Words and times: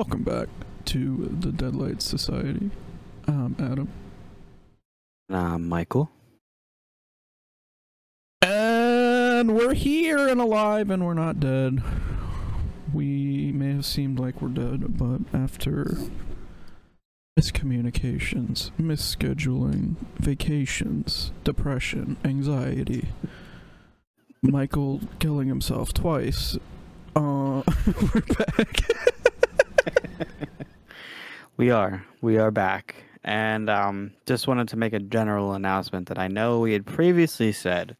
Welcome 0.00 0.22
back 0.22 0.48
to 0.86 1.36
the 1.40 1.52
Deadlights 1.52 2.06
Society. 2.06 2.70
I'm 3.28 3.54
Adam. 3.58 3.90
I'm 5.28 5.68
Michael. 5.68 6.10
And 8.40 9.54
we're 9.54 9.74
here 9.74 10.26
and 10.26 10.40
alive 10.40 10.88
and 10.88 11.04
we're 11.04 11.12
not 11.12 11.38
dead. 11.38 11.82
We 12.94 13.52
may 13.52 13.74
have 13.74 13.84
seemed 13.84 14.18
like 14.18 14.40
we're 14.40 14.48
dead, 14.48 14.96
but 14.96 15.20
after 15.38 15.98
miscommunications, 17.38 18.70
misscheduling, 18.80 19.96
vacations, 20.18 21.30
depression, 21.44 22.16
anxiety, 22.24 23.08
Michael 24.40 25.02
killing 25.18 25.48
himself 25.48 25.92
twice, 25.92 26.56
uh, 27.14 27.62
we're 28.14 28.22
back. 28.22 28.80
we 31.56 31.70
are. 31.70 32.04
We 32.20 32.38
are 32.38 32.50
back. 32.50 32.94
And 33.24 33.68
um, 33.68 34.12
just 34.26 34.46
wanted 34.48 34.68
to 34.68 34.76
make 34.76 34.92
a 34.92 34.98
general 34.98 35.52
announcement 35.52 36.08
that 36.08 36.18
I 36.18 36.28
know 36.28 36.60
we 36.60 36.72
had 36.72 36.86
previously 36.86 37.52
said 37.52 37.96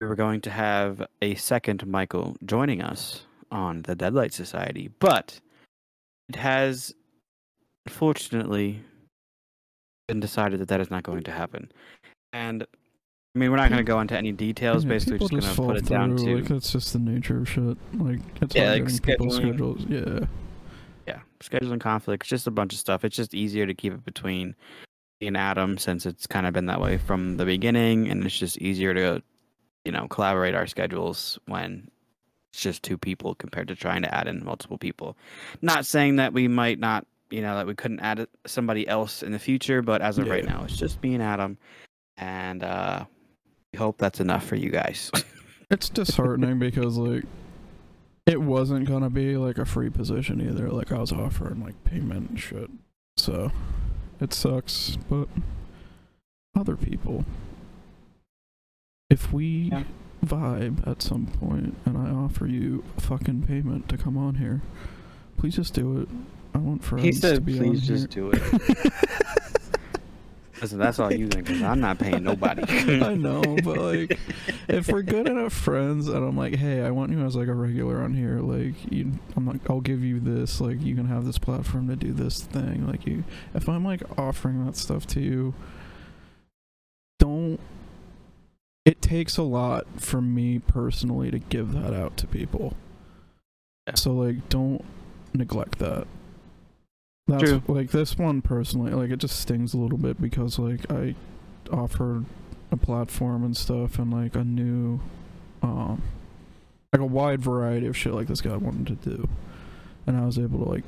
we 0.00 0.08
were 0.08 0.16
going 0.16 0.40
to 0.42 0.50
have 0.50 1.06
a 1.22 1.36
second 1.36 1.86
Michael 1.86 2.36
joining 2.44 2.82
us 2.82 3.24
on 3.52 3.82
the 3.82 3.94
Deadlights 3.94 4.34
Society, 4.36 4.90
but 4.98 5.38
it 6.28 6.34
has 6.36 6.92
unfortunately 7.86 8.80
been 10.08 10.18
decided 10.18 10.58
that 10.60 10.68
that 10.68 10.80
is 10.80 10.90
not 10.90 11.04
going 11.04 11.22
to 11.22 11.30
happen. 11.30 11.70
And 12.32 12.64
I 13.34 13.38
mean, 13.38 13.50
we're 13.50 13.56
not 13.58 13.68
going 13.70 13.78
to 13.78 13.84
go 13.84 14.00
into 14.00 14.16
any 14.16 14.32
details. 14.32 14.84
Yeah, 14.84 14.90
basically, 14.90 15.18
we're 15.18 15.28
just 15.28 15.30
going 15.30 15.42
to 15.42 15.62
put 15.62 15.76
it 15.76 15.86
down 15.86 16.16
to 16.16 16.36
like 16.36 16.48
that's 16.48 16.72
just 16.72 16.92
the 16.92 16.98
nature 16.98 17.38
of 17.38 17.48
shit. 17.48 17.78
Like 17.94 18.20
it's 18.40 18.54
Yeah, 18.54 18.72
like 18.72 18.84
scheduling. 18.84 19.32
schedules. 19.32 19.84
Yeah, 19.88 20.26
scheduling 21.42 21.80
conflicts, 21.80 22.28
just 22.28 22.46
a 22.46 22.50
bunch 22.50 22.72
of 22.72 22.78
stuff. 22.78 23.04
It's 23.04 23.16
just 23.16 23.34
easier 23.34 23.66
to 23.66 23.74
keep 23.74 23.92
it 23.92 24.04
between 24.04 24.54
me 25.20 25.28
and 25.28 25.36
Adam 25.36 25.78
since 25.78 26.06
it's 26.06 26.26
kind 26.26 26.46
of 26.46 26.52
been 26.52 26.66
that 26.66 26.80
way 26.80 26.98
from 26.98 27.36
the 27.36 27.44
beginning, 27.44 28.08
and 28.08 28.24
it's 28.24 28.38
just 28.38 28.58
easier 28.58 28.94
to, 28.94 29.22
you 29.84 29.92
know, 29.92 30.08
collaborate 30.08 30.54
our 30.54 30.66
schedules 30.66 31.38
when 31.46 31.88
it's 32.52 32.62
just 32.62 32.82
two 32.82 32.98
people 32.98 33.34
compared 33.34 33.68
to 33.68 33.74
trying 33.74 34.02
to 34.02 34.14
add 34.14 34.26
in 34.28 34.44
multiple 34.44 34.78
people. 34.78 35.16
Not 35.62 35.86
saying 35.86 36.16
that 36.16 36.32
we 36.32 36.48
might 36.48 36.78
not, 36.78 37.06
you 37.30 37.40
know, 37.40 37.56
that 37.56 37.66
we 37.66 37.74
couldn't 37.74 38.00
add 38.00 38.26
somebody 38.46 38.86
else 38.88 39.22
in 39.22 39.32
the 39.32 39.38
future, 39.38 39.82
but 39.82 40.02
as 40.02 40.18
of 40.18 40.28
right 40.28 40.44
now, 40.44 40.64
it's 40.64 40.76
just 40.76 41.02
me 41.02 41.14
and 41.14 41.22
Adam, 41.22 41.56
and 42.16 42.62
uh, 42.62 43.04
we 43.72 43.78
hope 43.78 43.98
that's 43.98 44.20
enough 44.20 44.44
for 44.44 44.56
you 44.56 44.70
guys. 44.70 45.10
it's 45.70 45.88
disheartening 45.88 46.58
because 46.58 46.98
like 46.98 47.24
it 48.26 48.40
wasn't 48.40 48.86
gonna 48.86 49.10
be 49.10 49.36
like 49.36 49.58
a 49.58 49.64
free 49.64 49.90
position 49.90 50.40
either. 50.40 50.68
Like 50.70 50.92
I 50.92 50.98
was 50.98 51.12
offering 51.12 51.62
like 51.62 51.82
payment 51.84 52.30
and 52.30 52.40
shit, 52.40 52.70
so 53.16 53.50
it 54.20 54.32
sucks. 54.32 54.96
But 55.08 55.28
other 56.56 56.76
people, 56.76 57.24
if 59.10 59.32
we 59.32 59.70
Yeah. 59.72 59.84
vibe 60.24 60.86
at 60.86 61.02
some 61.02 61.26
point 61.26 61.76
and 61.84 61.98
I 61.98 62.10
offer 62.10 62.46
you 62.46 62.84
fucking 62.98 63.42
payment 63.42 63.88
to 63.88 63.98
come 63.98 64.16
on 64.16 64.36
here, 64.36 64.62
please 65.36 65.56
just 65.56 65.74
do 65.74 65.98
it. 66.00 66.08
I 66.54 66.58
want 66.58 66.84
friends 66.84 67.04
he 67.04 67.10
to 67.12 67.16
said, 67.18 67.44
be 67.44 67.58
on 67.58 67.64
"Please 67.70 67.88
here. 67.88 67.96
just 67.96 68.10
do 68.10 68.30
it." 68.30 68.42
Listen, 70.62 70.78
that's 70.78 71.00
all 71.00 71.12
you 71.12 71.26
think, 71.26 71.46
because 71.46 71.60
I'm 71.60 71.80
not 71.80 71.98
paying 71.98 72.22
nobody. 72.22 72.62
I 73.02 73.14
know, 73.14 73.42
but 73.64 73.78
like, 73.78 74.18
if 74.68 74.86
we're 74.86 75.02
good 75.02 75.26
enough 75.26 75.52
friends, 75.52 76.06
and 76.06 76.16
I'm 76.16 76.36
like, 76.36 76.54
hey, 76.54 76.82
I 76.82 76.90
want 76.92 77.10
you 77.10 77.20
as 77.24 77.34
like 77.34 77.48
a 77.48 77.54
regular 77.54 78.00
on 78.00 78.14
here, 78.14 78.38
like, 78.38 78.74
you, 78.88 79.10
I'm 79.36 79.44
like, 79.44 79.68
I'll 79.68 79.80
give 79.80 80.04
you 80.04 80.20
this, 80.20 80.60
like, 80.60 80.80
you 80.80 80.94
can 80.94 81.06
have 81.06 81.24
this 81.24 81.36
platform 81.36 81.88
to 81.88 81.96
do 81.96 82.12
this 82.12 82.40
thing, 82.44 82.86
like, 82.86 83.04
you. 83.06 83.24
If 83.54 83.68
I'm 83.68 83.84
like 83.84 84.02
offering 84.16 84.64
that 84.64 84.76
stuff 84.76 85.04
to 85.08 85.20
you, 85.20 85.52
don't. 87.18 87.58
It 88.84 89.02
takes 89.02 89.36
a 89.36 89.42
lot 89.42 89.86
for 90.00 90.20
me 90.20 90.60
personally 90.60 91.32
to 91.32 91.40
give 91.40 91.72
that 91.72 91.92
out 91.92 92.16
to 92.18 92.28
people. 92.28 92.76
Yeah. 93.88 93.94
So 93.94 94.12
like, 94.12 94.48
don't 94.48 94.84
neglect 95.34 95.78
that. 95.80 96.06
That's 97.32 97.44
True. 97.50 97.62
like 97.68 97.90
this 97.90 98.18
one 98.18 98.42
personally, 98.42 98.92
like 98.92 99.10
it 99.10 99.16
just 99.18 99.40
stings 99.40 99.72
a 99.74 99.78
little 99.78 99.98
bit 99.98 100.20
because 100.20 100.58
like 100.58 100.90
I 100.92 101.14
offered 101.72 102.26
a 102.70 102.76
platform 102.76 103.42
and 103.44 103.56
stuff 103.56 103.98
and 103.98 104.12
like 104.12 104.34
a 104.36 104.44
new 104.44 105.00
um 105.62 106.02
like 106.92 107.00
a 107.00 107.06
wide 107.06 107.40
variety 107.40 107.86
of 107.86 107.96
shit 107.96 108.12
like 108.12 108.26
this 108.26 108.40
guy 108.42 108.56
wanted 108.56 109.02
to 109.02 109.10
do. 109.10 109.28
And 110.06 110.16
I 110.16 110.26
was 110.26 110.38
able 110.38 110.62
to 110.64 110.70
like 110.70 110.84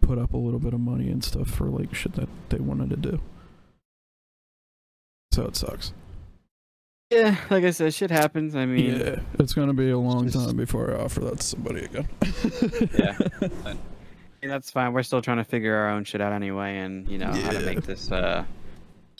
put 0.00 0.18
up 0.18 0.32
a 0.32 0.36
little 0.36 0.58
bit 0.58 0.74
of 0.74 0.80
money 0.80 1.08
and 1.10 1.22
stuff 1.22 1.48
for 1.48 1.66
like 1.66 1.94
shit 1.94 2.14
that 2.14 2.28
they 2.48 2.58
wanted 2.58 2.90
to 2.90 2.96
do. 2.96 3.20
So 5.32 5.44
it 5.44 5.54
sucks. 5.56 5.92
yeah, 7.10 7.36
like 7.50 7.62
I 7.64 7.70
said, 7.70 7.94
shit 7.94 8.10
happens. 8.10 8.56
I 8.56 8.66
mean, 8.66 8.98
yeah, 8.98 9.20
it's 9.38 9.52
gonna 9.52 9.74
be 9.74 9.90
a 9.90 9.98
long 9.98 10.28
just- 10.28 10.44
time 10.46 10.56
before 10.56 10.90
I 10.96 11.04
offer 11.04 11.20
that 11.20 11.38
to 11.38 11.42
somebody 11.46 11.84
again. 11.84 12.08
Yeah. 12.98 13.18
and 14.42 14.50
that's 14.50 14.70
fine. 14.70 14.92
We're 14.92 15.02
still 15.02 15.22
trying 15.22 15.38
to 15.38 15.44
figure 15.44 15.74
our 15.74 15.90
own 15.90 16.04
shit 16.04 16.20
out 16.20 16.32
anyway, 16.32 16.78
and 16.78 17.08
you 17.08 17.18
know 17.18 17.32
how 17.32 17.50
to 17.50 17.60
Yeah. 17.60 17.66
make 17.66 17.82
this 17.82 18.10
uh 18.10 18.44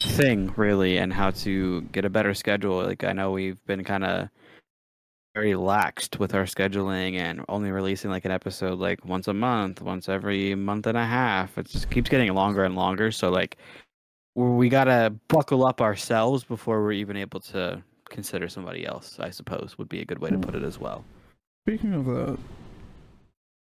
thing 0.00 0.52
really, 0.56 0.96
and 0.98 1.12
how 1.12 1.30
to 1.30 1.82
get 1.92 2.04
a 2.04 2.10
better 2.10 2.34
schedule. 2.34 2.82
Like 2.82 3.04
I 3.04 3.12
know 3.12 3.30
we've 3.32 3.64
been 3.66 3.84
kind 3.84 4.04
of 4.04 4.28
very 5.34 5.52
laxed 5.52 6.18
with 6.18 6.34
our 6.34 6.44
scheduling 6.44 7.14
and 7.14 7.44
only 7.48 7.70
releasing 7.70 8.10
like 8.10 8.24
an 8.24 8.32
episode 8.32 8.78
like 8.80 9.04
once 9.04 9.28
a 9.28 9.34
month, 9.34 9.80
once 9.80 10.08
every 10.08 10.54
month 10.56 10.86
and 10.86 10.98
a 10.98 11.06
half. 11.06 11.56
It 11.56 11.66
just 11.68 11.88
keeps 11.90 12.10
getting 12.10 12.32
longer 12.34 12.64
and 12.64 12.74
longer. 12.74 13.10
So 13.12 13.30
like 13.30 13.56
we 14.34 14.48
we 14.50 14.68
gotta 14.68 15.14
buckle 15.28 15.64
up 15.66 15.80
ourselves 15.80 16.44
before 16.44 16.82
we're 16.82 16.92
even 16.92 17.16
able 17.16 17.40
to 17.40 17.82
consider 18.08 18.48
somebody 18.48 18.86
else. 18.86 19.20
I 19.20 19.30
suppose 19.30 19.76
would 19.78 19.88
be 19.88 20.00
a 20.00 20.04
good 20.04 20.18
way 20.18 20.30
to 20.30 20.38
put 20.38 20.54
it 20.54 20.62
as 20.64 20.78
well. 20.80 21.04
Speaking 21.66 21.92
of 21.94 22.06
that, 22.06 22.38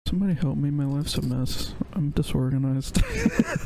somebody 0.09 0.33
help 0.33 0.57
me. 0.57 0.69
My 0.71 0.85
life's 0.85 1.15
a 1.15 1.21
mess. 1.21 1.73
I'm 1.93 2.09
disorganized. 2.11 2.97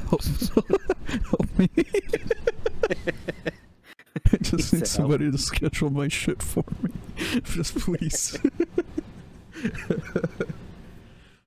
help, 0.09 0.21
help 1.29 1.57
me. 1.59 1.69
I 4.31 4.37
just 4.41 4.51
need 4.51 4.61
said 4.63 4.77
help. 4.79 4.87
somebody 4.87 5.31
to 5.31 5.37
schedule 5.37 5.89
my 5.89 6.07
shit 6.07 6.41
for 6.43 6.63
me. 6.81 6.91
Just 7.43 7.75
please. 7.77 8.37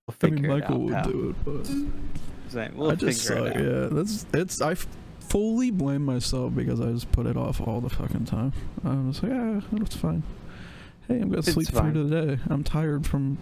We'll 0.06 0.14
I 0.22 0.26
mean, 0.30 0.46
Michael 0.46 0.74
out, 0.76 0.80
would 0.80 0.94
pal. 0.94 1.10
do 1.10 1.28
it, 1.30 1.36
but 1.44 1.66
Same. 2.52 2.76
We'll 2.76 2.92
I 2.92 2.94
just 2.94 3.22
suck. 3.24 3.38
it. 3.38 3.56
Uh, 3.56 3.60
yeah, 3.60 3.88
that's 3.90 4.24
it's. 4.32 4.60
I 4.60 4.72
f- 4.72 4.86
fully 5.20 5.70
blame 5.72 6.04
myself 6.04 6.54
because 6.54 6.80
I 6.80 6.92
just 6.92 7.10
put 7.12 7.26
it 7.26 7.36
off 7.36 7.60
all 7.60 7.80
the 7.80 7.90
fucking 7.90 8.24
time. 8.26 8.52
I 8.84 8.94
was 8.94 9.22
like, 9.22 9.32
yeah, 9.32 9.60
it's 9.72 9.96
fine. 9.96 10.22
Hey, 11.08 11.16
I'm 11.16 11.28
gonna 11.30 11.38
It's 11.38 11.52
sleep 11.52 11.68
fine. 11.68 11.92
through 11.92 12.08
today. 12.08 12.42
I'm 12.48 12.62
tired 12.64 13.04
from 13.06 13.38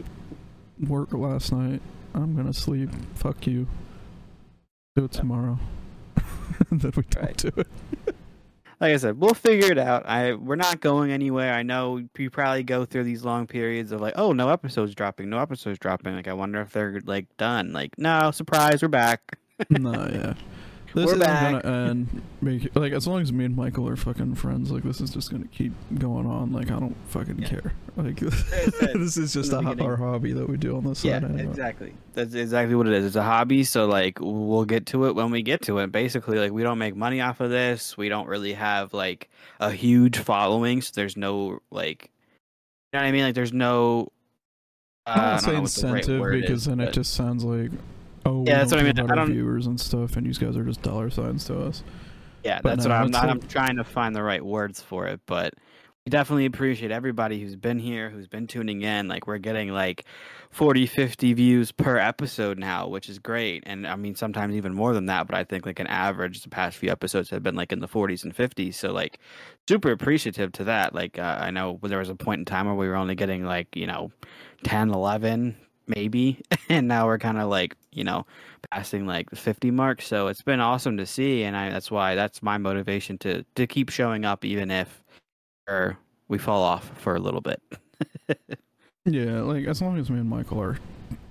work 0.85 1.13
last 1.13 1.53
night. 1.53 1.81
I'm 2.15 2.35
gonna 2.37 2.53
sleep. 2.53 2.91
Fuck 3.15 3.47
you. 3.47 3.67
Do 4.97 5.05
it 5.05 5.13
tomorrow. 5.13 5.59
and 6.71 6.81
then 6.81 6.93
we 6.97 7.03
don't 7.03 7.25
Right. 7.25 7.37
do 7.37 7.49
it. 7.57 7.67
Like 8.81 8.93
I 8.93 8.97
said, 8.97 9.19
we'll 9.19 9.35
figure 9.35 9.71
it 9.73 9.79
out. 9.79 10.05
I 10.07 10.35
we're 10.35 10.57
not 10.57 10.81
going 10.81 11.11
anywhere. 11.11 11.55
I 11.55 11.63
know 11.63 12.03
you 12.19 12.29
probably 12.31 12.63
go 12.65 12.85
through 12.85 13.05
these 13.05 13.25
long 13.25 13.47
periods 13.47 13.93
of 13.93 14.01
like, 14.01 14.15
oh, 14.17 14.33
no 14.33 14.49
episodes 14.51 14.95
dropping, 14.95 15.31
no 15.31 15.39
episodes 15.39 15.79
dropping. 15.79 16.15
Like 16.15 16.29
I 16.29 16.33
wonder 16.35 16.61
if 16.61 16.73
they're 16.73 17.01
like 17.05 17.27
done. 17.37 17.73
Like, 17.73 17.97
no, 17.99 18.31
surprise, 18.31 18.83
we're 18.83 18.89
back. 18.89 19.39
no, 19.71 19.93
yeah. 20.13 20.35
This 20.95 21.07
We're 21.07 21.15
isn't 21.15 21.21
back. 21.21 21.63
gonna 21.65 21.89
end. 21.91 22.23
bec- 22.41 22.77
Like 22.77 22.93
as 22.93 23.07
long 23.09 23.21
as 23.21 23.33
me 23.33 23.45
and 23.45 23.57
Michael 23.57 23.89
are 23.89 23.97
fucking 23.97 24.37
friends, 24.37 24.71
like 24.71 24.85
this 24.85 25.01
is 25.01 25.11
just 25.11 25.29
gonna 25.31 25.47
keep 25.49 25.73
going 25.99 26.25
on. 26.27 26.53
Like 26.53 26.71
I 26.71 26.79
don't 26.79 26.97
fucking 27.09 27.41
Yeah. 27.41 27.49
care. 27.49 27.73
Like 27.97 28.19
this 28.21 29.17
is 29.17 29.33
just 29.33 29.53
a, 29.53 29.59
our 29.81 29.95
hobby 29.97 30.33
that 30.33 30.49
we 30.49 30.57
do 30.57 30.77
on 30.77 30.83
the 30.83 30.97
side. 30.97 31.09
Yeah, 31.09 31.17
anyway. 31.29 31.45
exactly. 31.45 31.95
That's 32.15 32.35
exactly 32.35 32.75
what 32.75 32.89
it 32.89 32.93
is. 32.93 33.07
It's 33.07 33.15
a 33.17 33.23
hobby, 33.23 33.63
so 33.63 33.87
like 33.87 34.19
we'll 34.21 34.65
get 34.65 34.87
to 34.87 35.07
it 35.07 35.15
when 35.15 35.31
we 35.31 35.43
get 35.43 35.63
to 35.63 35.79
it. 35.79 35.93
Basically, 35.93 36.39
like 36.41 36.51
we 36.51 36.65
don't 36.65 36.79
make 36.79 36.97
money 36.97 37.21
off 37.21 37.39
of 37.41 37.51
this. 37.51 37.97
We 37.97 38.09
don't 38.09 38.27
really 38.27 38.55
have 38.55 38.93
like 38.95 39.31
a 39.61 39.71
huge 39.71 40.19
following, 40.19 40.81
so 40.83 40.91
there's 40.97 41.17
no 41.17 41.61
like, 41.71 42.11
you 42.93 42.99
know 42.99 43.05
what 43.05 43.09
I 43.09 43.13
mean? 43.13 43.23
Like 43.23 43.37
there's 43.37 43.53
no. 43.53 44.09
Uh, 45.07 45.39
I 45.41 45.51
don't 45.53 45.67
say 45.69 45.83
the 45.83 45.93
right 45.93 46.03
incentive 46.03 46.31
because 46.33 46.51
is, 46.63 46.65
then 46.65 46.81
it 46.81 46.93
just 46.93 47.15
sounds 47.15 47.45
like, 47.45 47.71
oh, 48.25 48.45
Yeah, 48.47 48.59
that's 48.59 48.73
what 48.73 48.81
I 48.81 48.85
mean. 48.85 48.99
I 48.99 49.15
don't- 49.15 49.33
viewers 49.33 49.67
and 49.67 49.81
stuff, 49.81 50.17
and 50.17 50.27
you 50.27 50.33
guys 50.35 50.57
are 50.57 50.65
just 50.65 50.83
dollar 50.83 51.11
signs 51.11 51.45
to 51.47 51.61
us. 51.61 51.83
Yeah, 52.45 52.61
But 52.63 52.71
that's 52.77 52.85
no, 52.85 52.91
what 52.91 53.01
I'm. 53.01 53.09
it's 53.09 53.17
I'm 53.17 53.41
trying 53.49 53.77
to 53.77 53.85
find 53.85 54.15
the 54.15 54.23
right 54.23 54.45
words 54.45 54.83
for 54.83 55.07
it, 55.07 55.21
but 55.25 55.55
we 56.05 56.11
definitely 56.11 56.45
appreciate 56.45 56.91
everybody 56.91 57.41
who's 57.41 57.57
been 57.57 57.79
here, 57.79 58.11
who's 58.11 58.27
been 58.29 58.47
tuning 58.47 58.83
in. 58.83 59.09
Like 59.09 59.27
we're 59.27 59.39
getting 59.39 59.71
like 59.71 60.05
40, 60.51 60.85
50 60.87 61.33
views 61.33 61.73
per 61.73 61.97
episode 61.97 62.59
now, 62.59 62.87
which 62.87 63.09
is 63.09 63.19
great. 63.19 63.63
And 63.65 63.87
I 63.87 63.97
mean, 63.97 64.15
sometimes 64.15 64.55
even 64.55 64.75
more 64.75 64.93
than 64.93 65.07
that, 65.07 65.27
but 65.27 65.35
I 65.35 65.45
think 65.45 65.65
like 65.65 65.81
an 65.81 65.87
average, 65.87 66.43
the 66.43 66.51
past 66.51 66.77
few 66.77 66.91
episodes 66.91 67.31
have 67.31 67.43
been 67.43 67.55
like 67.55 67.73
in 67.73 67.81
the 67.81 67.89
40s 67.89 68.23
and 68.25 68.37
50s. 68.37 68.75
So 68.75 68.93
like 68.93 69.19
super 69.67 69.91
appreciative 69.93 70.53
to 70.53 70.65
that. 70.65 70.95
Like 70.95 71.19
uh, 71.19 71.39
I 71.41 71.51
know 71.51 71.81
there 71.83 71.99
was 72.01 72.11
a 72.11 72.15
point 72.15 72.41
in 72.41 72.45
time 72.45 72.67
where 72.67 72.75
we 72.75 72.87
were 72.87 72.97
only 72.97 73.15
getting 73.15 73.43
like, 73.47 73.75
you 73.75 73.87
know, 73.87 74.13
10, 74.65 74.91
11 74.91 75.57
maybe. 75.87 76.41
And 76.71 76.89
now 76.89 77.07
we're 77.07 77.19
kind 77.19 77.39
of 77.39 77.49
like, 77.49 77.77
you 77.93 78.05
know, 78.05 78.25
passing 78.71 79.07
like 79.07 79.29
the 79.29 79.37
50 79.37 79.71
mark. 79.71 80.01
So 80.01 80.29
it's 80.29 80.41
been 80.41 80.61
awesome 80.61 80.97
to 80.97 81.05
see. 81.05 81.43
And 81.43 81.55
I, 81.55 81.69
that's 81.69 81.91
why 81.91 82.15
that's 82.15 82.43
my 82.43 82.57
motivation 82.57 83.19
to, 83.19 83.45
to 83.55 83.67
keep 83.67 83.91
showing 83.91 84.25
up, 84.25 84.47
even 84.47 84.71
if 84.71 85.03
or 85.69 85.99
we 86.29 86.39
fall 86.39 86.63
off 86.63 86.91
for 86.99 87.17
a 87.17 87.21
little 87.21 87.43
bit. 87.43 87.61
yeah, 89.05 89.43
like 89.43 89.67
as 89.67 89.83
long 89.83 89.99
as 89.99 90.11
me 90.11 90.21
and 90.21 90.29
Michael 90.29 90.61
are 90.61 90.79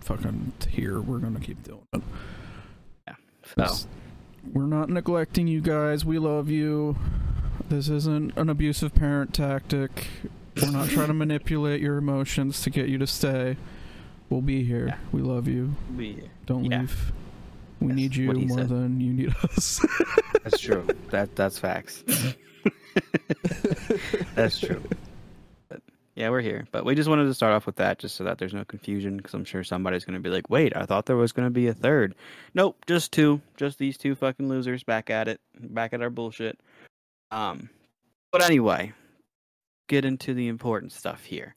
fucking 0.01 0.53
here, 0.69 1.01
we're 1.01 1.19
gonna 1.19 1.39
keep 1.39 1.63
doing 1.63 1.85
it. 1.93 2.03
Yeah. 3.07 3.65
So. 3.65 3.87
We're 4.51 4.65
not 4.65 4.89
neglecting 4.89 5.47
you 5.47 5.61
guys. 5.61 6.03
We 6.03 6.19
love 6.19 6.49
you. 6.49 6.97
This 7.69 7.87
isn't 7.87 8.37
an 8.37 8.49
abusive 8.49 8.93
parent 8.93 9.33
tactic. 9.33 10.07
We're 10.61 10.71
not 10.71 10.89
trying 10.89 11.07
to 11.07 11.13
manipulate 11.13 11.79
your 11.79 11.97
emotions 11.97 12.61
to 12.63 12.69
get 12.69 12.89
you 12.89 12.97
to 12.97 13.07
stay. 13.07 13.55
We'll 14.29 14.41
be 14.41 14.63
here. 14.63 14.87
Yeah. 14.87 14.97
We 15.11 15.21
love 15.21 15.47
you. 15.47 15.75
Be 15.95 16.13
here. 16.13 16.29
Don't 16.45 16.65
yeah. 16.65 16.81
leave. 16.81 17.13
We 17.79 17.87
yes, 17.89 17.95
need 17.95 18.15
you 18.15 18.33
more 18.33 18.57
said. 18.59 18.69
than 18.69 19.01
you 19.01 19.13
need 19.13 19.35
us. 19.43 19.85
that's 20.43 20.59
true. 20.59 20.87
That 21.11 21.35
that's 21.35 21.59
facts. 21.59 22.03
That's 24.35 24.59
true. 24.59 24.81
But 25.69 25.81
yeah, 26.15 26.29
we're 26.29 26.41
here. 26.41 26.67
But 26.71 26.85
we 26.85 26.95
just 26.95 27.09
wanted 27.09 27.25
to 27.25 27.33
start 27.33 27.53
off 27.53 27.65
with 27.65 27.75
that 27.77 27.99
just 27.99 28.15
so 28.15 28.23
that 28.23 28.37
there's 28.37 28.53
no 28.53 28.65
confusion 28.65 29.17
because 29.17 29.33
I'm 29.33 29.45
sure 29.45 29.63
somebody's 29.63 30.05
going 30.05 30.15
to 30.15 30.21
be 30.21 30.29
like, 30.29 30.49
wait, 30.49 30.75
I 30.75 30.85
thought 30.85 31.05
there 31.05 31.15
was 31.15 31.31
going 31.31 31.47
to 31.47 31.51
be 31.51 31.67
a 31.67 31.73
third. 31.73 32.15
Nope, 32.53 32.77
just 32.87 33.11
two. 33.11 33.41
Just 33.57 33.77
these 33.77 33.97
two 33.97 34.15
fucking 34.15 34.47
losers 34.47 34.83
back 34.83 35.09
at 35.09 35.27
it, 35.27 35.41
back 35.59 35.93
at 35.93 36.01
our 36.01 36.09
bullshit. 36.09 36.59
Um, 37.31 37.69
But 38.31 38.43
anyway, 38.43 38.93
get 39.87 40.05
into 40.05 40.33
the 40.33 40.47
important 40.47 40.91
stuff 40.91 41.23
here. 41.23 41.55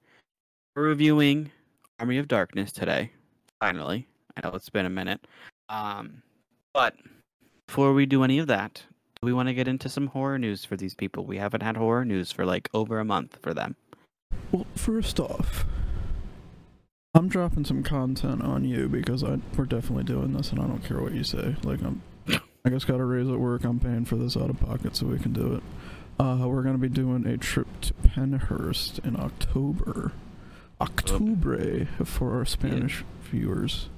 We're 0.74 0.88
reviewing 0.88 1.50
Army 1.98 2.18
of 2.18 2.28
Darkness 2.28 2.72
today. 2.72 3.12
Finally. 3.60 4.06
I 4.36 4.46
know 4.46 4.54
it's 4.54 4.68
been 4.68 4.86
a 4.86 4.90
minute. 4.90 5.26
Um, 5.68 6.22
but 6.74 6.94
before 7.66 7.94
we 7.94 8.06
do 8.06 8.22
any 8.22 8.38
of 8.38 8.46
that, 8.48 8.82
do 9.20 9.26
we 9.26 9.32
want 9.32 9.48
to 9.48 9.54
get 9.54 9.66
into 9.66 9.88
some 9.88 10.08
horror 10.08 10.38
news 10.38 10.64
for 10.64 10.76
these 10.76 10.94
people. 10.94 11.24
We 11.24 11.38
haven't 11.38 11.62
had 11.62 11.76
horror 11.76 12.04
news 12.04 12.32
for 12.32 12.44
like 12.44 12.68
over 12.74 12.98
a 12.98 13.04
month 13.04 13.38
for 13.42 13.54
them. 13.54 13.76
Well, 14.52 14.66
first 14.74 15.18
off, 15.18 15.64
I'm 17.14 17.28
dropping 17.28 17.64
some 17.64 17.82
content 17.82 18.42
on 18.42 18.64
you 18.64 18.88
because 18.88 19.24
I 19.24 19.38
we're 19.56 19.64
definitely 19.64 20.04
doing 20.04 20.34
this, 20.34 20.50
and 20.50 20.60
I 20.60 20.66
don't 20.66 20.84
care 20.84 21.00
what 21.00 21.14
you 21.14 21.24
say. 21.24 21.56
Like 21.62 21.80
I'm, 21.80 22.02
I 22.64 22.68
just 22.68 22.86
got 22.86 22.98
to 22.98 23.04
raise 23.04 23.28
at 23.28 23.38
work. 23.38 23.64
I'm 23.64 23.80
paying 23.80 24.04
for 24.04 24.16
this 24.16 24.36
out 24.36 24.50
of 24.50 24.60
pocket, 24.60 24.96
so 24.96 25.06
we 25.06 25.18
can 25.18 25.32
do 25.32 25.54
it. 25.54 25.62
Uh, 26.18 26.46
we're 26.46 26.62
gonna 26.62 26.78
be 26.78 26.88
doing 26.88 27.26
a 27.26 27.38
trip 27.38 27.68
to 27.82 27.94
Pennhurst 27.94 29.04
in 29.04 29.16
October, 29.18 30.12
Octubre 30.80 31.86
for 32.06 32.36
our 32.36 32.44
Spanish 32.44 33.00
yeah. 33.00 33.30
viewers. 33.30 33.88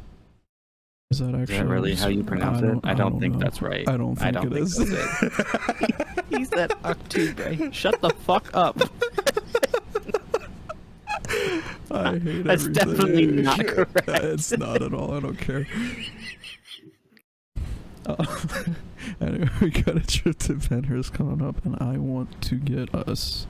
Is 1.11 1.21
that 1.21 1.35
actually 1.35 1.43
is 1.43 1.61
that 1.61 1.67
really 1.67 1.95
how 1.95 2.09
you 2.09 2.23
pronounce 2.23 2.59
I 2.59 2.61
it? 2.61 2.65
I 2.65 2.69
don't, 2.69 2.87
I 2.87 2.95
don't 2.95 3.19
think 3.21 3.35
know. 3.35 3.41
that's 3.41 3.63
right. 3.63 3.89
I 3.89 3.97
don't 3.97 4.15
think 4.15 4.27
I 4.27 4.31
don't 4.31 4.53
it 4.53 4.55
think 4.55 4.67
is. 4.67 4.79
It. 4.79 6.27
he 6.29 6.45
said 6.45 6.71
Octubre. 6.85 7.73
Shut 7.73 8.01
the 8.03 8.11
fuck 8.11 8.51
up. 8.53 8.79
I 11.91 12.19
hate 12.19 12.45
That's 12.45 12.65
everything. 12.67 12.73
definitely 12.73 13.27
not 13.27 13.67
correct. 13.67 14.09
It's 14.09 14.57
not 14.57 14.83
at 14.83 14.93
all. 14.93 15.15
I 15.15 15.21
don't 15.21 15.39
care. 15.39 15.67
Uh, 18.07 18.25
anyway, 19.21 19.49
we 19.61 19.71
got 19.71 19.97
a 19.97 20.07
trip 20.07 20.39
to 20.41 20.55
Pennhurst 20.55 21.13
coming 21.13 21.47
up, 21.47 21.65
and 21.65 21.77
I 21.81 21.97
want 21.97 22.41
to 22.43 22.57
get 22.57 22.95
us 22.95 23.47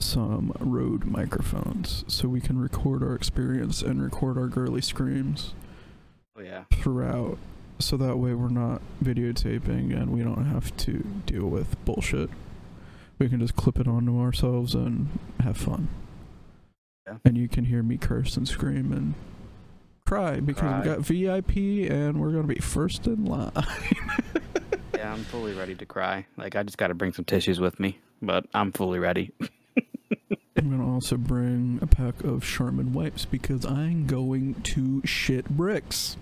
some 0.00 0.52
Rode 0.58 1.04
microphones 1.04 2.04
so 2.08 2.28
we 2.28 2.40
can 2.40 2.58
record 2.58 3.02
our 3.02 3.14
experience 3.14 3.82
and 3.82 4.02
record 4.02 4.38
our 4.38 4.46
girly 4.46 4.80
screams. 4.80 5.54
Oh, 6.36 6.42
yeah. 6.42 6.64
Throughout, 6.72 7.38
so 7.78 7.96
that 7.96 8.16
way 8.16 8.34
we're 8.34 8.48
not 8.48 8.82
videotaping 9.02 9.94
and 9.94 10.10
we 10.10 10.22
don't 10.22 10.46
have 10.46 10.76
to 10.78 11.04
deal 11.26 11.46
with 11.46 11.82
bullshit. 11.84 12.30
We 13.18 13.28
can 13.28 13.40
just 13.40 13.56
clip 13.56 13.78
it 13.78 13.86
onto 13.86 14.18
ourselves 14.18 14.74
and 14.74 15.08
have 15.40 15.56
fun. 15.56 15.88
Yeah. 17.06 17.16
And 17.24 17.36
you 17.36 17.48
can 17.48 17.66
hear 17.66 17.82
me 17.82 17.98
curse 17.98 18.36
and 18.36 18.48
scream 18.48 18.92
and 18.92 19.14
cry 20.06 20.40
because 20.40 20.60
cry. 20.60 20.78
we 20.78 20.84
got 20.84 20.98
VIP 21.00 21.90
and 21.90 22.20
we're 22.20 22.32
gonna 22.32 22.44
be 22.44 22.60
first 22.60 23.06
in 23.06 23.26
line. 23.26 23.52
yeah, 24.96 25.12
I'm 25.12 25.24
fully 25.24 25.54
ready 25.54 25.74
to 25.74 25.86
cry. 25.86 26.26
Like 26.36 26.56
I 26.56 26.62
just 26.62 26.78
got 26.78 26.88
to 26.88 26.94
bring 26.94 27.12
some 27.12 27.24
tissues 27.24 27.60
with 27.60 27.78
me, 27.78 27.98
but 28.20 28.46
I'm 28.54 28.72
fully 28.72 28.98
ready. 28.98 29.32
I'm 30.56 30.70
gonna 30.70 30.92
also 30.92 31.16
bring 31.16 31.78
a 31.80 31.86
pack 31.86 32.22
of 32.24 32.44
Charmin 32.44 32.92
wipes 32.92 33.24
because 33.24 33.64
I'm 33.64 34.06
going 34.06 34.54
to 34.62 35.02
shit 35.04 35.48
bricks. 35.48 36.16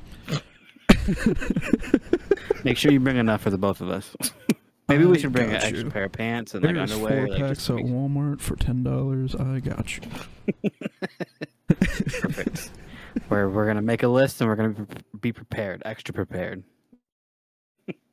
Make 2.65 2.77
sure 2.77 2.93
you 2.93 3.01
bring 3.01 3.17
enough 3.17 3.43
for 3.43 3.51
the 3.51 3.59
both 3.59 3.81
of 3.81 3.91
us. 3.91 4.15
Maybe 4.89 5.05
we 5.05 5.19
should 5.19 5.33
bring 5.33 5.51
an 5.51 5.57
extra 5.57 5.85
you. 5.85 5.91
pair 5.91 6.05
of 6.05 6.13
pants 6.13 6.55
and 6.55 6.65
There's 6.65 6.75
like 6.75 6.91
underwear. 6.91 7.27
Four 7.27 7.29
like, 7.29 7.41
packs 7.41 7.69
at 7.69 7.77
Walmart 7.77 8.41
for 8.41 8.57
ten 8.57 8.83
dollars. 8.83 9.35
I 9.35 9.61
got 9.61 9.97
you. 9.97 10.03
Perfect. 11.69 12.71
we're 13.29 13.49
we're 13.51 13.67
gonna 13.67 13.83
make 13.83 14.03
a 14.03 14.09
list 14.09 14.41
and 14.41 14.49
we're 14.49 14.57
gonna 14.57 14.87
be 15.21 15.33
prepared, 15.33 15.83
extra 15.85 16.15
prepared. 16.15 16.65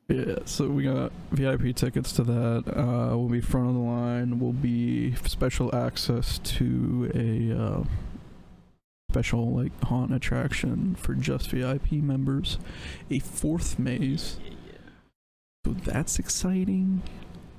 Yeah, 0.08 0.38
so 0.44 0.68
we 0.68 0.84
got 0.84 1.10
VIP 1.32 1.74
tickets 1.74 2.12
to 2.12 2.22
that. 2.22 2.64
Uh, 2.68 3.16
we'll 3.16 3.28
be 3.28 3.40
front 3.40 3.68
of 3.68 3.74
the 3.74 3.80
line. 3.80 4.38
We'll 4.38 4.52
be 4.52 5.16
special 5.26 5.74
access 5.74 6.38
to 6.38 7.10
a 7.12 7.60
uh, 7.60 7.84
special 9.10 9.50
like 9.50 9.72
haunt 9.82 10.14
attraction 10.14 10.94
for 10.94 11.14
just 11.14 11.50
VIP 11.50 11.92
members, 11.92 12.58
a 13.10 13.18
fourth 13.18 13.80
maze. 13.80 14.38
So 15.64 15.72
that's 15.72 16.20
exciting. 16.20 17.02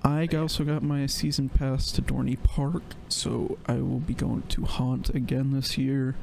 I 0.02 0.28
also 0.28 0.64
got 0.64 0.84
my 0.84 1.06
season 1.06 1.50
pass 1.50 1.92
to 1.92 2.02
Dorney 2.02 2.42
Park, 2.42 2.84
so 3.10 3.58
I 3.66 3.82
will 3.82 4.00
be 4.00 4.14
going 4.14 4.44
to 4.44 4.64
Haunt 4.64 5.10
again 5.10 5.52
this 5.52 5.78
year. 5.78 6.16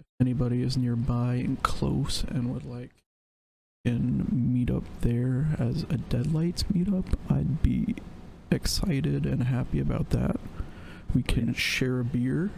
If 0.00 0.06
anybody 0.20 0.62
is 0.62 0.76
nearby 0.76 1.34
and 1.34 1.62
close 1.62 2.24
and 2.26 2.52
would 2.52 2.64
like 2.64 2.90
can 3.84 4.26
meet 4.30 4.70
up 4.70 4.84
there 5.00 5.48
as 5.58 5.84
a 5.84 5.96
Deadlights 5.96 6.64
meetup, 6.64 7.14
I'd 7.30 7.62
be 7.62 7.94
excited 8.50 9.26
and 9.26 9.44
happy 9.44 9.80
about 9.80 10.10
that. 10.10 10.36
We 11.14 11.22
oh, 11.22 11.32
can 11.32 11.54
share 11.54 12.00
a 12.00 12.04
beer 12.04 12.50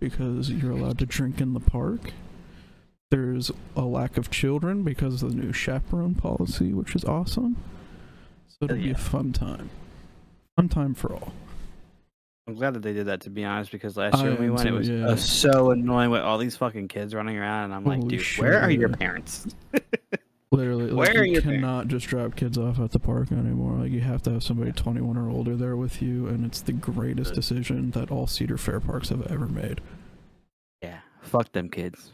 because 0.00 0.50
you're 0.50 0.72
allowed 0.72 0.98
to 0.98 1.06
drink 1.06 1.40
in 1.40 1.54
the 1.54 1.60
park. 1.60 2.12
There's 3.10 3.50
a 3.76 3.82
lack 3.82 4.16
of 4.16 4.30
children 4.30 4.82
because 4.82 5.22
of 5.22 5.30
the 5.30 5.36
new 5.36 5.52
chaperone 5.52 6.14
policy, 6.14 6.72
which 6.72 6.96
is 6.96 7.04
awesome. 7.04 7.56
So 8.48 8.64
it'll 8.64 8.76
yeah. 8.76 8.84
be 8.84 8.90
a 8.92 8.98
fun 8.98 9.32
time. 9.32 9.70
Fun 10.56 10.68
time 10.68 10.94
for 10.94 11.12
all. 11.12 11.32
I'm 12.46 12.54
glad 12.54 12.74
that 12.74 12.82
they 12.82 12.92
did 12.92 13.06
that 13.06 13.22
to 13.22 13.30
be 13.30 13.44
honest, 13.44 13.72
because 13.72 13.96
last 13.96 14.18
year 14.20 14.32
when 14.32 14.40
we 14.40 14.50
went, 14.50 14.68
it 14.68 14.72
was 14.72 14.88
yeah. 14.88 15.14
so 15.14 15.70
annoying 15.70 16.10
with 16.10 16.20
all 16.20 16.36
these 16.36 16.56
fucking 16.56 16.88
kids 16.88 17.14
running 17.14 17.38
around, 17.38 17.64
and 17.64 17.74
I'm 17.74 17.84
Holy 17.84 17.96
like, 17.96 18.08
dude, 18.08 18.20
shit, 18.20 18.44
where 18.44 18.60
are 18.60 18.70
your 18.70 18.90
parents? 18.90 19.46
Literally, 20.54 20.90
like, 20.90 21.14
where 21.14 21.24
you 21.24 21.42
cannot 21.42 21.88
just 21.88 22.06
drop 22.06 22.36
kids 22.36 22.56
off 22.56 22.78
at 22.78 22.92
the 22.92 22.98
park 22.98 23.32
anymore. 23.32 23.78
Like 23.78 23.90
you 23.90 24.00
have 24.00 24.22
to 24.22 24.32
have 24.32 24.42
somebody 24.42 24.72
21 24.72 25.16
or 25.16 25.28
older 25.28 25.56
there 25.56 25.76
with 25.76 26.00
you, 26.00 26.26
and 26.28 26.44
it's 26.44 26.60
the 26.60 26.72
greatest 26.72 27.34
decision 27.34 27.90
that 27.92 28.10
all 28.10 28.26
Cedar 28.26 28.56
Fair 28.56 28.80
parks 28.80 29.08
have 29.08 29.26
ever 29.26 29.46
made. 29.46 29.80
Yeah, 30.82 31.00
fuck 31.22 31.52
them 31.52 31.68
kids. 31.68 32.12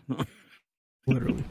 literally. 1.06 1.44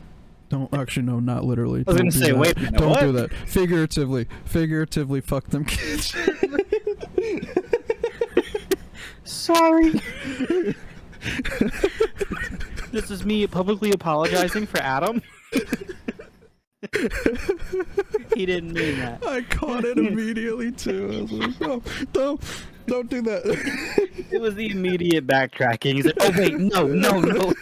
Don't 0.50 0.74
actually 0.74 1.04
no, 1.04 1.20
not 1.20 1.44
literally. 1.44 1.84
I 1.88 1.92
was 1.92 1.98
gonna 1.98 2.12
say, 2.12 2.32
that. 2.32 2.38
wait, 2.38 2.58
minute, 2.58 2.74
don't 2.74 2.90
what? 2.90 3.02
do 3.02 3.12
that. 3.12 3.32
Figuratively, 3.46 4.28
figuratively, 4.46 5.22
fuck 5.22 5.48
them 5.50 5.66
kids. 5.66 6.16
Sorry. 9.24 9.92
this 12.92 13.12
is 13.12 13.24
me 13.24 13.46
publicly 13.46 13.92
apologizing 13.92 14.66
for 14.66 14.80
Adam. 14.82 15.22
he 18.36 18.46
didn't 18.46 18.74
mean 18.74 18.98
that. 19.00 19.24
I 19.26 19.42
caught 19.44 19.86
it 19.86 19.98
immediately 19.98 20.72
too. 20.72 21.10
I 21.12 21.22
was 21.22 21.32
like, 21.32 21.62
no, 21.62 21.82
don't, 22.14 22.42
don't 22.88 23.10
do 23.10 23.22
that. 23.24 23.42
it 24.32 24.42
was 24.42 24.56
the 24.56 24.70
immediate 24.70 25.26
backtracking. 25.28 25.96
He's 25.96 26.06
like, 26.06 26.18
oh 26.20 26.32
wait, 26.38 26.54
no, 26.58 26.88
no, 26.88 27.20
no. 27.20 27.54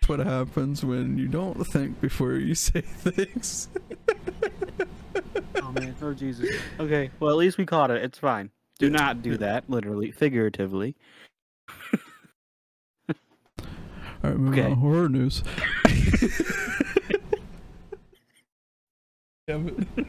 That's 0.00 0.08
what 0.08 0.20
happens 0.20 0.84
when 0.84 1.16
you 1.18 1.28
don't 1.28 1.64
think 1.66 2.00
before 2.00 2.32
you 2.34 2.54
say 2.54 2.80
things. 2.80 3.68
oh 5.62 5.72
man, 5.72 5.94
oh 6.02 6.12
Jesus. 6.14 6.48
Okay, 6.80 7.10
well 7.20 7.30
at 7.30 7.36
least 7.36 7.58
we 7.58 7.66
caught 7.66 7.90
it. 7.90 8.02
It's 8.02 8.18
fine. 8.18 8.50
Do 8.78 8.90
not 8.90 9.22
do 9.22 9.36
that, 9.36 9.68
literally, 9.70 10.10
figuratively. 10.10 10.96
All 14.24 14.30
right, 14.30 14.38
moving 14.38 14.60
Okay. 14.60 14.70
on. 14.70 14.76
Horror 14.78 15.08
news. 15.08 15.42
yeah, 19.48 19.56
but 19.56 19.76
this 19.96 20.06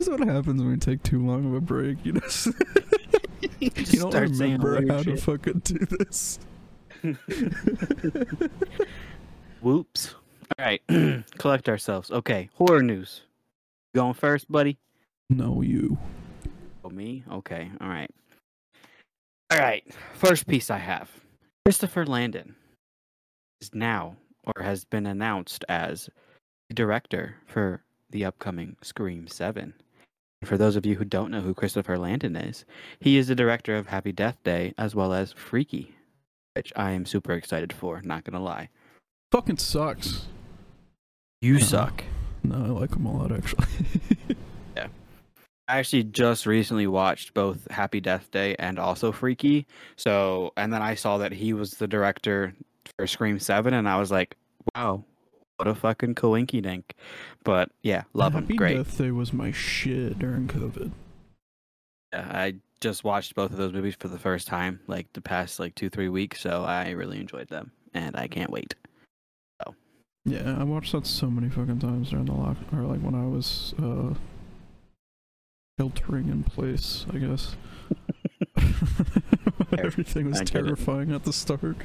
is 0.00 0.08
what 0.08 0.20
happens 0.20 0.60
when 0.60 0.70
we 0.70 0.76
take 0.76 1.02
too 1.02 1.24
long 1.24 1.46
of 1.46 1.54
a 1.54 1.60
break. 1.60 2.04
You 2.04 2.12
know, 2.14 2.20
you 3.60 3.70
Just 3.70 3.92
don't 3.92 4.10
start 4.10 4.34
saying 4.34 4.60
remember 4.60 4.72
weird 4.72 4.90
how 4.90 5.02
to 5.02 5.16
fucking 5.16 5.60
do 5.64 5.78
this. 5.78 6.38
Whoops. 9.62 10.14
All 10.58 10.64
right, 10.64 10.82
collect 11.38 11.68
ourselves. 11.68 12.10
Okay, 12.10 12.50
horror 12.54 12.82
news. 12.82 13.22
Going 13.94 14.14
first, 14.14 14.50
buddy. 14.50 14.76
No, 15.30 15.62
you. 15.62 15.96
Oh, 16.84 16.90
me? 16.90 17.24
Okay, 17.30 17.70
all 17.80 17.88
right. 17.88 18.10
All 19.50 19.58
right, 19.58 19.84
first 20.14 20.46
piece 20.46 20.70
I 20.70 20.78
have. 20.78 21.10
Christopher 21.64 22.04
Landon 22.04 22.56
is 23.60 23.70
now, 23.72 24.16
or 24.44 24.62
has 24.62 24.84
been 24.84 25.06
announced 25.06 25.64
as, 25.68 26.06
the 26.06 26.12
director 26.72 27.36
for 27.46 27.82
the 28.10 28.24
upcoming 28.24 28.76
Scream 28.82 29.26
7. 29.28 29.74
For 30.44 30.56
those 30.58 30.76
of 30.76 30.84
you 30.86 30.96
who 30.96 31.04
don't 31.04 31.30
know 31.30 31.40
who 31.40 31.54
Christopher 31.54 31.98
Landon 31.98 32.36
is, 32.36 32.64
he 33.00 33.16
is 33.16 33.28
the 33.28 33.34
director 33.34 33.76
of 33.76 33.86
Happy 33.86 34.12
Death 34.12 34.36
Day 34.44 34.74
as 34.76 34.94
well 34.94 35.12
as 35.12 35.32
Freaky, 35.32 35.94
which 36.54 36.72
I 36.76 36.90
am 36.92 37.06
super 37.06 37.32
excited 37.32 37.72
for, 37.72 38.00
not 38.02 38.24
gonna 38.24 38.42
lie. 38.42 38.68
Fucking 39.32 39.58
sucks. 39.58 40.26
You 41.40 41.56
Uh-huh. 41.56 41.64
suck. 41.64 42.04
No, 42.42 42.56
I 42.56 42.68
like 42.80 42.94
him 42.94 43.06
a 43.06 43.16
lot 43.16 43.32
actually. 43.32 43.66
Yeah. 44.76 44.88
I 45.68 45.78
actually 45.78 46.02
just 46.04 46.46
recently 46.46 46.86
watched 46.88 47.32
both 47.32 47.70
Happy 47.70 48.00
Death 48.00 48.30
Day 48.32 48.54
and 48.58 48.78
also 48.78 49.12
Freaky. 49.12 49.66
So, 49.96 50.52
and 50.56 50.72
then 50.72 50.82
I 50.82 50.94
saw 50.94 51.16
that 51.18 51.32
he 51.32 51.52
was 51.52 51.72
the 51.74 51.86
director 51.86 52.54
for 52.98 53.06
Scream 53.06 53.38
7, 53.38 53.72
and 53.72 53.88
I 53.88 53.98
was 53.98 54.10
like, 54.10 54.36
wow, 54.74 55.04
what 55.56 55.68
a 55.68 55.74
fucking 55.74 56.14
coinky 56.14 56.62
dink. 56.62 56.94
But 57.44 57.70
yeah, 57.82 58.04
love. 58.12 58.32
Happy 58.34 58.56
Great. 58.56 58.76
Death 58.76 58.98
Day 58.98 59.10
was 59.10 59.32
my 59.32 59.52
shit 59.52 60.18
during 60.18 60.48
COVID. 60.48 60.90
Yeah, 62.12 62.28
I 62.30 62.54
just 62.80 63.04
watched 63.04 63.34
both 63.34 63.50
of 63.50 63.56
those 63.56 63.72
movies 63.72 63.96
for 63.98 64.08
the 64.08 64.18
first 64.18 64.46
time, 64.46 64.80
like 64.86 65.12
the 65.12 65.20
past 65.20 65.58
like 65.58 65.74
two, 65.74 65.88
three 65.88 66.08
weeks. 66.08 66.40
So 66.40 66.64
I 66.64 66.90
really 66.90 67.20
enjoyed 67.20 67.48
them, 67.48 67.72
and 67.92 68.16
I 68.16 68.28
can't 68.28 68.50
wait. 68.50 68.74
So 69.62 69.74
Yeah, 70.24 70.56
I 70.58 70.64
watched 70.64 70.92
that 70.92 71.06
so 71.06 71.30
many 71.30 71.48
fucking 71.48 71.78
times 71.80 72.10
during 72.10 72.26
the 72.26 72.32
lock, 72.32 72.56
or 72.72 72.82
like 72.82 73.00
when 73.00 73.14
I 73.14 73.26
was 73.26 73.74
uh 73.82 74.14
sheltering 75.78 76.28
in 76.28 76.44
place. 76.44 77.06
I 77.12 77.18
guess 77.18 77.56
everything 79.78 80.26
was 80.26 80.40
I 80.40 80.44
get 80.44 80.54
it. 80.56 80.62
terrifying 80.64 81.12
at 81.12 81.24
the 81.24 81.32
start. 81.32 81.76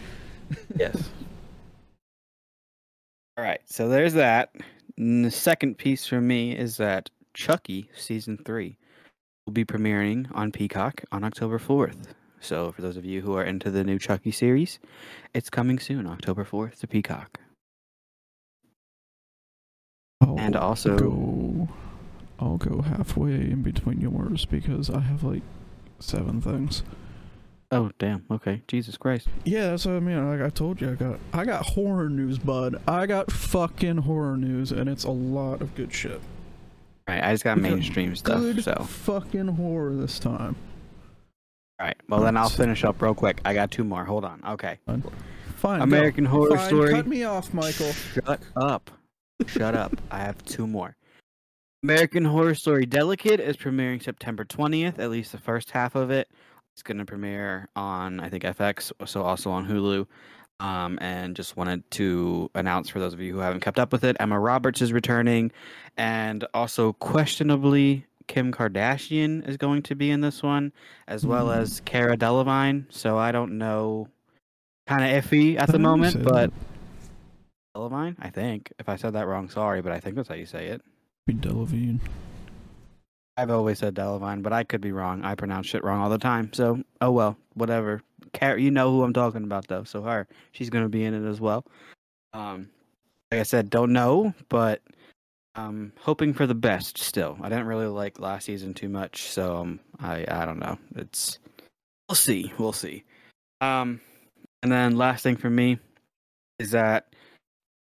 Yes. 0.76 1.10
All 3.40 3.46
right, 3.46 3.62
so 3.68 3.88
there's 3.88 4.16
that. 4.16 4.54
And 4.98 5.24
the 5.24 5.32
second 5.32 5.78
piece 5.78 6.06
for 6.06 6.20
me 6.20 6.52
is 6.58 6.76
that 6.76 7.10
Chucky 7.34 7.90
season 7.96 8.38
three 8.38 8.76
will 9.46 9.54
be 9.54 9.64
premiering 9.64 10.28
on 10.36 10.52
Peacock 10.52 11.06
on 11.14 11.24
October 11.24 11.58
4th. 11.58 12.08
So, 12.42 12.74
for 12.74 12.82
those 12.82 12.98
of 12.98 13.06
you 13.06 13.22
who 13.22 13.36
are 13.38 13.44
into 13.46 13.72
the 13.72 13.86
new 13.86 13.98
Chucky 13.98 14.32
series, 14.32 14.78
it's 15.34 15.50
coming 15.50 15.80
soon, 15.80 16.06
October 16.06 16.44
4th 16.44 16.82
to 16.82 16.88
Peacock. 16.88 17.40
I'll 20.20 20.38
And 20.38 20.58
also- 20.58 20.98
go. 21.00 21.70
I'll 22.40 22.58
go 22.58 22.82
halfway 22.82 23.36
in 23.36 23.62
between 23.62 24.02
yours 24.02 24.44
because 24.44 24.90
I 24.90 25.00
have 25.00 25.24
like 25.24 25.44
seven 26.00 26.42
things. 26.42 26.84
Oh, 27.72 27.92
damn. 28.00 28.26
Okay. 28.32 28.64
Jesus 28.68 28.98
Christ. 28.98 29.28
Yeah, 29.46 29.68
that's 29.70 29.86
what 29.86 29.94
I 29.96 30.00
mean. 30.00 30.28
Like 30.28 30.42
I 30.46 30.50
told 30.50 30.82
you, 30.82 30.90
I 30.92 30.96
got 30.96 31.20
I 31.34 31.46
got 31.46 31.66
horror 31.66 32.10
news, 32.10 32.40
bud. 32.40 32.82
I 32.88 33.06
got 33.06 33.32
fucking 33.32 33.98
horror 33.98 34.38
news, 34.38 34.72
and 34.72 34.90
it's 34.90 35.04
a 35.04 35.12
lot 35.12 35.62
of 35.62 35.76
good 35.76 35.94
shit. 35.94 36.20
All 37.08 37.16
right, 37.16 37.24
I 37.24 37.32
just 37.32 37.44
got 37.44 37.56
Good- 37.56 37.64
mainstream 37.64 38.16
stuff. 38.16 38.40
Good 38.40 38.64
So, 38.64 38.74
fucking 38.88 39.48
horror 39.50 39.94
this 39.96 40.18
time. 40.18 40.56
All 41.80 41.86
right. 41.86 41.98
Well, 42.10 42.22
then 42.22 42.36
I'll 42.38 42.50
finish 42.50 42.84
up 42.84 43.02
real 43.02 43.14
quick. 43.14 43.40
I 43.46 43.54
got 43.54 43.72
two 43.72 43.84
more. 43.84 44.04
Hold 44.04 44.26
on. 44.26 44.42
Okay. 44.46 44.80
Fine. 44.86 45.02
go. 45.02 45.84
American 45.84 46.26
Horror 46.26 46.58
Fine, 46.58 46.68
Story. 46.68 46.92
Cut 46.92 47.08
me 47.08 47.24
off, 47.24 47.54
Michael. 47.54 47.92
Shut 47.92 48.42
up. 48.56 48.92
Shut 49.48 49.76
up. 49.76 49.94
I 50.12 50.20
have 50.20 50.44
two 50.46 50.66
more. 50.68 50.96
American 51.84 52.26
Horror 52.26 52.56
Story 52.56 52.86
Delicate 52.86 53.40
is 53.40 53.56
premiering 53.56 54.04
September 54.04 54.44
20th, 54.44 55.00
at 55.00 55.10
least 55.10 55.32
the 55.32 55.38
first 55.38 55.72
half 55.72 55.96
of 55.96 56.12
it. 56.12 56.28
It's 56.80 56.84
going 56.84 57.00
to 57.00 57.04
premiere 57.06 57.68
on, 57.76 58.22
I 58.22 58.30
think, 58.30 58.44
FX, 58.44 58.94
so 59.06 59.22
also 59.22 59.52
on 59.52 59.68
Hulu. 59.68 60.08
Um, 60.62 60.98
and 61.02 61.36
just 61.36 61.58
wanted 61.58 61.84
to 61.92 62.50
announce 62.56 62.88
for 62.88 63.00
those 63.00 63.12
of 63.14 63.20
you 63.20 63.34
who 63.34 63.40
haven't 63.40 63.60
kept 63.60 63.78
up 63.80 63.92
with 63.92 64.06
it, 64.06 64.16
Emma 64.18 64.40
Roberts 64.40 64.82
is 64.82 64.94
returning. 64.94 65.52
And 65.98 66.46
also, 66.54 66.94
questionably, 66.94 68.06
Kim 68.28 68.54
Kardashian 68.54 69.46
is 69.46 69.58
going 69.58 69.82
to 69.84 69.96
be 69.96 70.10
in 70.10 70.22
this 70.22 70.42
one, 70.42 70.72
as 71.06 71.26
well 71.26 71.48
Hmm. 71.48 71.60
as 71.60 71.82
Cara 71.82 72.16
Delevingne. 72.16 72.86
So 72.88 73.18
I 73.18 73.34
don't 73.34 73.58
know. 73.58 74.08
Kind 74.88 75.04
of 75.04 75.22
iffy 75.22 75.60
at 75.60 75.68
the 75.68 75.74
How 75.74 75.74
do 75.74 75.78
you 75.80 75.80
moment, 75.80 76.24
but 76.24 76.32
that? 76.34 76.54
Delevingne, 77.76 78.16
I 78.20 78.30
think. 78.30 78.72
If 78.80 78.88
I 78.88 78.96
said 78.96 79.12
that 79.16 79.28
wrong, 79.28 79.50
sorry, 79.50 79.82
but 79.82 79.92
I 79.92 80.00
think 80.00 80.16
that's 80.16 80.30
how 80.30 80.36
you 80.36 80.46
say 80.46 80.68
it. 80.68 80.82
Be 81.28 81.34
Delavine. 81.34 82.00
I've 83.40 83.52
always 83.52 83.80
said 83.80 83.96
Delavine, 83.96 84.44
but 84.44 84.52
I 84.52 84.66
could 84.66 84.82
be 84.82 84.92
wrong. 84.92 85.24
I 85.24 85.34
pronounce 85.34 85.68
shit 85.68 85.82
wrong 85.82 86.02
all 86.02 86.10
the 86.10 86.18
time. 86.18 86.52
So, 86.52 86.84
oh 87.00 87.12
well, 87.12 87.38
whatever. 87.54 88.02
Car- 88.34 88.58
you 88.58 88.70
know 88.70 88.92
who 88.92 89.04
I'm 89.04 89.14
talking 89.14 89.46
about, 89.46 89.68
though. 89.68 89.86
So 89.86 90.02
her, 90.02 90.28
she's 90.52 90.70
gonna 90.70 90.90
be 90.90 91.06
in 91.06 91.14
it 91.14 91.28
as 91.28 91.40
well. 91.40 91.66
Um, 92.34 92.70
like 93.32 93.40
I 93.40 93.44
said, 93.44 93.70
don't 93.70 93.94
know, 93.94 94.34
but 94.50 94.82
um, 95.56 95.94
hoping 96.02 96.34
for 96.34 96.48
the 96.48 96.56
best. 96.56 96.98
Still, 96.98 97.38
I 97.42 97.48
didn't 97.48 97.68
really 97.68 97.88
like 97.88 98.20
last 98.20 98.44
season 98.46 98.74
too 98.74 98.90
much, 98.90 99.22
so 99.24 99.56
um, 99.56 99.80
I 100.02 100.26
I 100.28 100.44
don't 100.44 100.60
know. 100.60 100.78
It's 100.98 101.40
we'll 102.10 102.18
see, 102.18 102.52
we'll 102.58 102.74
see. 102.74 103.06
Um, 103.62 104.02
and 104.64 104.72
then 104.72 104.98
last 104.98 105.24
thing 105.24 105.38
for 105.38 105.50
me 105.50 105.80
is 106.60 106.72
that 106.72 107.14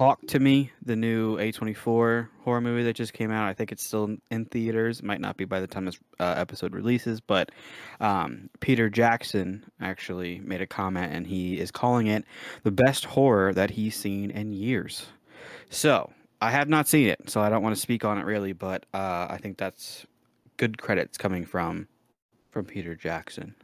Talk 0.01 0.27
to 0.29 0.41
Me, 0.41 0.73
the 0.83 0.97
new 0.97 1.37
A24 1.37 2.29
horror 2.43 2.61
movie 2.63 2.85
that 2.85 2.95
just 2.95 3.13
came 3.13 3.31
out. 3.31 3.47
I 3.47 3.53
think 3.53 3.71
it's 3.71 3.85
still 3.85 4.17
in 4.31 4.47
theaters. 4.47 5.01
It 5.01 5.05
might 5.05 5.21
not 5.21 5.37
be 5.37 5.45
by 5.45 5.61
the 5.61 5.67
time 5.67 5.85
this 5.85 5.99
uh, 6.19 6.33
episode 6.39 6.73
releases, 6.73 7.21
but 7.21 7.51
um, 8.01 8.49
Peter 8.61 8.89
Jackson 8.89 9.63
actually 9.79 10.39
made 10.39 10.63
a 10.63 10.67
comment 10.67 11.13
and 11.13 11.27
he 11.27 11.61
is 11.61 11.71
calling 11.71 12.07
it 12.07 12.25
the 12.63 12.71
best 12.71 13.05
horror 13.05 13.53
that 13.53 13.73
he's 13.73 13.95
seen 13.95 14.31
in 14.31 14.55
years. 14.55 15.05
So 15.69 16.11
I 16.41 16.51
have 16.51 16.71
not 16.71 16.89
seen 16.89 17.07
it, 17.07 17.29
so 17.29 17.43
I 17.43 17.51
don't 17.51 17.63
want 17.63 17.77
to 17.77 17.83
speak 17.83 18.03
on 18.03 18.17
it 18.17 18.25
really, 18.25 18.55
but 18.55 18.87
uh, 18.95 19.27
I 19.29 19.37
think 19.37 19.59
that's 19.59 20.07
good 20.57 20.81
credits 20.81 21.19
coming 21.19 21.45
from 21.45 21.89
from 22.53 22.65
Peter 22.65 22.95
Jackson. 22.95 23.55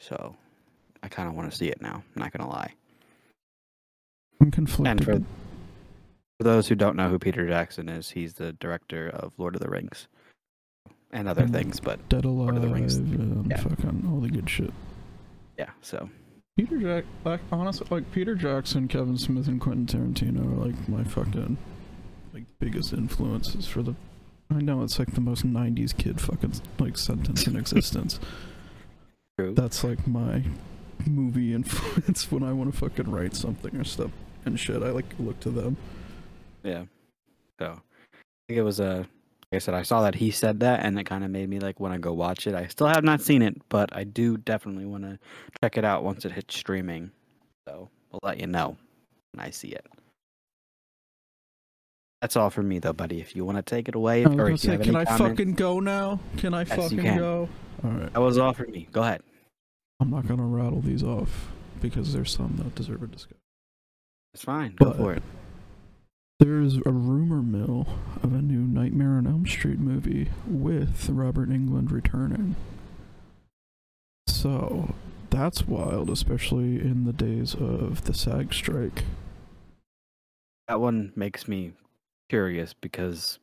So 0.00 0.34
I 1.04 1.06
kind 1.08 1.28
of 1.28 1.36
want 1.36 1.52
to 1.52 1.56
see 1.56 1.68
it 1.68 1.80
now. 1.80 2.02
I'm 2.16 2.20
not 2.20 2.32
gonna 2.32 2.50
lie. 2.50 2.74
I'm 4.40 4.50
conflicted. 4.50 5.24
And 6.38 6.46
for 6.46 6.52
those 6.52 6.68
who 6.68 6.74
don't 6.74 6.96
know 6.96 7.08
who 7.08 7.18
Peter 7.18 7.46
Jackson 7.46 7.88
is, 7.88 8.10
he's 8.10 8.34
the 8.34 8.52
director 8.54 9.08
of 9.08 9.32
Lord 9.38 9.54
of 9.54 9.60
the 9.60 9.68
Rings 9.68 10.08
and 11.10 11.28
other 11.28 11.46
Mm. 11.46 11.52
things. 11.52 11.80
But 11.80 12.08
Dead 12.08 12.24
Lord 12.24 12.56
of 12.56 12.62
the 12.62 12.68
Rings. 12.68 12.96
and 12.96 13.50
Yeah. 13.50 13.56
fucking 13.58 14.06
all 14.10 14.20
the 14.20 14.28
good 14.30 14.48
shit. 14.48 14.72
yeah, 15.58 15.70
so 15.80 16.08
Peter 16.56 16.78
Jack, 16.78 17.04
like 17.24 17.40
honestly, 17.50 17.86
like 17.90 18.10
Peter 18.12 18.34
Jackson, 18.34 18.88
Kevin 18.88 19.18
Smith, 19.18 19.46
and 19.48 19.60
Quentin 19.60 19.86
Tarantino 19.86 20.40
are 20.46 20.66
like 20.66 20.88
my 20.88 21.04
fucking 21.04 21.56
like 22.34 22.44
biggest 22.58 22.92
influences 22.92 23.66
for 23.66 23.82
the. 23.82 23.94
I 24.50 24.60
know 24.60 24.82
it's 24.82 24.98
like 24.98 25.12
the 25.14 25.20
most 25.20 25.44
'90s 25.46 25.92
kid 25.96 26.20
fucking 26.20 26.52
like 26.78 26.98
sentence 26.98 27.46
in 27.46 27.56
existence. 27.56 28.18
true. 29.38 29.54
That's 29.54 29.82
like 29.84 30.06
my 30.06 30.42
movie 31.06 31.54
influence 31.54 32.30
when 32.30 32.42
I 32.42 32.52
want 32.52 32.72
to 32.72 32.78
fucking 32.78 33.10
write 33.10 33.34
something 33.34 33.74
or 33.76 33.84
stuff 33.84 34.10
and 34.44 34.58
shit. 34.58 34.82
I 34.82 34.90
like 34.90 35.14
look 35.18 35.40
to 35.40 35.50
them. 35.50 35.76
Yeah. 36.62 36.84
So 37.58 37.66
I 37.72 38.18
think 38.48 38.58
it 38.58 38.62
was 38.62 38.80
a. 38.80 39.06
Like 39.50 39.56
I 39.56 39.58
said, 39.58 39.74
I 39.74 39.82
saw 39.82 40.00
that 40.02 40.14
he 40.14 40.30
said 40.30 40.60
that, 40.60 40.80
and 40.82 40.98
it 40.98 41.04
kind 41.04 41.24
of 41.24 41.30
made 41.30 41.46
me 41.48 41.60
like 41.60 41.78
want 41.78 41.92
to 41.92 42.00
go 42.00 42.14
watch 42.14 42.46
it. 42.46 42.54
I 42.54 42.66
still 42.68 42.86
have 42.86 43.04
not 43.04 43.20
seen 43.20 43.42
it, 43.42 43.54
but 43.68 43.94
I 43.94 44.04
do 44.04 44.38
definitely 44.38 44.86
want 44.86 45.04
to 45.04 45.18
check 45.62 45.76
it 45.76 45.84
out 45.84 46.04
once 46.04 46.24
it 46.24 46.32
hits 46.32 46.56
streaming. 46.56 47.10
So 47.68 47.90
we'll 48.10 48.20
let 48.22 48.40
you 48.40 48.46
know 48.46 48.78
when 49.34 49.44
I 49.46 49.50
see 49.50 49.68
it. 49.68 49.86
That's 52.22 52.36
all 52.36 52.50
for 52.50 52.62
me, 52.62 52.78
though, 52.78 52.92
buddy. 52.92 53.20
If 53.20 53.34
you 53.36 53.44
want 53.44 53.58
to 53.58 53.62
take 53.62 53.88
it 53.88 53.94
away, 53.94 54.24
or 54.24 54.46
if 54.46 54.50
you 54.52 54.56
say, 54.56 54.72
have 54.72 54.80
can 54.82 54.96
any 54.96 55.00
I 55.00 55.04
comments, 55.04 55.38
fucking 55.40 55.54
go 55.54 55.80
now? 55.80 56.20
Can 56.38 56.54
I 56.54 56.60
Yes, 56.60 56.76
fucking 56.76 57.00
can. 57.00 57.18
go? 57.18 57.48
All 57.84 57.90
right. 57.90 58.12
that 58.12 58.20
was 58.20 58.38
all 58.38 58.52
for 58.54 58.66
me. 58.68 58.88
Go 58.92 59.02
ahead. 59.02 59.22
I'm 60.00 60.08
not 60.10 60.26
gonna 60.26 60.46
rattle 60.46 60.80
these 60.80 61.02
off 61.02 61.48
because 61.80 62.12
there's 62.12 62.30
some 62.32 62.54
that 62.58 62.74
deserve 62.74 63.02
a 63.02 63.06
discussion. 63.06 63.36
It's 64.34 64.44
fine. 64.44 64.76
Go 64.76 64.86
But- 64.86 64.96
for 64.96 65.12
it. 65.14 65.22
There's 66.40 66.76
a 66.84 66.90
rumor 66.90 67.42
mill 67.42 67.86
of 68.22 68.32
a 68.32 68.42
new 68.42 68.60
Nightmare 68.60 69.10
on 69.18 69.26
Elm 69.26 69.46
Street 69.46 69.78
movie 69.78 70.28
with 70.46 71.08
Robert 71.08 71.48
Englund 71.50 71.92
returning. 71.92 72.56
So 74.26 74.94
that's 75.30 75.66
wild, 75.68 76.10
especially 76.10 76.80
in 76.80 77.04
the 77.04 77.12
days 77.12 77.54
of 77.54 78.04
the 78.04 78.14
SAG 78.14 78.52
strike. 78.52 79.04
That 80.68 80.80
one 80.80 81.12
makes 81.14 81.46
me 81.46 81.72
curious 82.28 82.72
because 82.74 83.38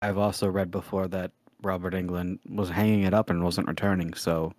I've 0.00 0.18
also 0.18 0.48
read 0.48 0.70
before 0.70 1.08
that 1.08 1.32
Robert 1.62 1.92
Englund 1.92 2.38
was 2.48 2.70
hanging 2.70 3.02
it 3.04 3.12
up 3.14 3.28
and 3.30 3.44
wasn't 3.44 3.68
returning. 3.68 4.14
So 4.14 4.52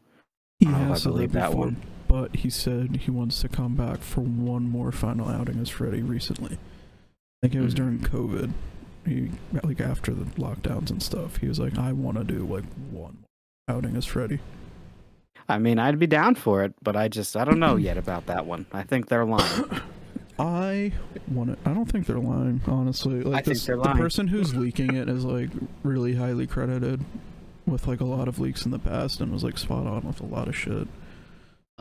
He 0.60 0.68
I 0.68 0.72
don't 0.72 0.82
I 0.82 0.86
has 0.90 1.04
said 1.04 1.10
believe 1.10 1.32
that 1.32 1.50
before, 1.50 1.66
one. 1.66 1.78
but 2.08 2.36
he 2.36 2.50
said 2.52 2.98
he 2.98 3.12
wants 3.12 3.42
to 3.42 3.50
come 3.50 3.76
back 3.76 4.00
for 4.02 4.22
one 4.22 4.70
more 4.70 4.92
final 4.92 5.28
outing 5.28 5.60
as 5.60 5.70
Freddy 5.70 6.04
recently. 6.04 6.58
I 7.44 7.48
think 7.50 7.56
it 7.56 7.62
was 7.62 7.74
Mhm. 7.74 7.78
during 7.78 8.00
COVID. 8.00 8.52
He 9.06 9.32
like 9.64 9.82
after 9.82 10.14
the 10.14 10.24
lockdowns 10.42 10.90
and 10.90 11.04
stuff. 11.04 11.38
He 11.38 11.48
was 11.50 11.60
like, 11.60 11.78
I 11.78 11.92
want 11.92 12.18
to 12.18 12.24
do 12.24 12.40
like 12.46 12.64
one 12.90 13.18
outing 13.68 13.98
as 13.98 14.06
Freddy. 14.06 14.40
I 15.50 15.60
mean, 15.60 15.78
I'd 15.78 16.00
be 16.00 16.08
down 16.08 16.36
for 16.36 16.64
it, 16.64 16.74
but 16.82 16.96
I 16.96 17.10
just 17.10 17.36
I 17.36 17.44
don't 17.44 17.60
know 17.60 17.76
yet 17.76 17.98
about 17.98 18.28
that 18.28 18.46
one. 18.46 18.66
I 18.72 18.84
think 18.84 19.10
they're 19.10 19.26
lying. 19.26 19.66
I 20.40 20.94
want 21.28 21.52
to. 21.52 21.70
I 21.70 21.74
don't 21.74 21.86
think 21.92 22.06
they're 22.08 22.18
lying, 22.18 22.62
honestly. 22.66 23.22
Like 23.22 23.42
I 23.42 23.44
think 23.44 23.58
this, 23.58 23.66
the 23.66 23.94
person 23.98 24.28
who's 24.30 24.56
leaking 24.56 24.96
it 24.96 25.10
is 25.10 25.26
like 25.26 25.50
really 25.84 26.16
highly 26.16 26.48
credited 26.48 27.02
with 27.68 27.88
like 27.88 28.00
a 28.00 28.06
lot 28.06 28.28
of 28.30 28.40
leaks 28.40 28.66
in 28.66 28.72
the 28.72 28.80
past 28.80 29.20
and 29.22 29.32
was 29.34 29.44
like 29.44 29.58
spot 29.58 29.86
on 29.86 30.04
with 30.08 30.22
a 30.22 30.26
lot 30.26 30.48
of 30.48 30.56
shit. 30.56 30.88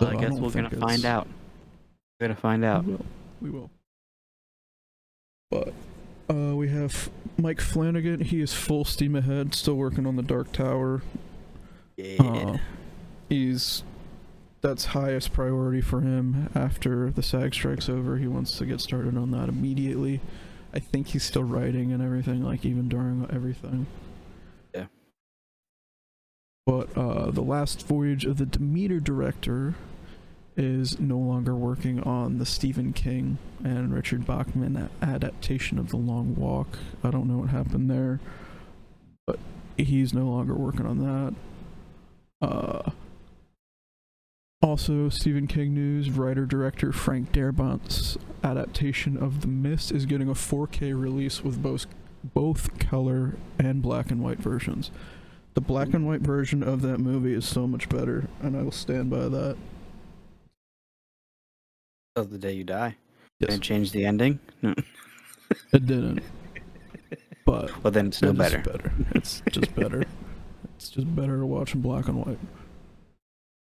Well, 0.01 0.11
I 0.11 0.15
I 0.15 0.17
guess 0.17 0.31
don't 0.31 0.43
we're 0.43 0.51
gonna 0.51 0.71
think 0.71 0.83
find 0.83 1.05
out. 1.05 1.29
We're 2.21 2.27
gonna 2.29 2.41
find 2.41 2.65
out. 2.65 2.85
We 2.85 2.93
will. 2.95 3.07
We 3.41 3.51
will. 3.51 3.71
But 5.53 5.75
uh, 6.31 6.57
we 6.57 6.71
have 6.71 7.11
Mike 7.37 7.61
Flanagan. 7.61 8.21
He 8.21 8.41
is 8.41 8.55
full 8.55 8.87
steam 8.87 9.15
ahead, 9.15 9.55
still 9.55 9.75
working 9.75 10.07
on 10.07 10.17
the 10.17 10.23
Dark 10.23 10.51
Tower. 10.53 11.03
Yeah. 11.97 12.23
Uh, 12.23 12.59
he's 13.29 13.83
that's 14.63 14.87
highest 14.87 15.33
priority 15.33 15.83
for 15.83 16.01
him 16.01 16.49
after 16.55 17.11
the 17.11 17.23
SAG 17.23 17.53
strike's 17.53 17.89
over. 17.89 18.17
He 18.17 18.29
wants 18.29 18.57
to 18.59 18.65
get 18.65 18.81
started 18.81 19.17
on 19.17 19.31
that 19.33 19.51
immediately. 19.51 20.21
I 20.73 20.79
think 20.79 21.09
he's 21.09 21.25
still 21.25 21.45
writing 21.45 21.93
and 21.93 22.03
everything, 22.03 22.43
like 22.43 22.65
even 22.65 22.89
during 22.89 23.29
everything. 23.31 23.87
Yeah. 24.75 24.87
But 26.65 26.97
uh, 26.97 27.31
the 27.31 27.43
last 27.43 27.87
voyage 27.87 28.25
of 28.25 28.39
the 28.39 28.47
Demeter 28.47 29.01
director 29.01 29.75
is 30.57 31.01
no 31.01 31.17
longer 31.19 31.55
working 31.55 32.01
on 32.01 32.39
the 32.39 32.47
Stephen 32.47 32.93
King 32.93 33.39
and 33.65 33.95
Richard 33.95 34.27
Bachman 34.27 34.91
adaptation 35.01 35.79
of 35.79 35.91
The 35.91 35.97
Long 35.97 36.35
Walk. 36.35 36.79
I 37.03 37.11
don't 37.11 37.27
know 37.27 37.39
what 37.39 37.51
happened 37.51 37.91
there, 37.91 38.21
but 39.27 39.39
he's 39.77 40.13
no 40.13 40.27
longer 40.27 40.55
working 40.55 40.87
on 40.87 40.99
that. 40.99 42.47
Uh, 42.47 42.91
also, 44.61 45.09
Stephen 45.09 45.47
King 45.47 45.75
news: 45.75 46.11
writer-director 46.11 46.93
Frank 46.93 47.33
Darabont's 47.33 48.19
adaptation 48.45 49.17
of 49.17 49.41
The 49.41 49.49
Mist 49.49 49.91
is 49.91 50.07
getting 50.07 50.29
a 50.29 50.35
4K 50.35 50.99
release 51.01 51.43
with 51.43 51.63
both 51.63 51.87
both 52.23 52.79
color 52.79 53.35
and 53.59 53.83
black 53.83 54.11
and 54.11 54.23
white 54.23 54.39
versions. 54.39 54.91
The 55.55 55.61
black 55.61 55.93
and 55.93 56.07
white 56.07 56.21
version 56.21 56.63
of 56.63 56.83
that 56.83 56.99
movie 56.99 57.35
is 57.35 57.45
so 57.45 57.67
much 57.67 57.89
better, 57.89 58.29
and 58.41 58.57
I 58.57 58.63
will 58.63 58.71
stand 58.71 59.11
by 59.11 59.29
that. 59.29 59.57
Till 62.15 62.25
the 62.27 62.39
day 62.39 62.53
you 62.53 62.65
die. 62.65 62.97
Yes, 63.41 63.55
And 63.55 63.63
change 63.63 63.93
the 63.93 64.05
ending. 64.05 64.39
No. 64.61 64.75
it 65.73 65.87
didn't, 65.87 66.21
but 67.47 67.83
Well, 67.83 67.91
then 67.91 68.09
it's 68.09 68.23
no 68.23 68.33
better. 68.33 68.59
better. 68.59 68.93
It's 69.15 69.43
just 69.51 69.75
better. 69.75 70.05
it's 70.77 70.91
just 70.91 71.15
better 71.17 71.39
to 71.39 71.47
watch 71.47 71.75
in 71.75 71.81
black 71.81 72.09
and 72.09 72.25
white. 72.25 72.39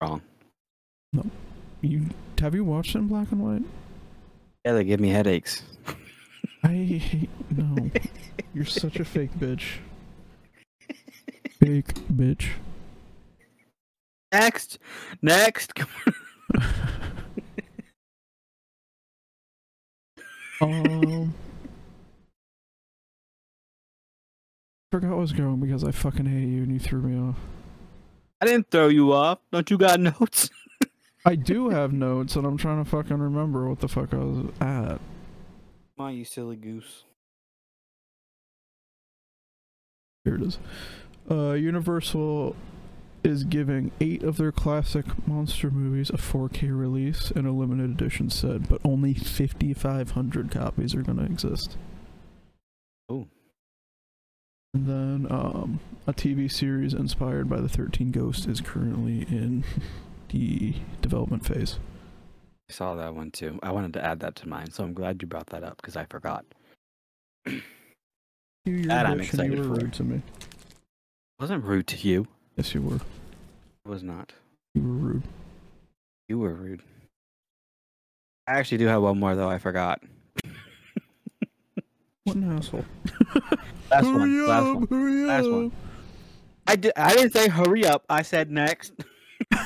Wrong. 0.01 0.21
No. 1.13 1.25
You 1.81 2.07
have 2.39 2.55
you 2.55 2.63
watched 2.65 2.95
in 2.95 3.07
black 3.07 3.31
and 3.31 3.41
white? 3.41 3.63
Yeah, 4.65 4.73
they 4.73 4.83
give 4.83 4.99
me 4.99 5.09
headaches. 5.09 5.63
I 6.63 6.67
hate 6.73 7.29
no. 7.55 7.89
You're 8.53 8.65
such 8.65 8.99
a 8.99 9.05
fake 9.05 9.31
bitch. 9.39 9.77
Fake 11.59 11.93
bitch. 12.11 12.49
Next, 14.31 14.79
next. 15.21 15.73
Um. 20.61 21.33
Forgot 24.91 25.09
what 25.11 25.17
I 25.17 25.19
was 25.19 25.31
going 25.31 25.59
because 25.59 25.83
I 25.83 25.91
fucking 25.91 26.25
hate 26.25 26.47
you 26.47 26.63
and 26.63 26.71
you 26.71 26.79
threw 26.79 27.01
me 27.01 27.29
off. 27.29 27.37
I 28.41 28.45
didn't 28.45 28.69
throw 28.69 28.87
you 28.87 29.13
off. 29.13 29.39
Don't 29.51 29.69
you 29.71 29.77
got 29.77 29.99
notes? 30.19 30.49
I 31.25 31.35
do 31.35 31.69
have 31.69 31.93
notes 31.93 32.35
and 32.35 32.45
I'm 32.45 32.57
trying 32.57 32.83
to 32.83 32.89
fucking 32.89 33.17
remember 33.17 33.69
what 33.69 33.79
the 33.79 33.87
fuck 33.87 34.13
I 34.13 34.17
was 34.17 34.45
at. 34.59 34.99
My, 35.97 36.11
you 36.11 36.25
silly 36.25 36.55
goose. 36.55 37.05
Here 40.25 40.35
it 40.35 40.41
is. 40.41 40.59
Uh, 41.29 41.53
Universal 41.53 42.55
is 43.23 43.43
giving 43.43 43.91
eight 43.99 44.23
of 44.23 44.37
their 44.37 44.51
classic 44.51 45.05
monster 45.27 45.69
movies 45.69 46.09
a 46.09 46.17
4K 46.17 46.77
release 46.77 47.31
in 47.31 47.45
a 47.45 47.51
limited 47.51 47.89
edition 47.91 48.29
set, 48.29 48.67
but 48.67 48.81
only 48.83 49.13
5,500 49.13 50.51
copies 50.51 50.95
are 50.95 51.03
going 51.03 51.17
to 51.17 51.25
exist. 51.25 51.77
Oh. 53.09 53.27
And 54.73 54.87
then 54.87 55.27
um, 55.29 55.79
a 56.07 56.13
TV 56.13 56.51
series 56.51 56.93
inspired 56.93 57.49
by 57.49 57.59
the 57.59 57.69
13 57.69 58.11
Ghosts 58.11 58.47
is 58.47 58.61
currently 58.61 59.23
in 59.29 59.63
the 60.29 60.75
development 61.01 61.45
phase. 61.45 61.77
I 62.69 62.73
saw 62.73 62.95
that 62.95 63.13
one 63.13 63.31
too. 63.31 63.59
I 63.61 63.71
wanted 63.71 63.93
to 63.93 64.05
add 64.05 64.21
that 64.21 64.35
to 64.37 64.47
mine, 64.47 64.71
so 64.71 64.83
I'm 64.83 64.93
glad 64.93 65.21
you 65.21 65.27
brought 65.27 65.47
that 65.47 65.63
up 65.63 65.77
because 65.77 65.97
I 65.97 66.05
forgot. 66.05 66.45
That 68.65 69.07
I'm 69.07 69.19
excited 69.19 69.57
you 69.57 69.57
were 69.57 69.75
for. 69.75 69.81
rude 69.81 69.93
to 69.93 70.03
me. 70.03 70.21
wasn't 71.39 71.63
rude 71.63 71.87
to 71.87 72.07
you. 72.07 72.27
Yes, 72.55 72.73
you 72.73 72.81
were. 72.81 72.95
It 72.95 73.01
was 73.85 74.03
not. 74.03 74.33
You 74.73 74.81
were 74.83 74.93
rude. 74.93 75.23
You 76.27 76.39
were 76.39 76.53
rude. 76.53 76.81
I 78.47 78.53
actually 78.53 78.77
do 78.79 78.87
have 78.87 79.01
one 79.01 79.19
more 79.19 79.35
though. 79.35 79.49
I 79.49 79.57
forgot. 79.57 80.01
What 82.23 82.35
an 82.35 82.55
asshole. 82.55 82.85
Last 83.89 84.05
hurry 84.05 84.11
one. 84.11 84.47
Last 84.47 84.63
one. 84.75 84.87
hurry 84.91 85.25
Last 85.25 85.45
up. 85.45 85.51
one. 85.51 85.71
I 86.67 86.75
did. 86.75 86.91
I 86.95 87.15
didn't 87.15 87.33
say 87.33 87.49
hurry 87.49 87.83
up. 87.83 88.05
I 88.07 88.21
said 88.21 88.51
next. 88.51 88.93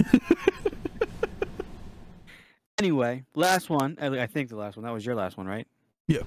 anyway, 2.79 3.23
last 3.35 3.69
one. 3.69 3.97
I 4.01 4.07
I 4.07 4.27
think 4.27 4.47
the 4.49 4.55
last 4.55 4.77
one. 4.77 4.85
That 4.85 4.93
was 4.93 5.05
your 5.05 5.15
last 5.15 5.35
one, 5.37 5.47
right? 5.47 5.67
Yeah. 6.07 6.21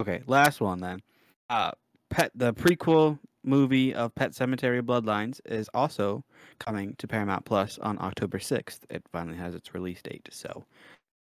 Okay, 0.00 0.22
last 0.26 0.60
one 0.60 0.80
then. 0.80 1.00
Uh, 1.48 1.70
Pet 2.10 2.30
the 2.34 2.52
prequel 2.52 3.18
movie 3.48 3.94
of 3.94 4.14
Pet 4.14 4.32
Sematary 4.32 4.82
Bloodlines 4.82 5.40
is 5.46 5.68
also 5.74 6.24
coming 6.58 6.94
to 6.98 7.08
Paramount 7.08 7.44
Plus 7.44 7.78
on 7.78 7.98
October 8.00 8.38
sixth. 8.38 8.84
It 8.90 9.02
finally 9.10 9.38
has 9.38 9.54
its 9.54 9.74
release 9.74 10.02
date. 10.02 10.28
So 10.30 10.64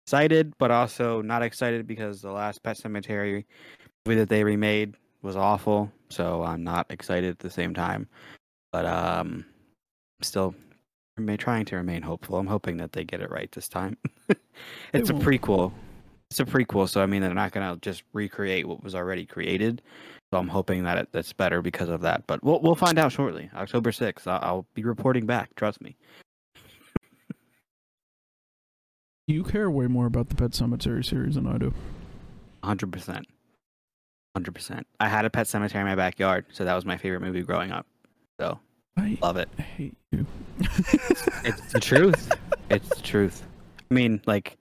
excited, 0.05 0.53
but 0.57 0.71
also 0.71 1.21
not 1.21 1.43
excited 1.43 1.85
because 1.87 2.21
the 2.21 2.31
last 2.31 2.63
Pet 2.63 2.77
Sematary 2.77 3.45
movie 4.05 4.19
that 4.19 4.29
they 4.29 4.43
remade 4.43 4.95
was 5.21 5.35
awful. 5.35 5.91
So 6.09 6.43
I'm 6.43 6.63
not 6.63 6.87
excited 6.89 7.29
at 7.29 7.39
the 7.39 7.49
same 7.49 7.73
time. 7.73 8.07
But 8.71 8.85
um, 8.85 9.45
still 10.21 10.55
remain, 11.17 11.37
trying 11.37 11.65
to 11.65 11.75
remain 11.75 12.01
hopeful. 12.01 12.37
I'm 12.37 12.47
hoping 12.47 12.77
that 12.77 12.91
they 12.91 13.03
get 13.03 13.21
it 13.21 13.29
right 13.29 13.51
this 13.51 13.67
time. 13.67 13.97
it's 14.93 15.09
a 15.09 15.13
prequel. 15.13 15.71
It's 16.29 16.39
a 16.39 16.45
prequel, 16.45 16.89
so 16.89 17.01
I 17.01 17.05
mean 17.05 17.21
they're 17.21 17.33
not 17.33 17.51
gonna 17.51 17.77
just 17.81 18.03
recreate 18.13 18.67
what 18.67 18.83
was 18.83 18.95
already 18.95 19.25
created. 19.25 19.81
So 20.31 20.39
I'm 20.39 20.49
hoping 20.49 20.83
that 20.83 20.97
it, 20.97 21.09
that's 21.11 21.31
better 21.31 21.61
because 21.61 21.89
of 21.89 22.01
that. 22.01 22.27
But 22.27 22.43
we'll 22.43 22.59
we'll 22.61 22.75
find 22.75 22.99
out 22.99 23.11
shortly. 23.11 23.49
October 23.55 23.91
sixth. 23.91 24.27
I'll, 24.27 24.39
I'll 24.41 24.65
be 24.73 24.83
reporting 24.83 25.25
back. 25.25 25.55
Trust 25.55 25.81
me. 25.81 25.95
You 29.29 29.43
care 29.43 29.69
way 29.69 29.87
more 29.87 30.05
about 30.05 30.29
the 30.29 30.35
Pet 30.35 30.51
Sematary 30.51 31.03
series 31.03 31.35
than 31.35 31.47
I 31.47 31.57
do. 31.57 31.73
Hundred 32.63 32.93
percent. 32.93 33.27
Hundred 34.37 34.53
percent. 34.55 34.87
I 35.01 35.09
had 35.09 35.25
a 35.25 35.29
pet 35.29 35.47
cemetery 35.47 35.81
in 35.81 35.87
my 35.87 35.95
backyard, 35.95 36.45
so 36.53 36.63
that 36.63 36.73
was 36.75 36.85
my 36.85 36.95
favorite 36.95 37.21
movie 37.21 37.41
growing 37.41 37.71
up. 37.71 37.85
So 38.39 38.57
I 38.97 39.17
love 39.21 39.35
it. 39.37 39.49
I 39.57 39.61
hate 39.63 39.97
you. 40.11 40.25
It's 41.43 41.73
the 41.73 41.79
truth. 41.79 42.31
It's 42.69 42.87
the 42.89 43.01
truth. 43.01 43.43
I 43.89 43.93
mean, 43.93 44.21
like, 44.25 44.57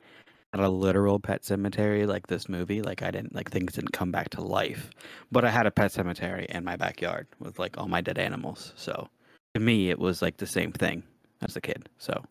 not 0.54 0.64
a 0.64 0.68
literal 0.68 1.20
pet 1.20 1.44
cemetery 1.44 2.06
like 2.06 2.26
this 2.26 2.48
movie. 2.48 2.82
Like, 2.82 3.02
I 3.02 3.11
didn't 3.11 3.35
like 3.35 3.50
things 3.50 3.74
didn't 3.74 3.92
come 3.92 4.11
back 4.11 4.30
to 4.30 4.40
life, 4.40 4.90
but 5.30 5.44
I 5.44 5.50
had 5.50 5.66
a 5.66 5.70
pet 5.70 5.92
cemetery 5.92 6.46
in 6.48 6.64
my 6.64 6.76
backyard 6.76 7.26
with 7.38 7.59
like 7.59 7.76
all 7.78 7.88
my 7.88 8.00
dead 8.00 8.18
animals. 8.18 8.72
So 8.76 9.09
to 9.54 9.61
me, 9.61 9.90
it 9.90 9.98
was 9.98 10.22
like 10.22 10.37
the 10.37 10.46
same 10.46 10.72
thing 10.72 11.02
as 11.42 11.56
a 11.56 11.61
kid. 11.61 11.88
So 11.98 12.24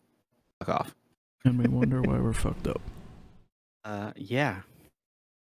fuck 0.60 0.68
off. 0.68 0.94
and 1.44 1.58
we 1.58 1.68
wonder 1.68 2.02
why 2.02 2.18
we're 2.18 2.32
fucked 2.32 2.66
up. 2.66 2.80
Uh, 3.84 4.12
yeah. 4.16 4.62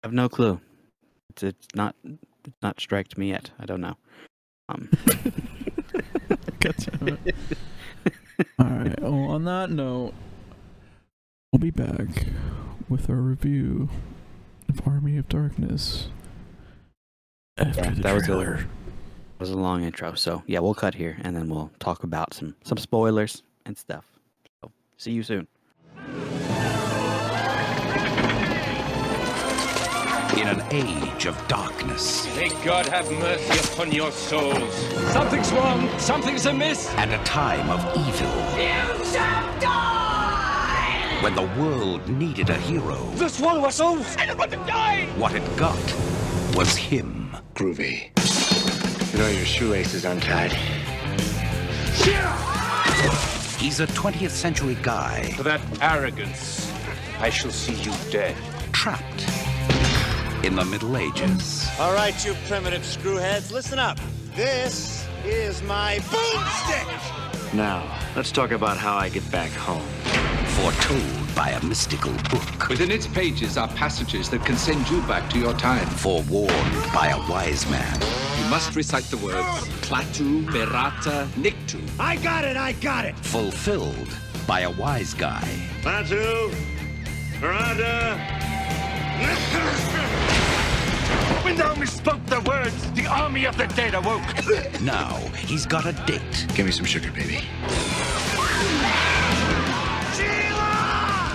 I 0.03 0.07
have 0.07 0.13
no 0.13 0.29
clue. 0.29 0.59
It's, 1.29 1.43
it's 1.43 1.67
not 1.75 1.95
it's 2.03 2.57
not 2.61 2.79
striked 2.79 3.17
me 3.17 3.29
yet. 3.29 3.51
I 3.59 3.65
don't 3.65 3.81
know. 3.81 3.95
Um, 4.69 4.89
it. 7.25 7.35
All 8.59 8.65
right. 8.65 9.01
Well, 9.01 9.13
on 9.13 9.43
that 9.45 9.69
note, 9.69 10.13
we'll 11.51 11.59
be 11.59 11.69
back 11.69 12.27
with 12.87 13.09
our 13.09 13.17
review 13.17 13.89
of 14.69 14.87
Army 14.87 15.17
of 15.17 15.27
Darkness. 15.27 16.07
After 17.57 17.81
Yeah, 17.81 17.89
the 17.89 18.01
that 18.03 18.13
was 18.13 18.29
a- 18.29 18.65
was 19.37 19.49
a 19.49 19.57
long 19.57 19.83
intro, 19.83 20.13
so 20.13 20.43
yeah, 20.47 20.59
we'll 20.59 20.73
cut 20.73 20.95
here 20.95 21.17
and 21.21 21.35
then 21.35 21.49
we'll 21.49 21.69
talk 21.79 22.03
about 22.05 22.33
some 22.33 22.55
some 22.63 22.77
spoilers 22.77 23.43
and 23.65 23.77
stuff. 23.77 24.05
So 24.63 24.71
see 24.95 25.11
you 25.11 25.23
soon. 25.23 25.47
In 30.37 30.47
an 30.47 30.61
age 30.71 31.25
of 31.25 31.37
darkness 31.49 32.25
May 32.37 32.49
God 32.63 32.85
have 32.87 33.11
mercy 33.11 33.73
upon 33.73 33.91
your 33.91 34.11
souls. 34.11 34.73
Something's 35.11 35.51
wrong. 35.51 35.89
Something's 35.99 36.45
amiss. 36.45 36.89
and 36.95 37.11
a 37.11 37.21
time 37.25 37.69
of 37.69 37.79
evil. 38.07 38.31
When 41.21 41.35
the 41.35 41.49
world 41.61 42.07
needed 42.09 42.49
a 42.49 42.57
hero, 42.57 42.97
The 43.15 43.29
swallow 43.29 43.65
us 43.65 43.79
all. 43.79 43.99
Anyone 44.17 44.49
to 44.49 44.57
die. 44.57 45.05
what 45.17 45.33
it 45.35 45.43
got 45.55 45.77
was 46.55 46.75
him. 46.75 47.35
Groovy. 47.53 48.09
You 49.13 49.19
know 49.19 49.27
your 49.27 49.45
shoelace 49.45 49.93
is 49.93 50.05
untied. 50.05 50.51
He's 53.59 53.79
a 53.79 53.85
20th 53.87 54.31
century 54.31 54.75
guy 54.81 55.31
For 55.37 55.43
that 55.43 55.61
arrogance, 55.81 56.71
I 57.19 57.29
shall 57.29 57.51
see 57.51 57.75
you 57.75 57.93
dead. 58.09 58.35
trapped 58.71 59.25
in 60.43 60.55
the 60.55 60.65
Middle 60.65 60.97
Ages. 60.97 61.67
All 61.79 61.93
right, 61.93 62.15
you 62.25 62.33
primitive 62.47 62.81
screwheads, 62.81 63.51
listen 63.51 63.77
up. 63.77 63.99
This 64.35 65.05
is 65.23 65.61
my 65.63 65.97
boomstick. 66.09 67.53
Now, 67.53 67.83
let's 68.15 68.31
talk 68.31 68.49
about 68.51 68.77
how 68.77 68.95
I 68.97 69.09
get 69.09 69.29
back 69.31 69.51
home. 69.51 69.85
Foretold 70.61 71.35
by 71.35 71.49
a 71.49 71.65
mystical 71.65 72.11
book. 72.29 72.69
Within 72.69 72.91
its 72.91 73.07
pages 73.07 73.57
are 73.57 73.67
passages 73.69 74.29
that 74.29 74.45
can 74.45 74.55
send 74.55 74.87
you 74.91 75.01
back 75.07 75.27
to 75.31 75.39
your 75.39 75.55
time. 75.55 75.87
Forewarned 75.87 76.53
by 76.93 77.07
a 77.07 77.17
wise 77.27 77.67
man. 77.71 77.99
You 78.37 78.47
must 78.47 78.75
recite 78.75 79.05
the 79.05 79.17
words 79.17 79.37
Klaatu, 79.81 80.45
Verata, 80.51 81.25
Nikto. 81.29 81.81
I 81.99 82.17
got 82.17 82.45
it, 82.45 82.57
I 82.57 82.73
got 82.73 83.05
it. 83.05 83.17
Fulfilled 83.17 84.15
by 84.45 84.59
a 84.59 84.69
wise 84.69 85.15
guy. 85.15 85.43
Batu, 85.83 86.51
Miranda. 87.41 88.19
When 91.43 91.55
thou 91.57 91.73
misspoke 91.73 92.23
the 92.27 92.39
words, 92.41 92.91
the 92.91 93.07
army 93.07 93.45
of 93.45 93.57
the 93.57 93.65
dead 93.65 93.95
awoke. 93.95 94.21
Now 94.79 95.15
he's 95.37 95.65
got 95.65 95.87
a 95.87 95.93
date 96.05 96.45
Give 96.53 96.67
me 96.67 96.71
some 96.71 96.85
sugar, 96.85 97.11
baby. 97.11 97.39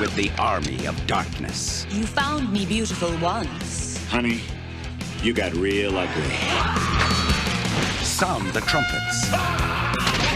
With 0.00 0.14
the 0.14 0.30
army 0.38 0.86
of 0.86 1.06
darkness. 1.06 1.86
You 1.90 2.04
found 2.06 2.52
me 2.52 2.66
beautiful 2.66 3.16
once. 3.18 4.04
Honey, 4.08 4.40
you 5.22 5.32
got 5.32 5.52
real 5.54 5.96
ugly. 5.96 6.36
Sound 8.04 8.48
the 8.52 8.60
trumpets. 8.62 9.30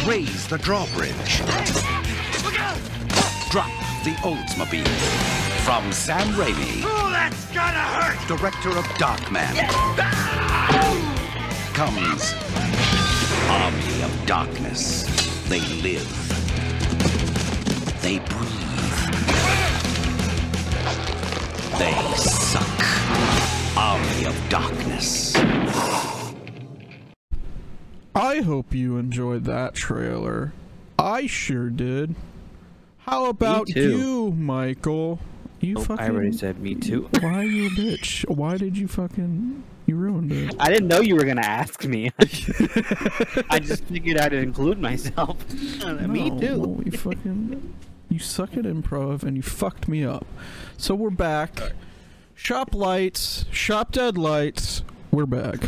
Raise 0.07 0.46
the 0.49 0.59
drawbridge. 0.59 1.38
Drop 3.51 3.70
the 4.05 4.14
Oldsmobile. 4.23 4.87
From 5.64 5.92
Sam 5.92 6.29
Raimi, 6.35 6.83
Oh, 6.85 7.11
that's 7.11 7.44
gonna 7.53 7.79
hurt. 8.01 8.29
director 8.29 8.70
of 8.70 8.85
Darkman, 8.99 9.55
comes 11.75 12.35
Army 13.51 14.03
of 14.03 14.27
Darkness. 14.27 15.05
They 15.49 15.61
live. 15.83 16.09
They 18.03 18.18
breathe. 18.20 18.69
They 21.81 21.95
suck. 22.14 23.75
Army 23.75 24.27
of 24.27 24.49
Darkness. 24.51 25.35
I 28.14 28.43
hope 28.45 28.75
you 28.75 28.99
enjoyed 28.99 29.45
that 29.45 29.77
trailer. 29.77 30.53
I 30.99 31.27
sure 31.27 31.71
did. 31.71 32.16
How 32.99 33.31
about 33.31 33.75
you, 33.75 34.33
Michael? 34.33 35.21
You 35.61 35.79
Oh, 35.79 35.85
fucking. 35.85 36.05
I 36.05 36.11
already 36.11 36.33
said 36.33 36.61
me 36.61 36.75
too. 36.75 37.09
Why 37.21 37.37
are 37.37 37.45
you 37.45 37.69
a 37.69 37.71
bitch? 37.71 38.29
Why 38.29 38.59
did 38.59 38.77
you 38.77 38.87
fucking? 38.87 39.62
You 39.87 39.97
ruined 39.97 40.33
it. 40.33 40.55
I 40.61 40.69
didn't 40.69 40.88
know 40.88 41.01
you 41.01 41.16
were 41.16 41.25
gonna 41.25 41.40
ask 41.40 41.83
me. 41.87 42.11
I 43.49 43.59
just 43.59 43.85
figured 43.85 44.19
I'd 44.19 44.35
include 44.35 44.79
myself. 44.79 45.51
me 46.07 46.29
too. 46.38 46.83
You 46.85 46.93
fucking. 46.93 47.75
You 48.11 48.18
suck 48.18 48.57
at 48.57 48.64
improv 48.64 49.23
and 49.23 49.37
you 49.37 49.42
fucked 49.42 49.87
me 49.87 50.05
up. 50.05 50.27
So 50.77 50.96
we're 50.96 51.11
back. 51.11 51.61
Shop 52.35 52.75
lights. 52.75 53.44
Shop 53.53 53.92
dead 53.92 54.18
lights. 54.18 54.83
We're 55.12 55.27
back. 55.27 55.61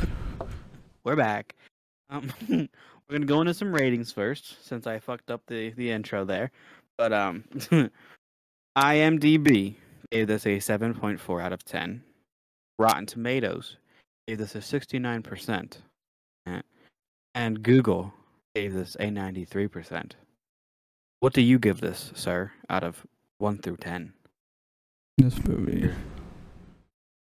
We're 1.04 1.14
back. 1.14 1.54
Um, 2.10 2.32
we're 2.48 2.68
gonna 3.12 3.26
go 3.26 3.40
into 3.42 3.54
some 3.54 3.72
ratings 3.72 4.10
first, 4.10 4.66
since 4.66 4.88
I 4.88 4.98
fucked 4.98 5.30
up 5.30 5.42
the 5.46 5.70
the 5.70 5.92
intro 5.92 6.24
there. 6.24 6.50
But 6.98 7.12
um, 7.12 7.44
IMDb 8.76 9.76
gave 10.10 10.26
this 10.26 10.44
a 10.44 10.58
seven 10.58 10.94
point 10.94 11.20
four 11.20 11.40
out 11.40 11.52
of 11.52 11.64
ten. 11.64 12.02
Rotten 12.76 13.06
Tomatoes 13.06 13.76
gave 14.26 14.38
this 14.38 14.56
a 14.56 14.62
sixty 14.62 14.98
nine 14.98 15.22
percent, 15.22 15.82
and 17.36 17.62
Google 17.62 18.12
gave 18.56 18.74
this 18.74 18.96
a 18.98 19.12
ninety 19.12 19.44
three 19.44 19.68
percent. 19.68 20.16
What 21.22 21.32
do 21.34 21.40
you 21.40 21.60
give 21.60 21.80
this, 21.80 22.10
sir, 22.16 22.50
out 22.68 22.82
of 22.82 23.06
one 23.38 23.58
through 23.58 23.76
ten? 23.76 24.12
This 25.18 25.38
movie. 25.46 25.88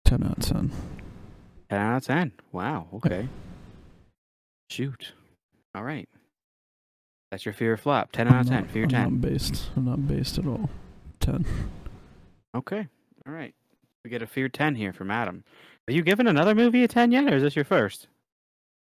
10 0.04 0.22
out 0.22 0.36
of 0.36 0.44
10. 0.44 0.70
Ten 1.70 1.80
out 1.80 1.96
of 1.96 2.04
ten. 2.04 2.32
Wow. 2.52 2.88
Okay. 2.92 3.26
Shoot. 4.68 5.14
All 5.74 5.82
right. 5.82 6.10
That's 7.30 7.46
your 7.46 7.54
fear 7.54 7.78
flop. 7.78 8.12
Ten 8.12 8.28
out 8.28 8.42
of 8.42 8.48
ten. 8.48 8.64
not- 8.64 8.70
Fear 8.70 8.82
I'm 8.84 8.88
ten. 8.90 9.02
not 9.04 9.20
based. 9.22 9.70
I'm 9.74 9.86
not 9.86 10.06
based 10.06 10.36
at 10.36 10.46
all. 10.46 10.68
10. 11.20 11.46
Okay. 12.54 12.86
All 13.26 13.32
right. 13.32 13.54
We 14.04 14.10
get 14.10 14.20
a 14.20 14.26
fear 14.26 14.50
10 14.50 14.74
here 14.74 14.92
from 14.92 15.10
Adam. 15.10 15.42
Are 15.88 15.94
you 15.94 16.02
giving 16.02 16.26
another 16.26 16.54
movie 16.54 16.84
a 16.84 16.88
10 16.88 17.12
yet, 17.12 17.32
or 17.32 17.36
is 17.36 17.42
this 17.42 17.56
your 17.56 17.64
first? 17.64 18.08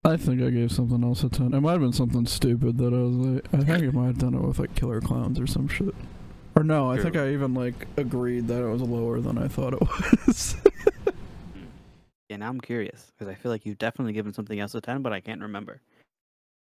I 0.02 0.16
think 0.16 0.40
I 0.42 0.48
gave 0.48 0.72
something 0.72 1.04
else 1.04 1.22
a 1.24 1.28
10. 1.28 1.52
It 1.52 1.60
might 1.60 1.72
have 1.72 1.80
been 1.80 1.92
something 1.92 2.24
stupid 2.26 2.78
that 2.78 2.94
I 2.94 2.98
was 2.98 3.16
like, 3.16 3.44
I 3.52 3.58
think 3.58 3.84
I 3.84 3.96
might 3.96 4.06
have 4.06 4.18
done 4.18 4.34
it 4.34 4.40
with 4.40 4.58
like 4.58 4.74
Killer 4.74 5.00
Clowns 5.00 5.38
or 5.38 5.46
some 5.46 5.68
shit. 5.68 5.94
Or 6.56 6.64
no, 6.64 6.90
I 6.90 6.98
think 6.98 7.16
I 7.16 7.32
even 7.32 7.54
like 7.54 7.86
agreed 7.96 8.48
that 8.48 8.62
it 8.62 8.68
was 8.68 8.82
lower 8.82 9.20
than 9.20 9.36
I 9.38 9.46
thought 9.46 9.74
it 9.74 9.80
was. 10.26 10.56
Yeah, 12.30 12.36
now 12.36 12.48
I'm 12.48 12.60
curious 12.60 13.10
because 13.10 13.30
I 13.30 13.34
feel 13.34 13.50
like 13.50 13.66
you've 13.66 13.78
definitely 13.78 14.12
given 14.12 14.32
something 14.32 14.58
else 14.58 14.74
a 14.74 14.80
10, 14.80 15.02
but 15.02 15.12
I 15.12 15.20
can't 15.20 15.42
remember. 15.42 15.80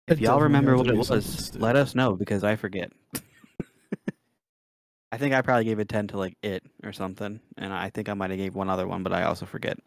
If 0.09 0.19
It 0.19 0.23
y'all 0.23 0.41
remember 0.41 0.77
what 0.77 0.89
it 0.89 0.97
was, 0.97 1.09
something 1.09 1.61
let 1.61 1.77
us 1.77 1.95
know 1.95 2.17
because 2.17 2.43
I 2.43 2.57
forget. 2.57 2.91
I 5.13 5.17
think 5.17 5.35
I 5.35 5.43
probably 5.43 5.65
gave 5.65 5.79
a 5.79 5.85
10 5.85 6.09
to 6.09 6.19
like 6.19 6.37
it 6.43 6.65
or 6.83 6.93
something, 6.93 7.39
and 7.57 7.73
I 7.73 7.91
think 7.91 8.09
I 8.09 8.15
might 8.15 8.31
have 8.31 8.39
gave 8.39 8.55
one 8.55 8.69
other 8.69 8.87
one, 8.89 9.03
but 9.03 9.13
I 9.13 9.25
also 9.25 9.47
forget. 9.47 9.79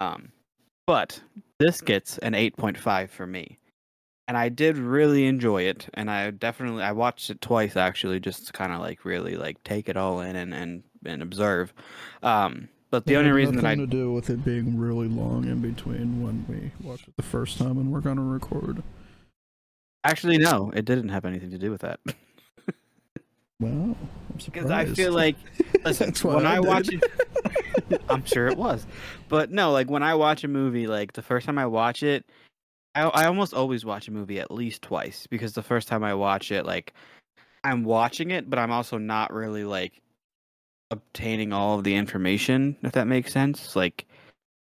Um, 0.00 0.30
but 0.88 1.20
this 1.58 1.82
gets 1.82 2.16
an 2.18 2.32
8.5 2.32 3.10
for 3.10 3.26
me. 3.26 3.58
And 4.26 4.38
I 4.38 4.48
did 4.48 4.78
really 4.78 5.26
enjoy 5.26 5.64
it, 5.64 5.86
and 5.92 6.10
I 6.10 6.30
definitely 6.30 6.82
I 6.82 6.92
watched 6.92 7.28
it 7.28 7.42
twice 7.42 7.76
actually, 7.76 8.20
just 8.20 8.46
to 8.46 8.52
kind 8.52 8.72
of 8.72 8.80
like 8.80 9.04
really 9.04 9.36
like 9.36 9.62
take 9.64 9.88
it 9.88 9.96
all 9.98 10.20
in 10.20 10.34
and 10.34 10.54
and, 10.54 10.82
and 11.04 11.22
observe. 11.22 11.72
Um, 12.22 12.68
but 12.90 13.04
the 13.04 13.16
only 13.16 13.32
reason 13.32 13.56
that 13.56 13.66
I 13.66 13.74
to 13.74 13.86
do 13.86 14.12
with 14.12 14.30
it 14.30 14.44
being 14.44 14.78
really 14.78 15.08
long 15.08 15.44
in 15.44 15.60
between 15.60 16.22
when 16.22 16.44
we 16.48 16.86
watched 16.86 17.08
it 17.08 17.16
the 17.16 17.22
first 17.22 17.58
time 17.58 17.78
and 17.78 17.92
we're 17.92 18.00
gonna 18.00 18.22
record. 18.22 18.82
actually 20.04 20.38
no, 20.38 20.72
it 20.74 20.86
didn't 20.86 21.10
have 21.10 21.26
anything 21.26 21.50
to 21.50 21.58
do 21.58 21.70
with 21.70 21.82
that. 21.82 22.00
Wow, 23.60 23.68
I'm 23.68 23.96
Because 24.44 24.70
I 24.70 24.84
feel 24.84 25.12
like, 25.12 25.36
listen, 25.84 26.12
when 26.30 26.46
I 26.46 26.56
I, 26.56 26.60
watch 26.60 26.90
it, 26.92 27.02
I'm 28.08 28.24
sure 28.24 28.46
it 28.46 28.56
was, 28.56 28.86
but 29.28 29.50
no, 29.50 29.72
like 29.72 29.90
when 29.90 30.02
I 30.02 30.14
watch 30.14 30.44
a 30.44 30.48
movie, 30.48 30.86
like 30.86 31.14
the 31.14 31.22
first 31.22 31.44
time 31.46 31.58
I 31.58 31.66
watch 31.66 32.04
it, 32.04 32.24
I, 32.94 33.02
I 33.02 33.26
almost 33.26 33.54
always 33.54 33.84
watch 33.84 34.06
a 34.06 34.12
movie 34.12 34.38
at 34.38 34.52
least 34.52 34.82
twice 34.82 35.26
because 35.26 35.54
the 35.54 35.62
first 35.62 35.88
time 35.88 36.04
I 36.04 36.14
watch 36.14 36.52
it, 36.52 36.66
like 36.66 36.94
I'm 37.64 37.82
watching 37.82 38.30
it, 38.30 38.48
but 38.48 38.60
I'm 38.60 38.70
also 38.70 38.96
not 38.96 39.32
really 39.32 39.64
like 39.64 40.00
obtaining 40.92 41.52
all 41.52 41.78
of 41.78 41.84
the 41.84 41.96
information, 41.96 42.76
if 42.82 42.92
that 42.92 43.08
makes 43.08 43.32
sense. 43.32 43.74
Like 43.74 44.06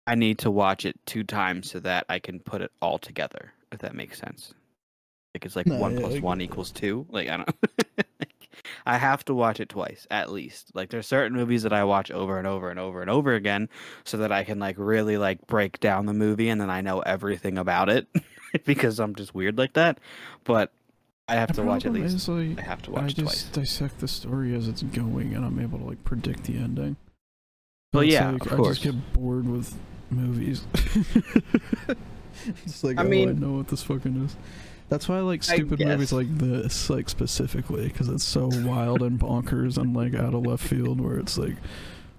I 0.08 0.16
need 0.16 0.40
to 0.40 0.50
watch 0.50 0.86
it 0.86 1.00
two 1.06 1.24
times 1.24 1.70
so 1.70 1.80
that 1.82 2.06
I 2.10 2.18
can 2.18 2.40
put 2.40 2.62
it 2.62 2.72
all 2.82 2.98
together, 2.98 3.54
if 3.72 3.80
that 3.80 3.94
makes 3.94 4.18
sense. 4.18 4.56
Like 5.36 5.46
it's 5.46 5.56
like 5.56 5.68
No, 5.68 5.78
one 5.78 6.00
yeah, 6.00 6.20
one 6.20 6.42
equals 6.42 6.72
two. 6.72 7.06
Like 7.12 7.30
I 7.30 7.38
don't. 7.38 7.50
I 8.86 8.98
have 8.98 9.24
to 9.26 9.34
watch 9.34 9.60
it 9.60 9.70
twice 9.70 10.06
at 10.12 10.32
least. 10.32 10.72
Like 10.74 10.90
there's 10.90 11.08
certain 11.08 11.38
movies 11.38 11.64
that 11.64 11.74
I 11.74 11.84
watch 11.84 12.12
over 12.12 12.38
and 12.38 12.48
over 12.48 12.70
and 12.70 12.80
over 12.80 13.02
and 13.02 13.10
over 13.10 13.34
again 13.34 13.70
so 14.04 14.18
that 14.18 14.32
I 14.32 14.44
can 14.44 14.60
like 14.60 14.76
really 14.78 15.18
like 15.18 15.46
break 15.48 15.80
down 15.80 16.06
the 16.06 16.14
movie 16.14 16.50
and 16.50 16.60
then 16.60 16.70
I 16.70 16.82
know 16.82 17.00
everything 17.02 17.58
about 17.58 17.90
it 17.90 18.08
because 18.66 19.00
I'm 19.00 19.16
just 19.16 19.34
weird 19.36 19.58
like 19.58 19.74
that. 19.74 20.00
But 20.44 20.72
I 21.30 21.36
have 21.36 21.50
The 21.50 21.56
to 21.56 21.64
watch 21.64 21.86
at 21.86 21.92
least. 21.92 22.16
is, 22.16 22.30
like, 22.30 22.58
I 22.58 22.62
have 22.62 22.82
to 22.84 22.92
watch 22.92 23.02
I 23.02 23.04
watch 23.04 23.16
just 23.16 23.54
twice. 23.54 23.66
dissect 23.66 24.00
the 24.00 24.08
story 24.08 24.56
as 24.56 24.70
it's 24.70 24.82
going, 24.82 25.34
and 25.36 25.44
I'm 25.44 25.60
able 25.60 25.78
to 25.80 25.84
like 25.84 26.02
predict 26.06 26.46
the 26.46 26.58
ending. 26.58 26.96
Well, 27.94 28.04
It's 28.04 28.14
yeah, 28.14 28.32
like, 28.32 28.46
of 28.46 28.54
I 28.54 28.56
course. 28.56 28.80
just 28.80 28.84
get 28.84 29.14
bored 29.14 29.46
with 29.50 29.78
movies. 30.10 30.66
it's 32.66 32.84
like, 32.84 32.98
I 32.98 33.02
oh, 33.02 33.06
I 33.06 33.10
mean- 33.10 33.40
know 33.40 33.54
what 33.54 33.68
this 33.68 33.84
fucking 33.84 34.26
is. 34.26 34.36
That's 34.90 35.10
why 35.10 35.18
I 35.18 35.22
like 35.22 35.42
I 35.50 35.56
stupid 35.56 35.80
movies 35.80 36.14
like 36.14 36.36
this, 36.38 36.90
like 36.90 37.10
specifically, 37.10 37.88
because 37.88 38.08
it's 38.08 38.24
so 38.24 38.50
wild 38.64 39.02
and 39.02 39.20
bonkers 39.20 39.78
and 39.78 39.96
like 39.96 40.14
out 40.14 40.34
of 40.34 40.46
left 40.46 40.64
field, 40.64 41.02
where 41.02 41.20
it's 41.20 41.38
like, 41.38 41.56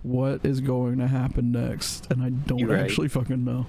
what 0.02 0.44
is 0.44 0.60
going 0.60 0.98
to 0.98 1.06
happen 1.06 1.52
next, 1.52 2.10
and 2.10 2.22
I 2.22 2.28
don't 2.28 2.58
You're 2.58 2.70
right. 2.70 2.80
actually 2.80 3.08
fucking 3.08 3.44
know. 3.44 3.66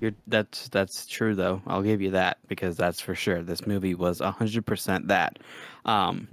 You're, 0.00 0.12
that's 0.26 0.68
that's 0.68 1.06
true 1.06 1.34
though. 1.34 1.60
I'll 1.66 1.82
give 1.82 2.00
you 2.00 2.12
that 2.12 2.38
because 2.48 2.76
that's 2.76 3.00
for 3.00 3.14
sure. 3.14 3.42
This 3.42 3.66
movie 3.66 3.94
was 3.94 4.20
hundred 4.20 4.64
percent 4.64 5.08
that. 5.08 5.38
Um, 5.84 6.28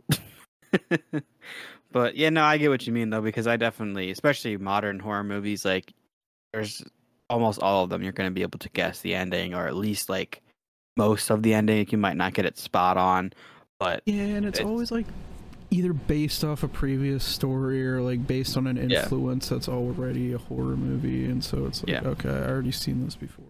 but 1.91 2.15
yeah, 2.15 2.29
no, 2.29 2.43
I 2.43 2.57
get 2.57 2.69
what 2.69 2.87
you 2.87 2.93
mean 2.93 3.09
though 3.09 3.21
because 3.21 3.47
I 3.47 3.57
definitely, 3.57 4.11
especially 4.11 4.55
modern 4.57 4.99
horror 4.99 5.23
movies, 5.23 5.65
like 5.65 5.93
there's 6.53 6.83
almost 7.29 7.61
all 7.61 7.83
of 7.83 7.89
them 7.89 8.03
you're 8.03 8.13
going 8.13 8.29
to 8.29 8.33
be 8.33 8.41
able 8.41 8.59
to 8.59 8.69
guess 8.69 9.01
the 9.01 9.13
ending 9.13 9.53
or 9.53 9.67
at 9.67 9.75
least 9.75 10.07
like 10.09 10.41
most 10.97 11.29
of 11.29 11.43
the 11.43 11.53
ending. 11.53 11.87
You 11.89 11.97
might 11.97 12.17
not 12.17 12.33
get 12.33 12.45
it 12.45 12.57
spot 12.57 12.97
on, 12.97 13.31
but 13.79 14.01
Yeah, 14.05 14.15
and 14.23 14.45
it's, 14.45 14.59
It's- 14.59 14.69
always 14.69 14.91
like 14.91 15.05
either 15.69 15.91
based 15.93 16.43
off 16.45 16.63
a 16.63 16.67
previous 16.67 17.23
story 17.23 17.85
or 17.85 18.01
like 18.01 18.25
based 18.25 18.55
on 18.57 18.67
an 18.67 18.89
Yeah. 18.89 19.03
influence 19.03 19.49
that's 19.49 19.67
already 19.69 20.33
a 20.33 20.37
horror 20.37 20.77
movie, 20.77 21.25
and 21.25 21.43
so 21.43 21.65
it's 21.65 21.83
like, 21.83 21.89
Yeah. 21.91 22.07
okay, 22.09 22.29
I 22.29 22.47
already 22.49 22.71
seen 22.71 23.03
this 23.03 23.15
before. 23.15 23.45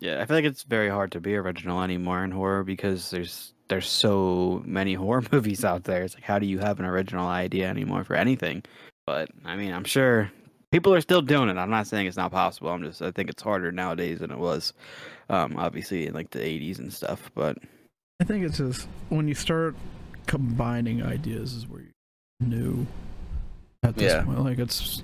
Yeah, 0.00 0.20
I 0.22 0.26
feel 0.26 0.36
like 0.36 0.44
it's 0.46 0.62
very 0.62 0.88
hard 0.88 1.12
to 1.12 1.20
be 1.20 1.36
original 1.36 1.82
anymore 1.82 2.24
in 2.24 2.30
horror 2.30 2.64
because 2.64 3.10
there's 3.10 3.54
there's 3.68 3.88
so 3.88 4.62
many 4.66 4.94
horror 5.04 5.22
movies 5.30 5.64
out 5.64 5.84
there. 5.84 6.02
It's 6.02 6.14
like 6.14 6.24
how 6.24 6.38
do 6.40 6.46
you 6.46 6.58
have 6.58 6.80
an 6.80 6.86
original 6.86 7.28
idea 7.28 7.68
anymore 7.68 8.02
for 8.04 8.14
anything? 8.16 8.62
But 9.06 9.28
I 9.44 9.56
mean, 9.56 9.72
I'm 9.72 9.84
sure 9.84 10.32
people 10.72 10.92
are 10.94 11.00
still 11.00 11.22
doing 11.22 11.48
it. 11.48 11.56
I'm 11.58 11.70
not 11.70 11.86
saying 11.86 12.06
it's 12.06 12.16
not 12.16 12.32
possible. 12.32 12.70
I'm 12.70 12.82
just 12.82 13.02
I 13.02 13.10
think 13.12 13.30
it's 13.30 13.42
harder 13.42 13.70
nowadays 13.70 14.18
than 14.20 14.30
it 14.32 14.38
was 14.38 14.72
um 15.30 15.56
obviously 15.56 16.06
in 16.06 16.12
like 16.14 16.30
the 16.30 16.40
80s 16.40 16.78
and 16.78 16.92
stuff, 16.92 17.30
but 17.34 17.56
I 18.20 18.24
think 18.24 18.44
it's 18.44 18.58
just 18.58 18.86
when 19.08 19.26
you 19.28 19.34
start 19.34 19.74
combining 20.26 21.02
ideas 21.02 21.54
is 21.54 21.66
where 21.66 21.80
you 21.80 21.90
new 22.40 22.86
at 23.82 23.94
this 23.96 24.12
Yeah. 24.12 24.22
point. 24.24 24.44
Like 24.44 24.58
it's 24.58 25.02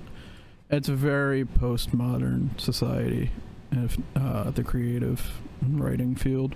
it's 0.69 0.89
a 0.89 0.95
very 0.95 1.45
postmodern 1.45 2.59
society, 2.59 3.31
if 3.71 3.97
uh, 4.15 4.51
the 4.51 4.63
creative 4.63 5.39
writing 5.67 6.13
field, 6.15 6.55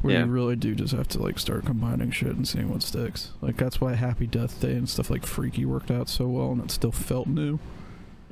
where 0.00 0.14
Yeah. 0.14 0.24
you 0.24 0.30
really 0.30 0.56
do 0.56 0.74
just 0.74 0.94
have 0.94 1.08
to 1.08 1.22
like 1.22 1.38
start 1.38 1.64
combining 1.64 2.10
shit 2.12 2.36
and 2.36 2.46
seeing 2.46 2.70
what 2.70 2.82
sticks. 2.82 3.32
Like 3.42 3.56
that's 3.56 3.80
why 3.80 3.94
Happy 3.94 4.26
Death 4.26 4.60
Day 4.60 4.72
and 4.74 4.88
stuff 4.88 5.10
like 5.10 5.26
Freaky 5.26 5.64
worked 5.64 5.90
out 5.90 6.08
so 6.08 6.28
well, 6.28 6.52
and 6.52 6.62
it 6.62 6.70
still 6.70 6.92
felt 6.92 7.26
new. 7.26 7.58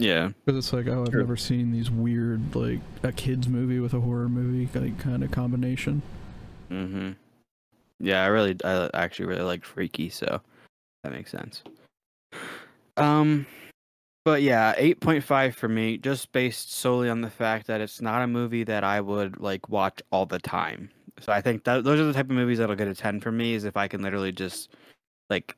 Yeah. 0.00 0.30
Because 0.44 0.58
it's 0.58 0.72
like, 0.72 0.86
oh, 0.86 1.04
I've 1.06 1.14
never 1.14 1.36
seen 1.36 1.72
these 1.72 1.90
weird 1.90 2.54
like 2.54 2.80
a 3.02 3.12
kids 3.12 3.48
movie 3.48 3.80
with 3.80 3.94
a 3.94 4.00
horror 4.00 4.28
movie 4.28 4.68
like 4.78 4.98
kind 4.98 5.22
of 5.22 5.30
combination. 5.30 6.02
Mhm. 6.70 7.16
Yeah, 7.98 8.24
I 8.24 8.28
really 8.28 8.56
I 8.64 8.88
actually 8.94 9.26
really 9.26 9.42
like 9.42 9.64
Freaky, 9.64 10.08
so 10.08 10.40
that 11.04 11.12
makes 11.12 11.30
sense. 11.30 11.62
Um 12.96 13.46
but 14.24 14.42
yeah, 14.42 14.74
8.5 14.76 15.54
for 15.54 15.68
me 15.68 15.96
just 15.96 16.32
based 16.32 16.72
solely 16.72 17.08
on 17.08 17.20
the 17.20 17.30
fact 17.30 17.66
that 17.66 17.80
it's 17.80 18.00
not 18.00 18.22
a 18.22 18.26
movie 18.26 18.64
that 18.64 18.84
I 18.84 19.00
would 19.00 19.40
like 19.40 19.68
watch 19.68 20.02
all 20.12 20.26
the 20.26 20.38
time. 20.38 20.90
So 21.20 21.32
I 21.32 21.40
think 21.40 21.64
that 21.64 21.84
those 21.84 22.00
are 22.00 22.04
the 22.04 22.12
type 22.12 22.26
of 22.26 22.36
movies 22.36 22.58
that'll 22.58 22.76
get 22.76 22.88
a 22.88 22.94
10 22.94 23.20
for 23.20 23.32
me 23.32 23.54
is 23.54 23.64
if 23.64 23.76
I 23.76 23.88
can 23.88 24.02
literally 24.02 24.32
just 24.32 24.70
like 25.28 25.56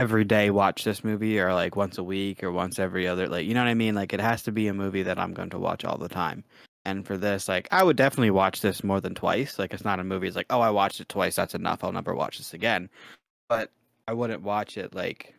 every 0.00 0.24
day 0.24 0.48
watch 0.50 0.82
this 0.82 1.04
movie 1.04 1.38
or 1.38 1.52
like 1.52 1.76
once 1.76 1.98
a 1.98 2.02
week 2.02 2.42
or 2.42 2.50
once 2.50 2.78
every 2.78 3.06
other 3.06 3.28
like 3.28 3.44
you 3.46 3.52
know 3.52 3.60
what 3.60 3.68
I 3.68 3.74
mean? 3.74 3.94
Like 3.94 4.14
it 4.14 4.20
has 4.20 4.42
to 4.44 4.52
be 4.52 4.66
a 4.66 4.74
movie 4.74 5.02
that 5.02 5.18
I'm 5.18 5.34
going 5.34 5.50
to 5.50 5.58
watch 5.58 5.84
all 5.84 5.98
the 5.98 6.08
time. 6.08 6.42
And 6.86 7.06
for 7.06 7.18
this, 7.18 7.48
like 7.48 7.68
I 7.70 7.84
would 7.84 7.98
definitely 7.98 8.30
watch 8.30 8.62
this 8.62 8.82
more 8.82 9.00
than 9.00 9.14
twice. 9.14 9.58
Like 9.58 9.74
it's 9.74 9.84
not 9.84 10.00
a 10.00 10.04
movie. 10.04 10.26
It's 10.26 10.36
like, 10.36 10.46
oh, 10.50 10.60
I 10.60 10.70
watched 10.70 11.00
it 11.00 11.10
twice. 11.10 11.36
That's 11.36 11.54
enough. 11.54 11.84
I'll 11.84 11.92
never 11.92 12.14
watch 12.14 12.38
this 12.38 12.54
again. 12.54 12.88
But 13.48 13.70
I 14.08 14.14
wouldn't 14.14 14.42
watch 14.42 14.78
it 14.78 14.94
like, 14.94 15.34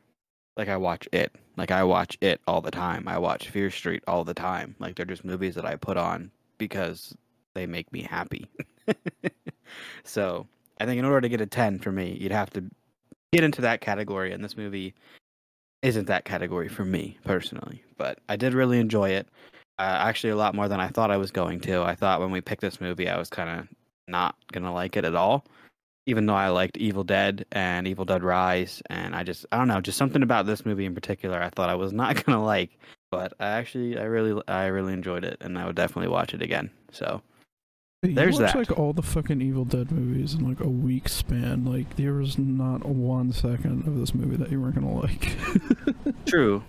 like 0.55 0.69
I 0.69 0.77
watch 0.77 1.09
it. 1.11 1.35
Like 1.57 1.71
I 1.71 1.83
watch 1.83 2.17
it 2.21 2.39
all 2.47 2.61
the 2.61 2.71
time. 2.71 3.07
I 3.07 3.17
watch 3.17 3.49
Fear 3.49 3.71
Street 3.71 4.03
all 4.07 4.23
the 4.23 4.35
time. 4.35 4.75
Like 4.77 4.95
they're 4.95 5.05
just 5.05 5.25
movies 5.25 5.55
that 5.55 5.65
I 5.65 5.75
put 5.75 5.97
on 5.97 6.29
because 6.59 7.15
they 7.55 7.65
make 7.65 7.91
me 7.91 8.03
happy. 8.03 8.47
so 10.03 10.45
I 10.79 10.85
think 10.85 10.99
in 10.99 11.05
order 11.05 11.21
to 11.21 11.29
get 11.29 11.41
a 11.41 11.47
ten 11.47 11.79
for 11.79 11.91
me, 11.91 12.15
you'd 12.21 12.31
have 12.31 12.51
to 12.51 12.63
get 13.31 13.43
into 13.43 13.61
that 13.61 13.81
category. 13.81 14.31
And 14.31 14.43
this 14.43 14.57
movie 14.57 14.93
isn't 15.81 16.07
that 16.07 16.25
category 16.25 16.69
for 16.69 16.85
me 16.85 17.17
personally. 17.23 17.83
But 17.97 18.19
I 18.29 18.35
did 18.35 18.53
really 18.53 18.79
enjoy 18.79 19.09
it 19.11 19.27
uh, 19.81 19.97
actually 19.99 20.29
a 20.29 20.35
lot 20.35 20.53
more 20.53 20.67
than 20.67 20.79
I 20.79 20.87
thought 20.89 21.09
I 21.09 21.17
was 21.17 21.31
going 21.31 21.59
to. 21.61 21.81
I 21.81 21.95
thought 21.95 22.19
when 22.19 22.29
we 22.29 22.39
picked 22.39 22.61
this 22.61 22.79
movie, 22.79 23.09
I 23.09 23.17
was 23.17 23.29
kind 23.29 23.49
of 23.59 23.67
not 24.07 24.35
gonna 24.51 24.71
like 24.73 24.95
it 24.95 25.05
at 25.05 25.15
all, 25.15 25.43
even 26.05 26.25
though 26.27 26.35
I 26.35 26.49
liked 26.49 26.77
Evil 26.77 27.03
Dead 27.03 27.45
and 27.51 27.87
Evil 27.87 28.05
Dead 28.05 28.23
Rise, 28.23 28.83
and 28.91 29.15
I 29.15 29.23
just 29.23 29.45
I 29.51 29.57
don't 29.57 29.67
know, 29.67 29.81
just 29.81 29.97
something 29.97 30.21
about 30.21 30.45
this 30.45 30.65
movie 30.67 30.85
in 30.85 30.93
particular, 30.93 31.41
I 31.41 31.49
thought 31.49 31.69
I 31.69 31.75
was 31.75 31.93
not 31.93 32.23
gonna 32.25 32.43
like. 32.43 32.77
But 33.09 33.33
I 33.39 33.47
actually 33.47 33.97
I 33.97 34.03
really 34.03 34.39
I 34.47 34.67
really 34.67 34.93
enjoyed 34.93 35.25
it, 35.25 35.37
and 35.41 35.57
I 35.57 35.65
would 35.65 35.75
definitely 35.75 36.11
watch 36.11 36.33
it 36.35 36.43
again. 36.43 36.69
So 36.91 37.21
You 38.03 38.15
There's 38.15 38.39
watch 38.39 38.53
that. 38.53 38.57
like 38.57 38.79
all 38.79 38.93
the 38.93 39.03
fucking 39.03 39.41
Evil 39.41 39.63
Dead 39.63 39.91
movies 39.91 40.33
in 40.33 40.47
like 40.47 40.59
a 40.59 40.67
week 40.67 41.07
span. 41.07 41.65
Like 41.65 41.97
there 41.97 42.13
was 42.13 42.35
not 42.39 42.83
one 42.83 43.31
second 43.31 43.87
of 43.87 43.99
this 43.99 44.15
movie 44.15 44.37
that 44.37 44.49
you 44.51 44.59
weren't 44.59 44.73
gonna 44.73 44.91
like. 44.99 45.37
true. 46.25 46.63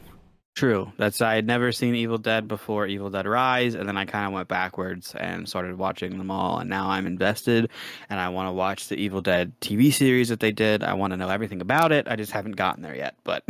True. 0.55 0.93
That's 0.99 1.23
I 1.23 1.35
had 1.35 1.47
never 1.47 1.73
seen 1.73 1.95
Evil 1.95 2.19
Dead 2.19 2.47
before 2.47 2.87
Evil 2.87 3.09
Dead 3.09 3.27
Rise, 3.27 3.75
and 3.75 3.89
then 3.89 3.97
I 3.97 4.05
kind 4.05 4.27
of 4.27 4.33
went 4.35 4.49
backwards 4.49 5.15
and 5.15 5.49
started 5.49 5.79
watching 5.79 6.19
them 6.19 6.31
all, 6.31 6.59
and 6.59 6.69
now 6.69 6.91
I'm 6.91 7.07
invested, 7.07 7.71
and 8.11 8.21
I 8.21 8.29
want 8.29 8.49
to 8.49 8.53
watch 8.53 8.89
the 8.89 8.97
Evil 8.97 9.23
Dead 9.23 9.59
TV 9.63 9.91
series 9.91 10.29
that 10.29 10.41
they 10.41 10.53
did. 10.53 10.83
I 10.85 10.93
want 10.93 11.15
to 11.15 11.17
know 11.17 11.31
everything 11.31 11.63
about 11.63 11.93
it. 11.93 12.07
I 12.07 12.17
just 12.17 12.33
haven't 12.33 12.57
gotten 12.57 12.83
there 12.83 12.95
yet, 12.95 13.15
but 13.25 13.43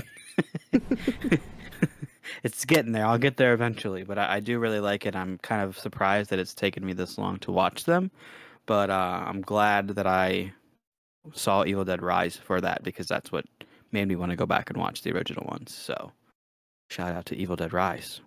it's 2.42 2.64
getting 2.64 2.92
there. 2.92 3.06
I'll 3.06 3.18
get 3.18 3.36
there 3.36 3.54
eventually, 3.54 4.04
but 4.04 4.18
I, 4.18 4.36
I 4.36 4.40
do 4.40 4.58
really 4.58 4.80
like 4.80 5.06
it. 5.06 5.14
I'm 5.14 5.38
kind 5.38 5.62
of 5.62 5.78
surprised 5.78 6.30
that 6.30 6.38
it's 6.38 6.54
taken 6.54 6.84
me 6.84 6.92
this 6.92 7.18
long 7.18 7.38
to 7.40 7.52
watch 7.52 7.84
them, 7.84 8.10
but 8.66 8.90
uh, 8.90 9.24
I'm 9.26 9.40
glad 9.40 9.88
that 9.88 10.06
I 10.06 10.52
saw 11.32 11.64
Evil 11.64 11.84
Dead 11.84 12.02
Rise 12.02 12.36
for 12.36 12.60
that 12.60 12.82
because 12.82 13.06
that's 13.06 13.30
what 13.30 13.44
made 13.92 14.08
me 14.08 14.16
want 14.16 14.30
to 14.30 14.36
go 14.36 14.46
back 14.46 14.70
and 14.70 14.78
watch 14.78 15.02
the 15.02 15.12
original 15.12 15.46
ones. 15.46 15.72
So. 15.74 16.12
Shout 16.92 17.14
out 17.14 17.24
to 17.24 17.34
Evil 17.34 17.56
Dead 17.56 17.72
Rise. 17.72 18.20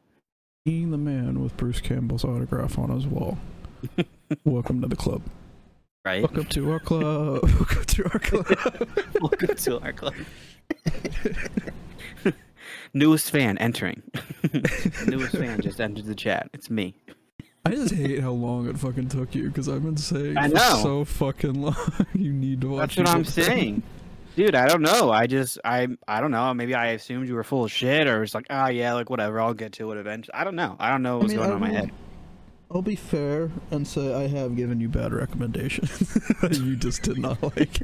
Being 0.65 0.89
the 0.89 0.97
man 0.97 1.43
with 1.43 1.55
Bruce 1.55 1.79
Campbell's 1.79 2.25
autograph 2.25 2.79
on 2.79 2.89
his 2.89 3.05
wall. 3.05 3.37
Welcome 4.43 4.81
to 4.81 4.87
the 4.87 4.95
club. 4.95 5.21
Right? 6.03 6.23
Welcome 6.23 6.45
to 6.45 6.71
our 6.71 6.79
club. 6.79 7.43
Welcome 7.59 7.85
to 7.85 8.03
our 8.11 8.19
club. 8.19 8.89
Welcome 9.21 9.55
to 9.55 9.79
our 9.81 9.93
club. 9.93 10.15
Newest 12.95 13.29
fan 13.29 13.57
entering. 13.57 14.01
Newest 15.05 15.35
fan 15.35 15.59
just 15.59 15.81
entered 15.81 16.05
the 16.05 16.15
chat. 16.15 16.49
It's 16.53 16.69
me. 16.69 16.95
I 17.65 17.71
just 17.71 17.93
hate 17.93 18.21
how 18.21 18.31
long 18.31 18.69
it 18.69 18.77
fucking 18.79 19.09
took 19.09 19.35
you 19.35 19.49
because 19.49 19.67
I've 19.67 19.83
been 19.83 19.97
saying 19.97 20.37
I 20.37 20.47
for 20.47 20.55
know. 20.55 20.79
so 20.81 21.03
fucking 21.03 21.61
long. 21.61 21.75
you 22.13 22.31
need 22.31 22.61
to 22.61 22.69
watch. 22.69 22.95
That's 22.95 23.09
what 23.09 23.17
I'm 23.17 23.25
saying. 23.25 23.83
Dude, 24.37 24.55
I 24.55 24.67
don't 24.69 24.81
know. 24.81 25.11
I 25.11 25.27
just 25.27 25.59
I 25.65 25.89
I 26.07 26.21
don't 26.21 26.31
know. 26.31 26.53
Maybe 26.53 26.73
I 26.73 26.91
assumed 26.91 27.27
you 27.27 27.35
were 27.35 27.43
full 27.43 27.65
of 27.65 27.71
shit 27.71 28.07
or 28.07 28.23
it's 28.23 28.33
like, 28.33 28.47
ah 28.49 28.69
yeah, 28.69 28.93
like 28.93 29.09
whatever, 29.09 29.41
I'll 29.41 29.53
get 29.53 29.73
to 29.73 29.91
it 29.91 29.97
eventually. 29.97 30.33
I 30.33 30.45
don't 30.45 30.55
know. 30.55 30.77
I 30.79 30.89
don't 30.89 31.03
know 31.03 31.17
what's 31.17 31.29
mean, 31.29 31.37
going 31.39 31.49
on 31.49 31.57
in 31.57 31.61
my 31.61 31.71
head. 31.77 31.91
I'll 32.71 32.81
be 32.81 32.95
fair 32.95 33.51
and 33.71 33.87
say 33.87 34.13
I 34.13 34.27
have 34.27 34.55
given 34.55 34.81
you 34.81 34.89
bad 34.89 35.13
recommendations. 35.13 36.17
you 36.51 36.75
just 36.75 37.03
did 37.03 37.17
not 37.17 37.41
like. 37.55 37.81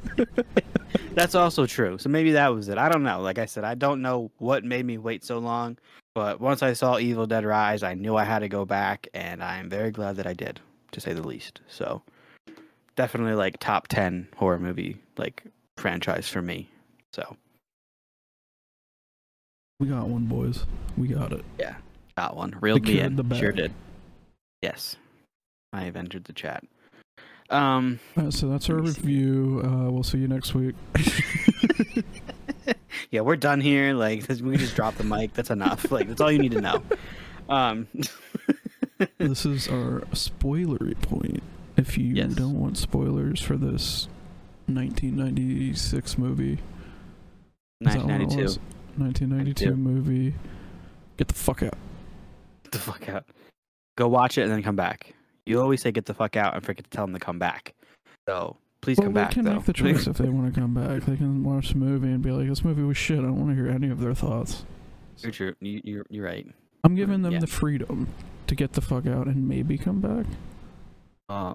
That's 1.14 1.36
also 1.36 1.66
true. 1.66 1.98
So 1.98 2.10
maybe 2.10 2.32
that 2.34 2.50
was 2.50 2.68
it. 2.68 2.78
I 2.78 2.90
don't 2.90 3.04
know. 3.04 3.22
Like 3.22 3.38
I 3.38 3.46
said, 3.46 3.64
I 3.64 3.76
don't 3.76 4.02
know 4.02 4.32
what 4.40 4.64
made 4.66 4.86
me 4.86 4.98
wait 4.98 5.24
so 5.24 5.38
long. 5.40 5.78
But 6.14 6.42
once 6.42 6.62
I 6.62 6.74
saw 6.74 6.98
Evil 6.98 7.26
Dead 7.28 7.46
Rise, 7.46 7.84
I 7.84 7.94
knew 7.94 8.18
I 8.18 8.26
had 8.26 8.40
to 8.40 8.50
go 8.50 8.66
back, 8.66 9.08
and 9.14 9.42
I 9.42 9.60
am 9.60 9.70
very 9.70 9.92
glad 9.92 10.18
that 10.18 10.28
I 10.28 10.34
did, 10.34 10.60
to 10.92 11.00
say 11.00 11.14
the 11.14 11.26
least. 11.26 11.62
So 11.70 12.02
definitely 12.98 13.36
like 13.36 13.60
top 13.60 13.88
ten 13.88 14.28
horror 14.36 14.60
movie 14.60 14.98
like 15.18 15.44
franchise 15.78 16.28
for 16.28 16.42
me. 16.42 16.70
So 17.14 17.38
We 19.80 19.88
got 19.88 20.10
one, 20.10 20.26
boys. 20.26 20.66
We 20.98 21.08
got 21.08 21.32
it. 21.32 21.46
yeah, 21.60 21.76
got 22.18 22.36
one. 22.36 22.58
Reeled 22.60 22.82
me 22.82 22.94
Secured 22.96 23.20
in. 23.20 23.30
the. 23.30 23.36
Sure 23.40 23.52
did. 23.54 23.72
Yes, 24.62 24.96
I 25.74 25.84
have 25.84 25.96
entered 25.96 26.26
the 26.26 26.34
chat. 26.34 26.64
Um, 27.50 28.00
Uh, 28.16 28.32
so 28.32 28.48
that's 28.48 28.70
our 28.70 28.76
Let 28.78 28.86
me 28.86 28.92
see. 28.92 29.02
review. 29.02 29.62
Uh, 29.66 29.90
we'll 29.92 30.04
see 30.04 30.20
you 30.20 30.28
next 30.28 30.54
week. 30.54 30.76
yeah, 33.12 33.22
we're 33.22 33.36
done 33.36 33.60
here. 33.62 33.94
Like 33.94 34.28
we 34.42 34.58
just 34.58 34.76
drop 34.76 34.96
the 34.96 35.04
mic. 35.04 35.34
That's 35.34 35.50
enough. 35.50 35.92
Like 35.92 36.08
that's 36.08 36.22
all 36.22 36.32
you 36.32 36.40
need 36.40 36.52
to 36.54 36.62
know. 36.62 36.84
Um, 37.50 37.88
this 39.18 39.46
is 39.46 39.68
our 39.68 40.02
spoilery 40.12 41.00
point. 41.02 41.44
If 41.78 41.98
you 41.98 42.14
Yes. 42.16 42.34
don't 42.36 42.60
want 42.60 42.78
spoilers 42.78 43.42
for 43.42 43.58
this 43.58 44.08
1996 44.68 46.18
movie, 46.18 46.54
is 46.54 46.60
that 47.96 48.04
what 48.06 48.22
it 48.22 48.28
1992. 48.28 48.44
was? 48.44 48.60
1992 48.98 49.76
movie, 49.76 50.34
get 51.18 51.28
the 51.30 51.34
fuck 51.34 51.64
out. 51.64 51.78
Get 52.64 52.72
the 52.74 52.80
fuck 52.80 53.10
out. 53.10 53.26
Go 53.98 54.08
watch 54.08 54.38
it 54.38 54.44
and 54.44 54.52
then 54.52 54.64
come 54.64 54.76
back. 54.76 55.14
You 55.46 55.62
always 55.62 55.82
say 55.82 55.92
get 55.92 56.06
the 56.06 56.14
fuck 56.14 56.36
out 56.38 56.54
and 56.56 56.64
forget 56.64 56.86
to 56.86 56.90
tell 56.90 57.06
them 57.06 57.14
to 57.14 57.20
come 57.20 57.40
back. 57.40 57.74
So 58.28 58.58
please 58.82 58.98
well, 58.98 59.08
come 59.08 59.14
they 59.14 59.22
back 59.22 59.32
can 59.32 59.46
though. 59.46 59.56
make 59.56 59.66
the 59.66 59.74
choice 59.84 60.08
if 60.08 60.18
they 60.18 60.30
want 60.30 60.54
to 60.54 60.60
come 60.60 60.74
back. 60.74 61.04
They 61.04 61.18
can 61.18 61.44
watch 61.44 61.70
the 61.70 61.78
movie 61.78 62.08
and 62.08 62.22
be 62.22 62.32
like, 62.32 62.48
"This 62.48 62.64
movie 62.64 62.84
was 62.84 62.98
shit. 62.98 63.20
I 63.20 63.24
don't 63.24 63.38
want 63.38 63.50
to 63.50 63.56
hear 63.56 63.68
any 63.72 63.90
of 63.90 64.00
their 64.00 64.14
thoughts." 64.14 64.64
you're 65.18 65.32
true. 65.32 65.54
You, 65.60 65.82
you're 65.84 66.06
you're 66.10 66.26
right. 66.26 66.48
I'm 66.84 66.96
giving 66.96 67.22
them 67.22 67.34
Yeah. 67.34 67.40
the 67.40 67.48
freedom 67.48 68.08
to 68.48 68.56
get 68.56 68.74
the 68.74 68.82
fuck 68.82 69.06
out 69.06 69.28
and 69.28 69.48
maybe 69.48 69.78
come 69.78 70.00
back. 70.02 70.26
Uh, 71.30 71.54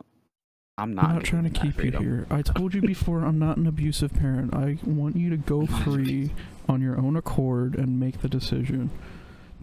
I'm 0.78 0.94
not. 0.94 1.04
I'm 1.06 1.14
not 1.14 1.24
trying 1.24 1.50
to 1.50 1.60
keep 1.60 1.76
that 1.76 1.84
you 1.84 1.90
here. 1.98 2.26
I 2.30 2.42
told 2.42 2.74
you 2.74 2.80
before, 2.82 3.24
I'm 3.24 3.38
not 3.38 3.56
an 3.56 3.66
abusive 3.66 4.12
parent. 4.14 4.54
I 4.54 4.78
want 4.84 5.16
you 5.16 5.30
to 5.30 5.36
go 5.36 5.66
free 5.84 6.30
on 6.68 6.80
your 6.82 6.98
own 6.98 7.16
accord 7.16 7.74
and 7.76 7.98
make 7.98 8.20
the 8.20 8.28
decision. 8.28 8.90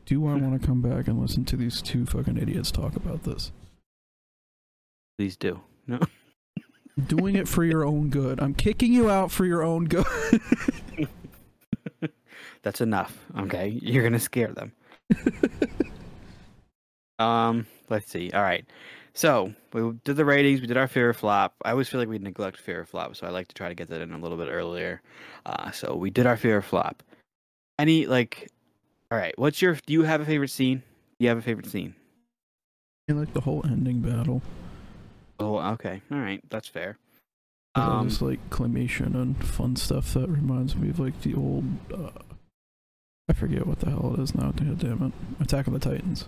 Do 0.05 0.27
I 0.27 0.35
want 0.35 0.61
to 0.61 0.67
come 0.67 0.81
back 0.81 1.07
and 1.07 1.19
listen 1.19 1.45
to 1.45 1.55
these 1.55 1.81
two 1.81 2.05
fucking 2.05 2.37
idiots 2.37 2.71
talk 2.71 2.95
about 2.95 3.23
this? 3.23 3.51
Please 5.17 5.37
do. 5.37 5.61
No. 5.87 5.99
Doing 7.07 7.35
it 7.35 7.47
for 7.47 7.63
your 7.63 7.85
own 7.85 8.09
good. 8.09 8.41
I'm 8.41 8.53
kicking 8.53 8.91
you 8.91 9.09
out 9.09 9.31
for 9.31 9.45
your 9.45 9.63
own 9.63 9.85
good. 9.85 10.05
That's 12.63 12.81
enough. 12.81 13.17
Okay, 13.37 13.79
you're 13.81 14.03
gonna 14.03 14.19
scare 14.19 14.53
them. 14.53 14.73
um, 17.19 17.67
let's 17.89 18.09
see. 18.09 18.31
All 18.31 18.41
right, 18.41 18.65
so 19.13 19.53
we 19.73 19.91
did 20.03 20.15
the 20.15 20.25
ratings. 20.25 20.61
We 20.61 20.67
did 20.67 20.77
our 20.77 20.87
fear 20.87 21.13
flop. 21.13 21.55
I 21.63 21.71
always 21.71 21.89
feel 21.89 21.99
like 21.99 22.09
we 22.09 22.19
neglect 22.19 22.57
fear 22.57 22.85
flop, 22.85 23.15
so 23.15 23.27
I 23.27 23.31
like 23.31 23.47
to 23.49 23.55
try 23.55 23.67
to 23.67 23.75
get 23.75 23.89
that 23.89 24.01
in 24.01 24.13
a 24.13 24.17
little 24.17 24.37
bit 24.37 24.49
earlier. 24.49 25.01
Uh, 25.45 25.71
so 25.71 25.95
we 25.95 26.09
did 26.09 26.25
our 26.25 26.37
fear 26.37 26.61
flop. 26.61 27.03
Any 27.77 28.05
like, 28.05 28.49
all 29.13 29.19
right. 29.19 29.37
What's 29.37 29.61
your? 29.61 29.77
Do 29.85 29.93
you 29.93 30.01
have 30.03 30.21
a 30.21 30.25
favorite 30.25 30.49
scene? 30.49 30.79
Do 31.19 31.23
you 31.25 31.29
have 31.29 31.37
a 31.37 31.41
favorite 31.43 31.67
scene? 31.67 31.93
I 33.07 33.13
like 33.13 33.31
the 33.33 33.41
whole 33.41 33.61
ending 33.63 33.99
battle. 33.99 34.41
Oh, 35.39 35.57
okay. 35.73 36.01
All 36.11 36.17
right, 36.17 36.41
that's 36.49 36.67
fair. 36.67 36.97
Um, 37.75 37.83
Um, 37.91 38.09
like 38.21 38.49
claymation 38.49 39.13
and 39.13 39.37
fun 39.45 39.75
stuff 39.75 40.13
that 40.15 40.29
reminds 40.29 40.75
me 40.75 40.89
of 40.89 40.99
like 40.99 41.21
the 41.21 41.35
old. 41.35 41.65
Uh, 41.93 42.09
I 43.29 43.33
forget 43.33 43.67
what 43.67 43.81
the 43.81 43.91
hell 43.91 44.15
it 44.17 44.21
is 44.21 44.33
now. 44.33 44.49
God 44.51 44.79
damn 44.79 45.03
it! 45.03 45.13
Attack 45.43 45.67
of 45.67 45.73
the 45.73 45.79
Titans. 45.79 46.25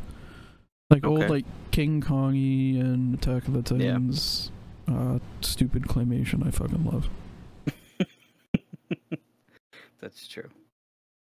Like 0.91 1.03
old 1.07 1.27
like 1.29 1.45
King 1.71 2.01
Kongy 2.01 2.79
and 2.79 3.15
Attack 3.15 3.47
of 3.47 3.53
the 3.53 3.75
Yeah. 3.75 3.93
Titans. 3.93 4.51
Uh, 4.87 5.17
stupid 5.41 5.83
claymation. 5.87 6.45
I 6.45 6.51
fucking 6.51 6.85
love. 6.85 7.09
That's 9.99 10.27
true. 10.27 10.49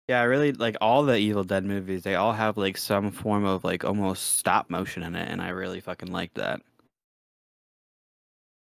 Yeah, 0.10 0.22
I 0.22 0.24
really 0.24 0.54
like 0.54 0.76
all 0.82 1.04
the 1.04 1.18
Evil 1.18 1.44
Dead 1.44 1.64
movies. 1.64 2.02
They 2.02 2.16
all 2.16 2.34
have 2.34 2.58
like 2.58 2.78
some 2.78 3.12
form 3.12 3.46
of 3.46 3.64
like 3.64 3.86
almost 3.86 4.40
stop 4.40 4.68
motion 4.68 5.04
in 5.04 5.16
it, 5.16 5.30
and 5.30 5.40
I 5.40 5.50
really 5.50 5.82
fucking 5.82 6.12
like 6.12 6.34
that. 6.34 6.64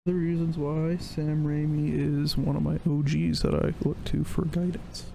The 0.07 0.15
reasons 0.15 0.57
why 0.57 0.97
Sam 0.97 1.45
Raimi 1.45 2.23
is 2.23 2.35
one 2.37 2.55
of 2.55 2.63
my 2.63 2.79
OGs 2.89 3.43
that 3.43 3.53
I 3.53 3.75
look 3.87 4.03
to 4.05 4.23
for 4.23 4.45
guidance. 4.45 5.11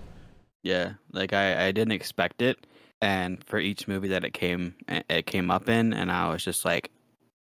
Yeah, 0.63 0.93
like 1.11 1.33
I, 1.33 1.67
I 1.67 1.73
didn't 1.73 1.91
expect 1.91 2.41
it, 2.41 2.69
and 3.01 3.43
for 3.43 3.59
each 3.59 3.89
movie 3.89 4.07
that 4.07 4.23
it 4.23 4.33
came 4.33 4.77
it 4.87 5.27
came 5.27 5.51
up 5.51 5.69
in, 5.69 5.93
and 5.93 6.13
I 6.13 6.29
was 6.29 6.45
just 6.45 6.65
like, 6.65 6.93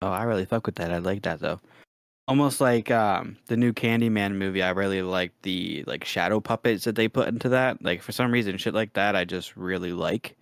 oh, 0.01 0.11
I 0.11 0.23
really 0.23 0.47
fuck 0.47 0.65
with 0.65 0.77
that. 0.77 0.91
I 0.91 0.97
like 0.97 1.21
that 1.25 1.41
though. 1.41 1.61
Almost 2.31 2.61
like 2.61 2.91
um 2.93 3.37
the 3.47 3.57
new 3.57 3.73
Candyman 3.73 4.35
movie. 4.37 4.63
I 4.63 4.71
really 4.71 5.03
like 5.03 5.33
the 5.43 5.83
like 5.87 6.05
shadow 6.05 6.39
puppets 6.41 6.85
that 6.85 6.95
they 6.95 7.09
put 7.09 7.27
into 7.29 7.49
that. 7.51 7.83
Like 7.83 8.03
for 8.03 8.13
some 8.13 8.31
reason, 8.31 8.57
shit 8.57 8.73
like 8.73 8.93
that, 8.93 9.17
I 9.17 9.25
just 9.25 9.57
really 9.57 9.93
like. 9.93 10.37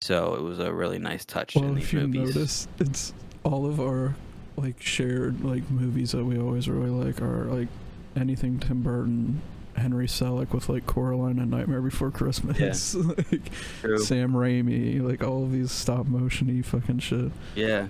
So 0.00 0.34
it 0.34 0.42
was 0.42 0.58
a 0.60 0.72
really 0.72 0.98
nice 0.98 1.24
touch 1.24 1.56
in 1.56 1.62
Well, 1.64 1.74
these 1.74 1.84
if 1.84 1.92
you 1.92 2.00
movies. 2.06 2.34
notice, 2.36 2.68
it's 2.78 3.12
all 3.44 3.66
of 3.66 3.80
our 3.80 4.14
like 4.56 4.80
shared 4.80 5.44
like 5.44 5.68
movies 5.70 6.12
that 6.12 6.24
we 6.24 6.38
always 6.38 6.68
really 6.68 6.90
like 6.90 7.20
are 7.20 7.46
like 7.46 7.68
anything 8.16 8.60
Tim 8.60 8.82
Burton, 8.82 9.42
Henry 9.76 10.06
Selick 10.06 10.52
with 10.52 10.68
like 10.68 10.86
Coraline 10.86 11.38
and 11.40 11.50
Nightmare 11.50 11.80
Before 11.82 12.10
Christmas, 12.12 12.94
like 12.94 13.50
True. 13.80 13.98
Sam 13.98 14.32
Raimi, 14.32 15.02
like 15.02 15.24
all 15.24 15.42
of 15.42 15.50
these 15.50 15.72
stop 15.72 16.06
motiony 16.06 16.64
fucking 16.64 17.00
shit. 17.00 17.32
Yeah. 17.56 17.88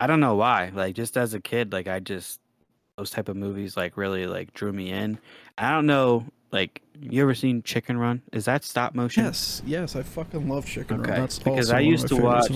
I 0.00 0.06
don't 0.06 0.20
know 0.20 0.34
why. 0.36 0.70
Like 0.74 0.94
just 0.94 1.16
as 1.16 1.34
a 1.34 1.40
kid, 1.40 1.72
like 1.72 1.88
I 1.88 1.98
just 2.00 2.40
those 2.96 3.10
type 3.10 3.28
of 3.28 3.36
movies 3.36 3.76
like 3.76 3.96
really 3.96 4.26
like 4.26 4.52
drew 4.54 4.72
me 4.72 4.90
in. 4.90 5.18
I 5.58 5.70
don't 5.70 5.86
know 5.86 6.26
like 6.52 6.82
you 7.00 7.20
ever 7.22 7.34
seen 7.34 7.62
Chicken 7.62 7.98
Run? 7.98 8.22
Is 8.32 8.44
that 8.44 8.62
stop 8.62 8.94
motion? 8.94 9.24
Yes, 9.24 9.60
yes, 9.66 9.96
I 9.96 10.04
fucking 10.04 10.48
love 10.48 10.64
Chicken 10.64 11.00
Okay, 11.00 11.10
Run. 11.10 11.20
That's 11.20 11.38
because 11.40 11.70
I 11.70 11.80
used 11.80 12.06
to 12.08 12.16
watch- 12.16 12.52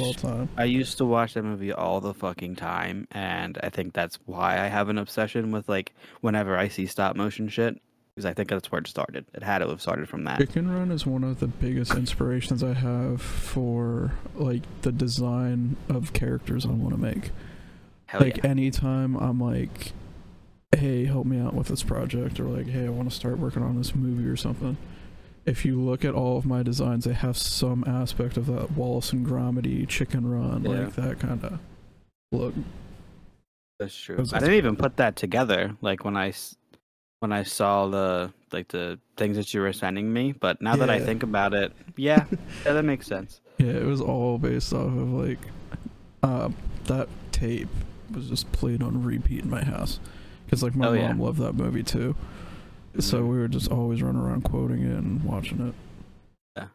I 0.56 0.64
used 0.64 0.98
to 0.98 1.04
watch 1.04 1.34
that 1.34 1.42
movie 1.42 1.72
all 1.72 2.00
the 2.00 2.14
fucking 2.14 2.54
time 2.56 3.08
and 3.10 3.58
I 3.62 3.70
think 3.70 3.94
that's 3.94 4.18
why 4.26 4.60
I 4.60 4.68
have 4.68 4.88
an 4.88 4.98
obsession 4.98 5.50
with 5.50 5.68
like 5.68 5.92
whenever 6.20 6.56
I 6.56 6.68
see 6.68 6.86
stop 6.86 7.16
motion 7.16 7.48
shit 7.48 7.80
because 8.14 8.24
I 8.24 8.32
think 8.34 8.48
that's 8.48 8.70
where 8.70 8.80
it 8.80 8.86
started. 8.86 9.24
It 9.34 9.42
had 9.42 9.58
to 9.58 9.68
have 9.68 9.82
started 9.82 10.08
from 10.08 10.24
that. 10.24 10.38
Chicken 10.38 10.72
Run 10.72 10.92
is 10.92 11.04
one 11.04 11.24
of 11.24 11.40
the 11.40 11.48
biggest 11.48 11.94
inspirations 11.94 12.62
I 12.62 12.74
have 12.74 13.20
for 13.20 14.12
like 14.36 14.62
the 14.82 14.92
design 14.92 15.76
of 15.88 16.12
characters 16.12 16.64
I 16.64 16.70
want 16.70 16.94
to 16.94 17.00
make. 17.00 17.30
Hell 18.06 18.20
like 18.20 18.38
yeah. 18.38 18.46
anytime 18.46 19.16
I'm 19.16 19.40
like, 19.40 19.92
hey, 20.76 21.04
help 21.06 21.26
me 21.26 21.38
out 21.40 21.54
with 21.54 21.68
this 21.68 21.82
project, 21.82 22.38
or 22.40 22.44
like, 22.44 22.66
hey, 22.68 22.86
I 22.86 22.90
want 22.90 23.08
to 23.10 23.14
start 23.14 23.38
working 23.38 23.62
on 23.62 23.76
this 23.76 23.94
movie 23.94 24.28
or 24.28 24.36
something. 24.36 24.76
If 25.46 25.64
you 25.64 25.80
look 25.80 26.04
at 26.04 26.14
all 26.14 26.36
of 26.36 26.44
my 26.44 26.62
designs, 26.62 27.04
they 27.04 27.14
have 27.14 27.36
some 27.38 27.82
aspect 27.86 28.36
of 28.36 28.46
that 28.46 28.72
Wallace 28.72 29.12
and 29.12 29.26
Gromedy 29.26 29.88
Chicken 29.88 30.28
Run, 30.30 30.64
Yeah. 30.64 30.70
like 30.70 30.94
that 30.96 31.18
kind 31.18 31.42
of 31.42 31.58
look. 32.32 32.54
That's 33.78 33.96
true. 33.98 34.16
Because 34.16 34.34
I 34.34 34.40
didn't 34.40 34.56
even 34.56 34.76
put 34.76 34.96
that 34.98 35.16
together. 35.16 35.74
Like 35.80 36.04
when 36.04 36.16
I 36.16 36.34
when 37.20 37.32
I 37.32 37.44
saw 37.44 37.86
the 37.86 38.32
like 38.52 38.68
the 38.68 38.98
things 39.16 39.36
that 39.36 39.54
you 39.54 39.60
were 39.60 39.72
sending 39.72 40.12
me, 40.12 40.32
but 40.32 40.60
now 40.60 40.76
that 40.76 40.90
I 40.90 41.00
think 41.00 41.22
about 41.22 41.54
it, 41.54 41.72
yeah, 41.96 42.26
yeah, 42.66 42.72
that 42.74 42.84
makes 42.84 43.06
sense. 43.06 43.40
Yeah, 43.56 43.72
it 43.72 43.84
was 43.86 44.00
all 44.00 44.36
based 44.36 44.72
off 44.72 44.86
of 44.88 45.12
like 45.12 45.38
uh, 46.22 46.50
that 46.84 47.08
tape 47.32 47.68
was 48.12 48.28
just 48.28 48.50
played 48.52 48.82
on 48.82 49.02
repeat 49.02 49.44
in 49.44 49.50
my 49.50 49.62
house 49.64 50.00
because 50.48 50.62
like 50.62 50.74
my 50.74 50.86
Oh, 50.88 50.94
mom 50.94 51.18
yeah. 51.18 51.24
loved 51.24 51.38
that 51.40 51.54
movie 51.54 51.82
too. 51.82 52.16
So 52.98 53.22
Mhm. 53.22 53.28
we 53.28 53.38
were 53.38 53.48
just 53.48 53.70
always 53.70 54.02
running 54.02 54.20
around 54.20 54.42
quoting 54.42 54.82
it 54.82 54.96
and 54.96 55.22
watching 55.22 55.60
it. 55.68 55.74
Yeah, 56.56 56.68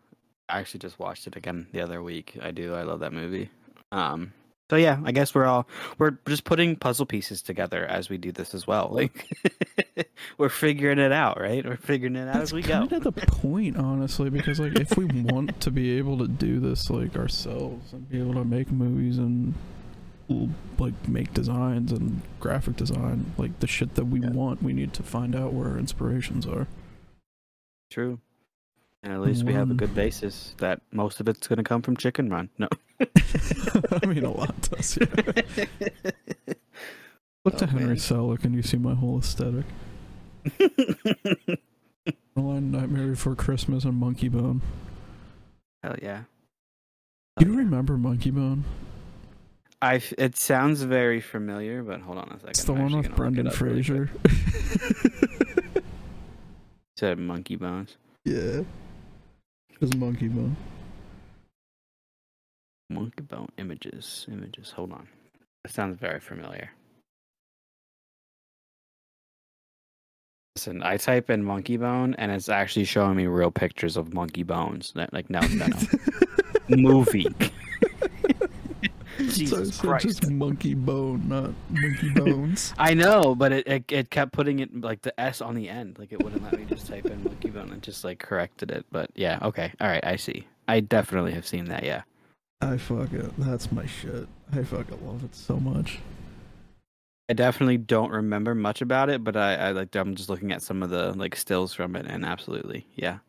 I 0.47 0.59
actually 0.59 0.79
just 0.79 0.99
watched 0.99 1.25
it 1.27 1.36
again 1.36 1.67
the 1.73 1.81
other 1.81 2.01
week. 2.03 2.38
I 2.41 2.51
do. 2.51 2.73
I 2.75 2.83
love 2.83 2.99
that 3.01 3.13
movie. 3.13 3.49
Um. 3.91 4.31
So 4.69 4.77
yeah, 4.77 4.99
I 5.03 5.12
guess 5.12 5.36
we're 5.36 5.45
all 5.45 5.67
we're 5.99 6.17
just 6.27 6.45
putting 6.45 6.75
puzzle 6.75 7.05
pieces 7.05 7.41
together 7.41 7.86
as 7.86 8.09
we 8.09 8.17
do 8.17 8.31
this 8.31 8.53
as 8.55 8.65
well. 8.65 8.89
Like 8.93 9.27
we're 10.38 10.49
figuring 10.49 10.99
it 10.99 11.12
out, 11.12 11.39
right? 11.39 11.65
We're 11.65 11.75
figuring 11.77 12.15
it 12.15 12.27
out 12.27 12.33
That's 12.36 12.43
as 12.49 12.53
we 12.53 12.62
go. 12.62 12.88
kind 12.88 12.93
of 12.93 13.03
the 13.03 13.12
point, 13.12 13.75
honestly, 13.77 14.29
because 14.29 14.59
like 14.59 14.79
if 14.79 14.97
we 14.97 15.05
want 15.23 15.59
to 15.62 15.71
be 15.71 15.97
able 15.97 16.17
to 16.19 16.27
do 16.27 16.59
this 16.59 16.89
like 16.89 17.15
ourselves 17.17 17.91
and 17.93 18.07
be 18.09 18.19
able 18.19 18.33
to 18.36 18.45
make 18.45 18.71
movies 18.71 19.17
and 19.17 19.53
like 20.80 21.08
make 21.08 21.34
designs 21.34 21.91
and 21.91 22.22
graphic 22.39 22.76
design, 22.76 23.34
like 23.38 23.60
the 23.60 23.67
shit 23.67 23.96
that 23.96 24.06
we 24.06 24.19
Yeah. 24.22 24.30
want, 24.32 24.62
we 24.63 24.74
need 24.74 24.93
to 24.93 25.04
find 25.04 25.36
out 25.36 25.54
where 25.54 25.69
our 25.69 25.78
inspirations 25.78 26.46
are. 26.46 26.67
True. 27.91 28.19
And 29.04 29.12
at 29.13 29.22
least 29.22 29.43
we 29.43 29.54
have 29.54 29.67
a 29.67 29.72
um, 29.72 29.78
good 29.78 29.93
basis 29.93 30.56
that 30.60 30.82
most 30.91 31.19
of 31.19 31.28
it's 31.28 31.48
going 31.48 31.58
to 31.58 31.63
come 31.63 31.82
from 31.82 31.98
Chicken 31.98 32.30
Run. 32.30 32.50
No. 32.58 32.69
I 33.02 34.05
mean, 34.05 34.24
a 34.24 34.32
lot 34.32 34.55
does. 34.72 34.97
Yeah. 34.97 35.07
Look 37.45 37.57
to 37.57 37.66
Oh, 37.66 37.68
Henry 37.68 37.86
man. 37.88 37.95
Selick 37.97 38.45
and 38.45 38.55
you 38.55 38.62
see 38.62 38.78
my 38.78 38.93
whole 38.93 39.20
aesthetic. 39.20 39.66
Nightmare 42.36 43.07
Before 43.07 43.36
Christmas, 43.36 43.84
and 43.84 43.95
Monkey 43.95 44.30
Bone. 44.30 44.62
Hell 45.84 45.95
yeah. 46.01 46.24
Do 47.38 47.45
you 47.45 47.55
remember 47.57 47.97
Monkey 47.97 48.32
Bone? 48.32 48.64
I 49.84 50.01
it 50.17 50.38
sounds 50.38 50.81
very 50.84 51.19
familiar, 51.19 51.84
but 51.84 51.99
hold 51.99 52.17
on 52.17 52.29
a 52.29 52.36
second. 52.36 52.49
It's 52.49 52.63
the 52.63 52.73
I'm 52.73 52.84
one 52.84 52.97
with 52.97 53.13
Brendan 53.15 53.47
it. 53.47 53.53
Fraser. 53.53 54.09
said 56.97 57.19
Monkey 57.19 57.57
Bones. 57.57 57.97
yeah. 58.23 58.61
It's 59.81 59.93
Monkey 59.95 60.29
Bone. 60.29 60.55
Monkey 62.89 63.23
Bone 63.23 63.49
images. 63.57 64.25
Images. 64.31 64.71
Hold 64.71 64.93
on. 64.93 65.07
That 65.63 65.73
sounds 65.73 65.97
very 65.99 66.21
familiar. 66.21 66.69
listen, 70.55 70.81
I 70.84 70.95
type 70.97 71.29
in 71.29 71.43
monkey 71.43 71.77
bone 71.77 72.15
and 72.17 72.31
it's 72.31 72.47
actually 72.47 72.86
showing 72.86 73.17
me 73.17 73.25
real 73.25 73.51
pictures 73.51 73.97
of 73.97 74.13
monkey 74.13 74.43
bones. 74.43 74.93
Like 74.95 75.29
no, 75.29 75.41
no, 75.41 75.67
no. 76.69 76.77
movie. 76.77 77.27
So 79.34 79.39
Jesus 79.39 79.69
it's 79.69 79.81
Christ. 79.81 80.05
just 80.05 80.29
monkey 80.29 80.73
bone, 80.73 81.27
not 81.27 81.51
monkey 81.69 82.09
bones. 82.09 82.73
I 82.79 82.93
know, 82.93 83.36
but 83.36 83.51
it, 83.51 83.67
it 83.67 83.91
it 83.91 84.09
kept 84.09 84.31
putting 84.31 84.59
it 84.59 84.81
like 84.81 85.01
the 85.01 85.19
S 85.19 85.41
on 85.41 85.55
the 85.55 85.69
end. 85.69 85.97
Like 85.99 86.11
it 86.11 86.23
wouldn't 86.23 86.43
let 86.43 86.57
me 86.57 86.65
just 86.65 86.88
type 86.88 87.05
in 87.05 87.23
monkey 87.23 87.49
bone 87.49 87.71
and 87.71 87.81
just 87.81 88.03
like 88.03 88.19
corrected 88.19 88.71
it. 88.71 88.86
But 88.91 89.09
yeah, 89.15 89.39
okay. 89.41 89.73
All 89.81 89.88
right, 89.88 90.05
I 90.05 90.15
see. 90.15 90.47
I 90.67 90.79
definitely 90.79 91.34
have 91.34 91.47
seen 91.47 91.65
that, 91.65 91.84
yeah. 91.84 92.03
I 92.61 92.77
fuck 92.77 93.11
it. 93.11 93.31
That's 93.38 93.71
my 93.71 93.86
shit. 93.86 94.27
I 94.53 94.63
fucking 94.63 95.05
love 95.05 95.23
it 95.23 95.36
so 95.36 95.59
much. 95.59 95.99
I 97.29 97.34
definitely 97.34 97.77
don't 97.77 98.11
remember 98.11 98.53
much 98.53 98.81
about 98.81 99.09
it, 99.09 99.23
but 99.23 99.36
I, 99.36 99.55
I 99.55 99.71
like 99.71 99.95
I'm 99.95 100.15
just 100.15 100.29
looking 100.29 100.51
at 100.51 100.61
some 100.61 100.84
of 100.84 100.89
the 100.89 101.13
like 101.13 101.36
stills 101.36 101.73
from 101.73 101.95
it 101.95 102.05
and 102.05 102.25
absolutely, 102.25 102.86
yeah. 102.95 103.19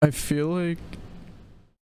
I 0.00 0.10
feel 0.10 0.48
like 0.48 0.78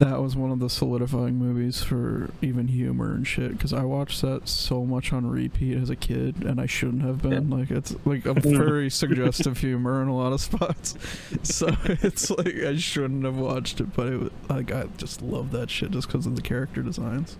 that 0.04 0.20
was 0.20 0.36
one 0.36 0.50
of 0.50 0.58
the 0.58 0.68
solidifying 0.68 1.36
movies 1.36 1.82
for 1.82 2.28
even 2.42 2.68
humor 2.68 3.14
and 3.14 3.26
shit 3.26 3.52
because 3.52 3.72
I 3.72 3.84
watched 3.84 4.20
that 4.20 4.46
so 4.46 4.84
much 4.84 5.14
on 5.14 5.26
repeat 5.26 5.78
as 5.78 5.88
a 5.88 5.96
kid 5.96 6.44
and 6.44 6.60
I 6.60 6.66
shouldn't 6.66 7.02
have 7.02 7.22
been. 7.22 7.48
Like 7.48 7.70
it's 7.70 7.96
like 8.04 8.26
a 8.26 8.34
very 8.38 8.90
suggestive 8.90 9.58
humor 9.58 10.02
in 10.02 10.08
a 10.08 10.16
lot 10.16 10.32
of 10.34 10.40
spots. 10.42 10.94
So 11.42 11.68
it's 11.84 12.30
like 12.30 12.54
I 12.56 12.76
shouldn't 12.76 13.24
have 13.24 13.36
watched 13.36 13.80
it, 13.80 13.94
but 13.94 14.08
it 14.08 14.16
was, 14.18 14.30
like 14.48 14.72
I 14.72 14.84
just 14.98 15.22
love 15.22 15.52
that 15.52 15.70
shit 15.70 15.90
just 15.92 16.08
because 16.08 16.26
of 16.26 16.36
the 16.36 16.42
character 16.42 16.82
designs. 16.82 17.38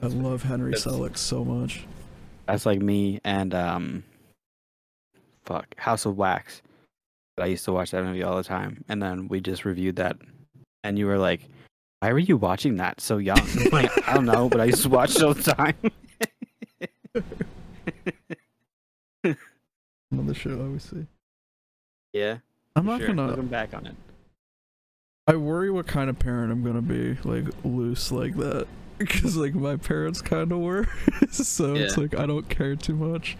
I 0.00 0.06
love 0.06 0.44
Henry 0.44 0.72
That's- 0.72 0.86
Selick 0.86 1.18
so 1.18 1.44
much. 1.44 1.86
That's 2.46 2.66
like 2.66 2.80
me 2.80 3.20
and 3.24 3.52
um 3.52 4.04
fuck, 5.44 5.66
House 5.76 6.06
of 6.06 6.16
Wax. 6.16 6.62
I 7.36 7.46
used 7.46 7.64
to 7.64 7.72
watch 7.72 7.90
that 7.90 8.04
movie 8.04 8.22
all 8.22 8.36
the 8.36 8.44
time. 8.44 8.84
And 8.88 9.02
then 9.02 9.26
we 9.26 9.40
just 9.40 9.64
reviewed 9.64 9.96
that 9.96 10.16
and 10.84 10.98
you 10.98 11.06
were 11.06 11.18
like, 11.18 11.40
Why 12.00 12.12
were 12.12 12.18
you 12.18 12.36
watching 12.38 12.76
that 12.76 13.00
so 13.00 13.18
young? 13.18 13.38
I'm 13.38 13.68
like, 13.72 14.08
I 14.08 14.14
don't 14.14 14.24
know, 14.24 14.48
but 14.48 14.60
I 14.60 14.64
used 14.64 14.82
to 14.82 14.88
watch 14.88 15.16
it 15.16 15.22
all 15.22 15.34
the 15.34 15.42
time. 15.42 15.74
Another 20.10 20.34
shit 20.34 20.52
I 20.52 20.62
always 20.62 20.82
see. 20.82 21.06
yeah. 22.12 22.38
I'm 22.74 22.86
not 22.86 23.00
sure. 23.00 23.08
gonna. 23.08 23.26
looking 23.28 23.48
back 23.48 23.74
on 23.74 23.86
it. 23.86 23.94
I 25.26 25.36
worry 25.36 25.70
what 25.70 25.86
kind 25.86 26.08
of 26.08 26.18
parent 26.18 26.50
I'm 26.50 26.64
gonna 26.64 26.80
be, 26.80 27.16
like 27.24 27.44
loose 27.64 28.10
like 28.10 28.36
that, 28.36 28.66
because 28.98 29.36
like 29.36 29.54
my 29.54 29.76
parents 29.76 30.22
kind 30.22 30.50
of 30.52 30.58
were, 30.60 30.88
so 31.30 31.74
it's 31.74 31.96
like 31.98 32.16
I 32.16 32.26
don't 32.26 32.48
care 32.48 32.76
too 32.76 32.94
much. 32.94 33.36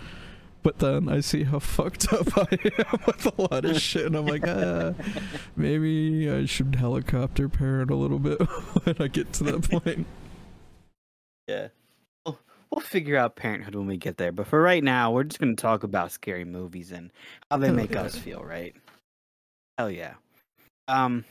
But 0.62 0.78
then 0.78 1.08
I 1.08 1.20
see 1.20 1.44
how 1.44 1.58
fucked 1.60 2.12
up 2.12 2.36
I 2.36 2.58
am 2.78 3.00
with 3.06 3.26
a 3.38 3.42
lot 3.42 3.64
of 3.64 3.80
shit, 3.80 4.06
and 4.06 4.16
I'm 4.16 4.26
like, 4.26 4.44
ah, 4.46 4.92
maybe 5.56 6.30
I 6.30 6.44
should 6.46 6.74
helicopter 6.74 7.48
parent 7.48 7.90
a 7.90 7.96
little 7.96 8.18
bit 8.18 8.40
when 8.84 8.96
I 9.00 9.08
get 9.08 9.32
to 9.34 9.44
that 9.44 9.70
point. 9.70 10.06
Yeah. 11.48 11.68
We'll, 12.26 12.38
we'll 12.70 12.80
figure 12.80 13.16
out 13.16 13.36
parenthood 13.36 13.74
when 13.74 13.86
we 13.86 13.96
get 13.96 14.16
there. 14.16 14.32
But 14.32 14.46
for 14.46 14.60
right 14.60 14.84
now, 14.84 15.12
we're 15.12 15.24
just 15.24 15.40
going 15.40 15.56
to 15.56 15.60
talk 15.60 15.82
about 15.82 16.12
scary 16.12 16.44
movies 16.44 16.92
and 16.92 17.10
how 17.50 17.56
they 17.56 17.68
Hell 17.68 17.76
make 17.76 17.92
yeah. 17.92 18.02
us 18.02 18.16
feel, 18.16 18.44
right? 18.44 18.74
Hell 19.78 19.90
yeah. 19.90 20.14
Um, 20.88 21.24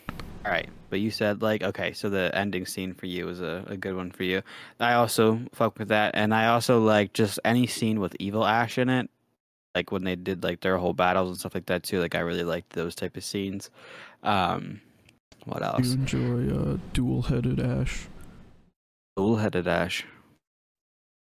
all 0.45 0.51
right. 0.51 0.69
But 0.89 1.01
you 1.01 1.11
said, 1.11 1.41
like, 1.41 1.61
okay, 1.61 1.93
so 1.93 2.09
the 2.09 2.32
ending 2.34 2.65
scene 2.65 2.93
for 2.95 3.05
you 3.05 3.25
was 3.25 3.41
a, 3.41 3.63
a 3.67 3.77
good 3.77 3.95
one 3.95 4.09
for 4.09 4.23
you. 4.23 4.41
I 4.80 4.93
also 4.93 5.41
fuck 5.53 5.77
with 5.77 5.89
that. 5.89 6.11
And 6.15 6.34
I 6.34 6.47
also 6.47 6.80
like 6.80 7.13
just 7.13 7.39
any 7.45 7.67
scene 7.67 7.99
with 7.99 8.15
Evil 8.19 8.45
Ash 8.45 8.77
in 8.77 8.89
it. 8.89 9.09
Like 9.76 9.91
when 9.91 10.03
they 10.03 10.15
did 10.15 10.43
like 10.43 10.61
their 10.61 10.78
whole 10.78 10.93
battles 10.93 11.30
and 11.30 11.38
stuff 11.39 11.55
like 11.55 11.67
that 11.67 11.84
too. 11.84 11.99
Like 11.99 12.15
I 12.15 12.20
really 12.20 12.43
liked 12.43 12.72
those 12.72 12.95
type 12.95 13.15
of 13.17 13.24
scenes. 13.24 13.70
Um, 14.24 14.82
what 15.45 15.63
else? 15.63 15.88
you 15.88 15.93
enjoy 15.93 16.55
uh, 16.55 16.78
dual-headed 16.93 17.59
Ash? 17.59 18.07
Dual-headed 19.15 19.67
Ash. 19.67 20.05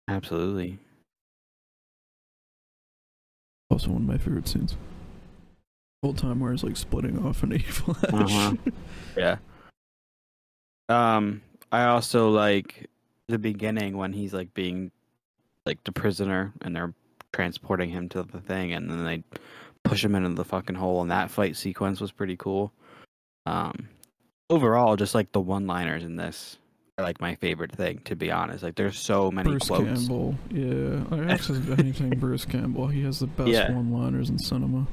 Absolutely. 0.09 0.79
Also 3.71 3.91
one 3.91 4.03
of 4.03 4.09
my 4.09 4.19
favorite 4.19 4.49
scenes. 4.49 4.77
Whole 6.03 6.15
time 6.15 6.41
where 6.41 6.53
he's 6.53 6.65
like 6.65 6.77
splitting 6.77 7.25
off 7.25 7.43
an 7.43 7.53
evil 7.55 7.97
Ash. 8.03 8.13
Uh-huh. 8.13 8.55
Yeah. 9.17 9.37
Um, 10.89 11.43
I 11.71 11.85
also 11.85 12.31
like 12.31 12.89
the 13.29 13.39
beginning 13.39 13.97
when 13.97 14.13
he's 14.13 14.33
like 14.35 14.53
being 14.55 14.91
like 15.67 15.83
the 15.85 15.93
prisoner 15.93 16.53
and 16.63 16.75
they're 16.75 16.93
transporting 17.33 17.91
him 17.91 18.09
to 18.09 18.23
the 18.23 18.41
thing 18.41 18.73
and 18.73 18.91
then 18.91 19.05
they 19.05 19.23
push 19.85 20.05
him 20.05 20.15
into 20.15 20.31
the 20.31 20.45
fucking 20.45 20.75
hole 20.77 21.01
and 21.03 21.11
that 21.11 21.31
fight 21.31 21.57
sequence 21.57 22.01
was 22.01 22.13
pretty 22.13 22.37
cool. 22.37 22.73
Um 23.47 23.89
overall 24.49 24.97
just 24.97 25.15
like 25.15 25.31
the 25.33 25.41
one 25.41 25.67
liners 25.67 26.03
in 26.05 26.17
this 26.17 26.59
are 26.99 27.05
like 27.05 27.21
my 27.21 27.35
favorite 27.37 27.73
thing 27.73 28.01
to 28.05 28.17
be 28.17 28.31
honest. 28.31 28.63
Like 28.63 28.75
there's 28.75 28.99
so 28.99 29.31
many 29.31 29.51
Bruce 29.51 29.69
quotes. 29.69 29.85
Campbell, 30.07 30.35
yeah. 30.51 31.05
I 31.11 31.33
access 31.33 31.57
anything 31.79 32.11
Bruce 32.11 32.45
Campbell. 32.45 32.89
He 32.89 33.03
has 33.05 33.21
the 33.21 33.27
best 33.27 33.49
Yeah. 33.49 33.73
one-liners 33.73 34.29
in 34.29 34.39
cinema. 34.39 34.87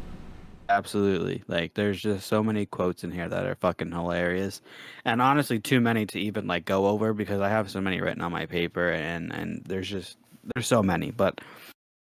Absolutely. 0.69 1.43
Like 1.47 1.73
there's 1.73 1.99
just 2.01 2.27
so 2.27 2.43
many 2.43 2.65
quotes 2.65 3.03
in 3.03 3.11
here 3.11 3.27
that 3.29 3.45
are 3.45 3.55
fucking 3.55 3.91
hilarious. 3.91 4.61
And 5.05 5.21
honestly 5.21 5.59
too 5.59 5.79
many 5.81 6.05
to 6.07 6.19
even 6.19 6.45
like 6.45 6.65
go 6.65 6.87
over 6.87 7.13
because 7.13 7.41
I 7.41 7.49
have 7.49 7.69
so 7.71 7.81
many 7.81 7.99
written 8.01 8.21
on 8.21 8.31
my 8.31 8.45
paper 8.45 8.91
and 8.91 9.33
and 9.33 9.63
there's 9.65 9.89
just 9.89 10.17
there's 10.53 10.67
so 10.67 10.81
many, 10.83 11.11
but 11.11 11.41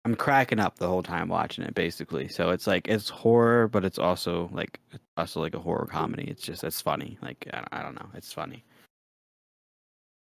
I'm 0.05 0.15
cracking 0.15 0.59
up 0.59 0.77
the 0.77 0.87
whole 0.87 1.01
time 1.03 1.27
watching 1.29 1.65
it 1.65 1.73
basically. 1.73 2.27
So 2.27 2.51
it's 2.51 2.67
like 2.67 2.87
it's 2.87 3.09
horror 3.09 3.67
but 3.67 3.83
it's 3.83 3.97
also 3.97 4.49
like 4.53 4.79
it's 4.91 5.03
also 5.17 5.41
like 5.41 5.55
a 5.55 5.59
horror 5.59 5.87
comedy. 5.89 6.25
It's 6.29 6.43
just 6.43 6.63
it's 6.63 6.79
funny. 6.79 7.17
Like 7.21 7.47
I, 7.53 7.63
I 7.71 7.81
don't 7.81 7.95
know, 7.95 8.09
it's 8.13 8.31
funny. 8.31 8.63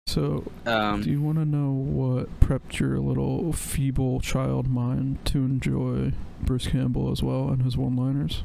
So, 0.07 0.43
Um 0.65 1.01
do 1.01 1.09
you 1.09 1.21
want 1.21 1.37
to 1.37 1.45
know 1.45 1.71
what 1.71 2.39
prepped 2.41 2.79
your 2.79 2.99
little 2.99 3.53
feeble 3.53 4.19
child 4.19 4.67
mind 4.67 5.23
to 5.25 5.37
enjoy 5.37 6.11
Bruce 6.41 6.67
Campbell 6.67 7.11
as 7.11 7.23
well 7.23 7.47
and 7.49 7.61
his 7.61 7.77
one-liners? 7.77 8.43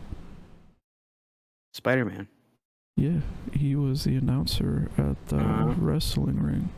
Spider-Man. 1.74 2.29
Yeah, 2.97 3.20
he 3.53 3.74
was 3.77 4.05
the 4.05 4.16
announcer 4.16 4.89
at 4.97 5.27
the 5.27 5.37
Uh-huh. 5.39 5.74
wrestling 5.79 6.41
ring. 6.41 6.70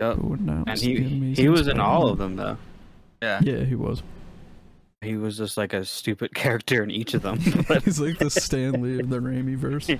Yep. 0.00 0.16
And 0.66 0.78
he 0.80 1.34
he 1.34 1.48
was 1.48 1.68
in 1.68 1.78
all 1.78 2.08
of 2.08 2.18
them 2.18 2.36
though. 2.36 2.56
Yeah. 3.22 3.40
Yeah, 3.42 3.64
he 3.64 3.74
was. 3.74 4.02
He 5.02 5.16
was 5.16 5.36
just 5.36 5.56
like 5.56 5.72
a 5.74 5.84
stupid 5.84 6.34
character 6.34 6.82
in 6.82 6.90
each 6.90 7.14
of 7.14 7.22
them. 7.22 7.38
but- 7.68 7.82
He's 7.84 8.00
like 8.00 8.18
the 8.18 8.30
Stan 8.30 8.80
Lee 8.82 9.00
of 9.00 9.10
the 9.10 9.18
Raimi 9.20 9.56
verse. 9.56 9.90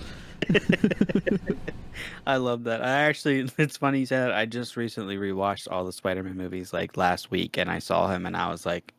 I 2.26 2.36
love 2.36 2.64
that. 2.64 2.82
I 2.82 3.02
actually, 3.02 3.48
it's 3.58 3.76
funny 3.76 4.00
you 4.00 4.06
said 4.06 4.28
that. 4.28 4.32
I 4.34 4.46
just 4.46 4.76
recently 4.76 5.16
rewatched 5.16 5.68
all 5.70 5.84
the 5.84 5.92
Spider-Man 5.92 6.36
movies 6.36 6.72
like 6.72 6.96
last 6.96 7.30
week, 7.30 7.56
and 7.58 7.70
I 7.70 7.78
saw 7.78 8.08
him, 8.10 8.26
and 8.26 8.36
I 8.36 8.50
was 8.50 8.66
like, 8.66 8.92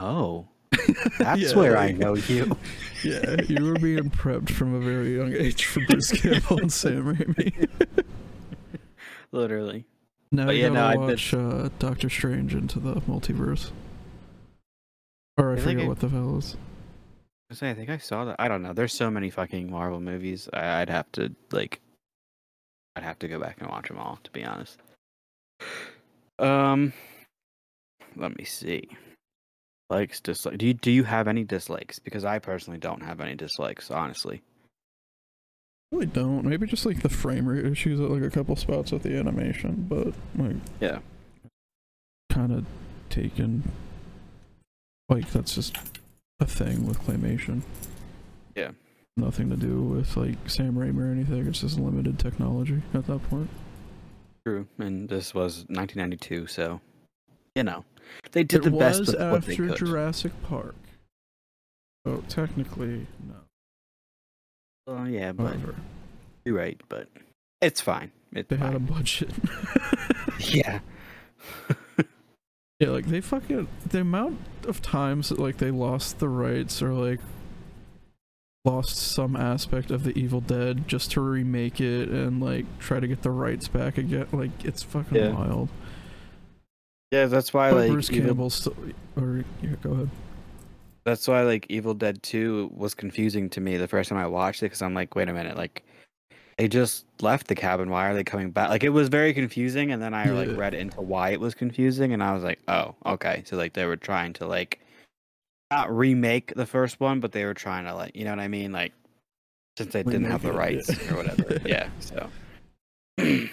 "Oh, 0.00 0.46
that's 1.18 1.40
Yeah, 1.40 1.54
where 1.56 1.76
I 1.76 1.92
know 1.92 2.14
you." 2.14 2.56
Yeah, 3.04 3.40
you 3.48 3.64
were 3.64 3.78
being 3.78 4.10
prepped 4.10 4.50
from 4.50 4.74
a 4.74 4.80
very 4.80 5.16
young 5.16 5.32
age 5.34 5.64
for 5.66 5.80
Bruce 5.86 6.12
Campbell 6.12 6.58
and 6.60 6.72
Sam 6.72 7.14
Raimi. 7.14 7.68
Literally. 9.32 9.84
Now 10.32 10.46
But 10.46 10.56
you 10.56 10.62
yeah, 10.62 10.68
no, 10.68 10.74
gotta 10.74 10.88
I 10.88 10.92
did- 11.06 11.10
watch 11.12 11.34
uh, 11.34 11.68
Doctor 11.78 12.08
Strange 12.10 12.54
into 12.54 12.80
the 12.80 12.96
multiverse. 13.02 13.70
Or 15.38 15.52
I 15.52 15.56
I 15.56 15.60
forget 15.60 15.84
I- 15.84 15.88
what 15.88 16.00
the 16.00 16.08
hell 16.08 16.38
is. 16.38 16.56
I 17.50 17.54
say, 17.54 17.70
I 17.70 17.74
think 17.74 17.90
I 17.90 17.98
saw 17.98 18.24
that. 18.24 18.36
I 18.40 18.48
don't 18.48 18.62
know. 18.62 18.72
There's 18.72 18.92
so 18.92 19.08
many 19.08 19.30
fucking 19.30 19.70
Marvel 19.70 20.00
movies. 20.00 20.48
I, 20.52 20.80
I'd 20.80 20.90
have 20.90 21.10
to 21.12 21.32
like, 21.52 21.80
I'd 22.96 23.04
have 23.04 23.20
to 23.20 23.28
go 23.28 23.38
back 23.38 23.58
and 23.60 23.70
watch 23.70 23.86
them 23.86 23.98
all 23.98 24.18
to 24.24 24.30
be 24.32 24.44
honest. 24.44 24.80
Um, 26.40 26.92
let 28.16 28.36
me 28.36 28.44
see. 28.44 28.88
Likes, 29.90 30.20
dislikes. 30.20 30.58
Do 30.58 30.66
you 30.66 30.74
do 30.74 30.90
you 30.90 31.04
have 31.04 31.28
any 31.28 31.44
dislikes? 31.44 32.00
Because 32.00 32.24
I 32.24 32.40
personally 32.40 32.80
don't 32.80 33.02
have 33.04 33.20
any 33.20 33.36
dislikes, 33.36 33.92
honestly. 33.92 34.42
Really 35.92 36.06
don't. 36.06 36.44
Maybe 36.44 36.66
just 36.66 36.86
like 36.86 37.02
the 37.02 37.08
frame 37.08 37.46
rate 37.48 37.64
issues 37.66 38.00
at 38.00 38.10
like 38.10 38.22
a 38.22 38.30
couple 38.30 38.56
spots 38.56 38.92
with 38.92 39.02
the 39.02 39.16
animation, 39.16 39.86
but 39.88 40.14
like 40.36 40.56
Yeah. 40.80 40.98
kind 42.30 42.52
of 42.52 42.66
taken. 43.10 43.70
Like 45.08 45.30
that's 45.30 45.54
just 45.54 45.76
a 46.40 46.46
thing 46.46 46.86
with 46.86 46.98
claymation. 47.00 47.62
Yeah. 48.54 48.72
Nothing 49.16 49.48
to 49.50 49.56
do 49.56 49.80
with 49.82 50.16
like 50.16 50.36
Sam 50.46 50.74
Raimi 50.74 51.00
or 51.00 51.10
anything. 51.12 51.46
It's 51.46 51.60
just 51.60 51.78
limited 51.78 52.18
technology 52.18 52.82
at 52.92 53.06
that 53.06 53.22
point. 53.30 53.48
True, 54.44 54.66
and 54.78 55.08
this 55.08 55.34
was 55.34 55.64
1992, 55.68 56.46
so 56.46 56.80
you 57.54 57.62
know 57.64 57.84
they 58.32 58.44
did 58.44 58.64
it 58.66 58.70
the 58.70 58.76
best 58.76 59.00
was 59.00 59.14
what 59.16 59.42
they 59.44 59.54
after. 59.54 59.74
Jurassic 59.74 60.32
Park. 60.42 60.74
So 62.06 62.22
technically, 62.28 63.06
no. 63.26 63.34
Oh 64.86 65.04
yeah, 65.04 65.32
but 65.32 65.56
you're 66.44 66.54
right, 66.54 66.80
but 66.88 67.08
it's 67.60 67.80
fine. 67.80 68.10
It's 68.32 68.48
they 68.48 68.56
had 68.56 68.74
a 68.74 68.78
budget. 68.78 69.30
yeah. 70.40 70.80
Yeah, 72.78 72.90
like 72.90 73.06
they 73.06 73.20
fucking 73.20 73.68
the 73.86 74.00
amount 74.00 74.38
of 74.68 74.82
times 74.82 75.30
that 75.30 75.38
like 75.38 75.56
they 75.58 75.70
lost 75.70 76.18
the 76.18 76.28
rights 76.28 76.82
or 76.82 76.92
like 76.92 77.20
lost 78.66 78.96
some 78.96 79.34
aspect 79.36 79.90
of 79.90 80.04
the 80.04 80.16
Evil 80.18 80.40
Dead 80.40 80.86
just 80.86 81.12
to 81.12 81.20
remake 81.20 81.80
it 81.80 82.08
and 82.10 82.42
like 82.42 82.66
try 82.78 83.00
to 83.00 83.06
get 83.08 83.22
the 83.22 83.30
rights 83.30 83.68
back 83.68 83.96
again. 83.96 84.26
Like 84.32 84.64
it's 84.64 84.82
fucking 84.82 85.16
Yeah. 85.16 85.30
wild. 85.32 85.68
Yeah, 87.12 87.26
that's 87.26 87.54
why 87.54 87.70
But 87.70 87.76
like 87.76 87.90
Bruce 87.92 88.10
Evil, 88.10 88.26
Campbell 88.28 88.50
still, 88.50 88.76
or 89.16 89.44
yeah, 89.62 89.70
go 89.82 89.92
ahead. 89.92 90.10
That's 91.06 91.28
why 91.28 91.42
like 91.42 91.66
Evil 91.70 91.94
Dead 91.94 92.20
Two 92.22 92.68
was 92.74 92.92
confusing 92.92 93.48
to 93.50 93.60
me 93.60 93.76
the 93.76 93.86
first 93.86 94.08
time 94.08 94.18
I 94.18 94.26
watched 94.26 94.62
it 94.62 94.66
because 94.66 94.82
I'm 94.82 94.92
like, 94.92 95.14
wait 95.14 95.28
a 95.28 95.32
minute, 95.32 95.56
like 95.56 95.84
they 96.58 96.66
just 96.66 97.06
left 97.22 97.46
the 97.46 97.54
cabin. 97.54 97.90
Why 97.90 98.10
are 98.10 98.14
they 98.14 98.24
coming 98.24 98.50
back? 98.50 98.70
Like 98.70 98.82
it 98.82 98.88
was 98.88 99.08
very 99.08 99.32
confusing, 99.32 99.92
and 99.92 100.02
then 100.02 100.12
I 100.14 100.28
like 100.30 100.48
Yeah. 100.48 100.56
read 100.56 100.74
into 100.74 101.00
why 101.00 101.30
it 101.30 101.40
was 101.40 101.54
confusing, 101.54 102.12
and 102.12 102.24
I 102.24 102.32
was 102.34 102.42
like, 102.42 102.58
oh, 102.66 102.96
okay. 103.06 103.44
So 103.46 103.56
like 103.56 103.72
they 103.72 103.86
were 103.86 103.96
trying 103.96 104.32
to 104.34 104.46
like 104.46 104.80
not 105.70 105.96
remake 105.96 106.52
the 106.56 106.66
first 106.66 106.98
one, 106.98 107.20
but 107.20 107.30
they 107.30 107.44
were 107.44 107.54
trying 107.54 107.84
to 107.84 107.94
like, 107.94 108.16
you 108.16 108.24
know 108.24 108.30
what 108.30 108.40
I 108.40 108.48
mean? 108.48 108.72
Like 108.72 108.92
since 109.78 109.92
they 109.92 110.02
didn't 110.02 110.24
have 110.24 110.42
the 110.42 110.48
it, 110.48 110.54
rights 110.54 110.88
yeah. 110.88 111.12
or 111.12 111.16
whatever. 111.18 111.60
yeah. 111.66 111.88
So 112.00 112.28
it 113.18 113.48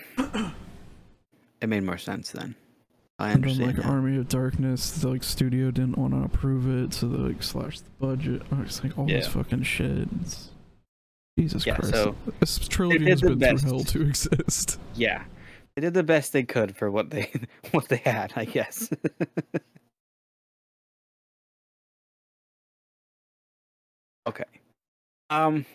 made 1.68 1.84
more 1.84 2.00
sense 2.00 2.32
then. 2.32 2.56
I 3.20 3.32
And 3.32 3.44
then 3.44 3.58
like. 3.60 3.86
Army 3.86 4.18
of 4.18 4.28
Darkness, 4.28 4.92
the 4.92 5.10
like 5.10 5.24
studio 5.24 5.72
didn't 5.72 5.98
want 5.98 6.14
to 6.14 6.24
approve 6.24 6.68
it, 6.68 6.94
so 6.94 7.08
they 7.08 7.18
like 7.18 7.44
slashed 7.44 7.84
the 7.86 7.92
budget. 8.06 8.42
Oh, 8.52 8.62
it's 8.64 8.84
like 8.84 8.98
all 8.98 9.06
this 9.06 9.28
fucking 9.28 9.64
shit. 9.64 9.92
It's- 9.92 10.50
Jesus 11.38 11.66
Yeah, 11.66 11.76
Christ! 11.78 11.94
so 11.96 12.16
this 12.40 12.60
trilogy 12.68 13.10
has 13.10 13.22
been 13.22 13.40
best. 13.40 13.64
through 13.64 13.72
hell 13.72 13.84
to 13.86 14.02
exist. 14.04 14.80
Yeah. 14.96 15.24
They 15.76 15.82
did 15.82 15.96
the 15.96 16.04
best 16.04 16.34
they 16.34 16.44
could 16.44 16.78
for 16.78 16.92
what 16.92 17.10
they 17.10 17.32
what 17.72 17.90
they 17.90 17.98
had, 17.98 18.34
I 18.36 18.46
guess. 18.46 18.90
okay. 24.28 24.44
Um 25.30 25.66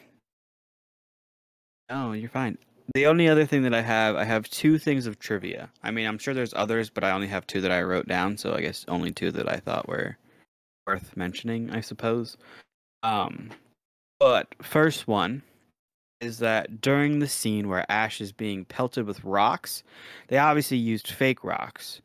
Oh, 1.91 2.12
you're 2.12 2.28
fine. 2.28 2.59
The 2.95 3.07
only 3.07 3.28
other 3.28 3.45
thing 3.45 3.62
that 3.62 3.74
I 3.74 3.82
have, 3.82 4.16
I 4.16 4.24
have 4.24 4.49
two 4.49 4.78
things 4.78 5.07
of 5.07 5.18
trivia. 5.18 5.70
I 5.82 5.91
mean, 5.91 6.07
I'm 6.07 6.18
sure 6.18 6.32
there's 6.32 6.55
others, 6.55 6.89
but 6.89 7.05
I 7.05 7.11
only 7.11 7.26
have 7.26 7.47
two 7.47 7.61
that 7.61 7.70
I 7.70 7.82
wrote 7.82 8.09
down, 8.09 8.39
so 8.39 8.55
I 8.55 8.62
guess 8.62 8.84
only 8.89 9.12
two 9.12 9.30
that 9.32 9.49
I 9.49 9.57
thought 9.57 9.89
were 9.89 10.16
worth 10.86 11.16
mentioning, 11.16 11.70
I 11.70 11.80
suppose. 11.80 12.36
Um 13.03 13.51
but 14.18 14.55
first 14.62 15.07
one 15.07 15.43
is 16.20 16.39
that 16.39 16.80
during 16.80 17.18
the 17.20 17.28
scene 17.28 17.68
where 17.68 17.91
Ash 17.91 18.20
is 18.20 18.32
being 18.32 18.64
pelted 18.64 19.07
with 19.07 19.22
rocks, 19.22 19.84
they 20.26 20.39
obviously 20.39 20.76
used 20.76 21.12
fake 21.12 21.45
rocks. 21.45 22.01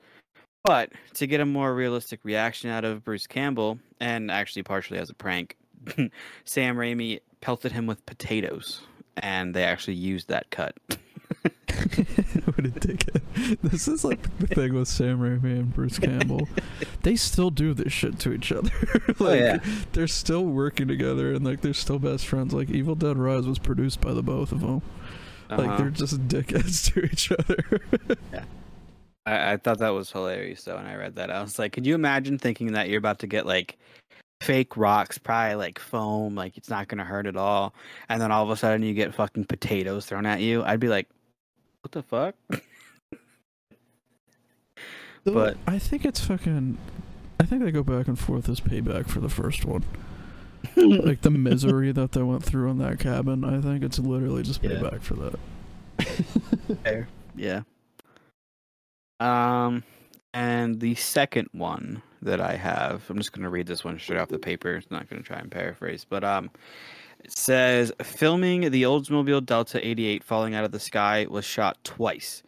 But 0.63 0.91
to 1.15 1.27
get 1.27 1.41
a 1.41 1.45
more 1.45 1.73
realistic 1.73 2.19
reaction 2.23 2.69
out 2.69 2.85
of 2.85 3.03
Bruce 3.03 3.27
Campbell, 3.27 3.79
and 3.99 4.29
actually 4.29 4.63
partially 4.63 4.99
as 4.99 5.09
a 5.09 5.13
prank, 5.13 5.57
Sam 6.45 6.77
Raimi 6.77 7.19
pelted 7.41 7.71
him 7.71 7.87
with 7.87 8.05
potatoes, 8.05 8.81
and 9.17 9.53
they 9.53 9.63
actually 9.63 9.95
used 9.95 10.29
that 10.29 10.49
cut. 10.49 10.75
what 11.43 12.59
a 12.59 12.69
dickhead. 12.69 13.57
This 13.61 13.87
is 13.87 14.05
like 14.05 14.21
the 14.39 14.47
thing 14.47 14.73
with 14.73 14.87
Sam 14.87 15.19
Raimi 15.19 15.59
and 15.59 15.73
Bruce 15.73 15.99
Campbell. 15.99 16.47
they 17.03 17.15
still 17.15 17.49
do 17.49 17.73
this 17.73 17.91
shit 17.91 18.19
to 18.19 18.33
each 18.33 18.51
other. 18.51 18.71
like 19.19 19.39
yeah. 19.39 19.57
they're 19.93 20.07
still 20.07 20.45
working 20.45 20.87
together 20.87 21.33
and 21.33 21.43
like 21.43 21.61
they're 21.61 21.73
still 21.73 21.99
best 21.99 22.25
friends. 22.25 22.53
Like 22.53 22.69
Evil 22.69 22.95
Dead 22.95 23.17
Rise 23.17 23.45
was 23.47 23.59
produced 23.59 24.01
by 24.01 24.13
the 24.13 24.23
both 24.23 24.51
of 24.51 24.61
them. 24.61 24.81
Like 25.49 25.59
Uh-huh. 25.59 25.77
they're 25.77 25.89
just 25.89 26.27
dickheads 26.27 26.91
to 26.93 27.03
each 27.05 27.31
other. 27.31 27.81
I, 29.25 29.53
I 29.53 29.57
thought 29.57 29.79
that 29.79 29.89
was 29.89 30.11
hilarious 30.11 30.63
though 30.63 30.75
when 30.75 30.85
I 30.85 30.95
read 30.95 31.15
that. 31.15 31.31
I 31.31 31.41
was 31.41 31.59
like, 31.59 31.73
could 31.73 31.85
you 31.85 31.95
imagine 31.95 32.37
thinking 32.37 32.73
that 32.73 32.89
you're 32.89 32.99
about 32.99 33.19
to 33.19 33.27
get 33.27 33.45
like 33.45 33.77
fake 34.43 34.75
rocks, 34.77 35.17
probably 35.17 35.55
like 35.55 35.79
foam, 35.79 36.35
like 36.35 36.57
it's 36.57 36.69
not 36.69 36.87
gonna 36.87 37.03
hurt 37.05 37.25
at 37.27 37.35
all, 37.37 37.73
and 38.09 38.21
then 38.21 38.31
all 38.31 38.43
of 38.43 38.49
a 38.49 38.55
sudden 38.55 38.83
you 38.83 38.93
get 38.93 39.13
fucking 39.13 39.45
potatoes 39.45 40.05
thrown 40.05 40.25
at 40.25 40.41
you? 40.41 40.63
I'd 40.63 40.79
be 40.79 40.89
like, 40.89 41.07
what 41.81 41.91
the 41.91 42.03
fuck? 42.03 42.35
But- 45.25 45.57
I 45.67 45.79
think 45.79 46.05
it's 46.05 46.19
fucking. 46.19 46.77
I 47.39 47.45
think 47.45 47.63
they 47.63 47.71
go 47.71 47.83
back 47.83 48.07
and 48.07 48.17
forth 48.19 48.47
as 48.49 48.59
payback 48.59 49.07
for 49.07 49.19
the 49.19 49.29
first 49.29 49.65
one. 49.65 49.83
like 50.75 51.21
the 51.21 51.29
misery 51.31 51.91
that 51.91 52.11
they 52.13 52.21
went 52.21 52.43
through 52.43 52.69
in 52.69 52.77
that 52.79 52.99
cabin. 52.99 53.43
I 53.43 53.59
think 53.61 53.83
it's 53.83 53.99
literally 53.99 54.43
just 54.43 54.63
Yeah. 54.63 54.71
payback 54.71 55.01
for 55.01 55.15
that. 55.15 55.39
Fair. 56.83 57.07
Yeah. 57.35 57.61
Um, 59.19 59.83
and 60.33 60.79
the 60.79 60.95
second 60.95 61.49
one 61.51 62.01
that 62.23 62.41
I 62.41 62.55
have, 62.55 63.09
I'm 63.09 63.17
just 63.17 63.31
going 63.31 63.43
to 63.43 63.49
read 63.49 63.67
this 63.67 63.83
one 63.83 63.99
straight 63.99 64.19
off 64.19 64.29
the 64.29 64.39
paper. 64.39 64.75
It's 64.75 64.91
not 64.91 65.09
going 65.09 65.21
to 65.21 65.27
try 65.27 65.37
and 65.37 65.51
paraphrase, 65.51 66.05
but 66.07 66.23
um, 66.23 66.49
it 67.23 67.37
says 67.37 67.91
filming 68.01 68.71
the 68.71 68.83
Oldsmobile 68.83 69.45
Delta 69.45 69.85
88 69.85 70.23
falling 70.23 70.55
out 70.55 70.65
of 70.65 70.71
the 70.71 70.79
sky 70.79 71.25
was 71.29 71.45
shot 71.45 71.77
twice. 71.83 72.43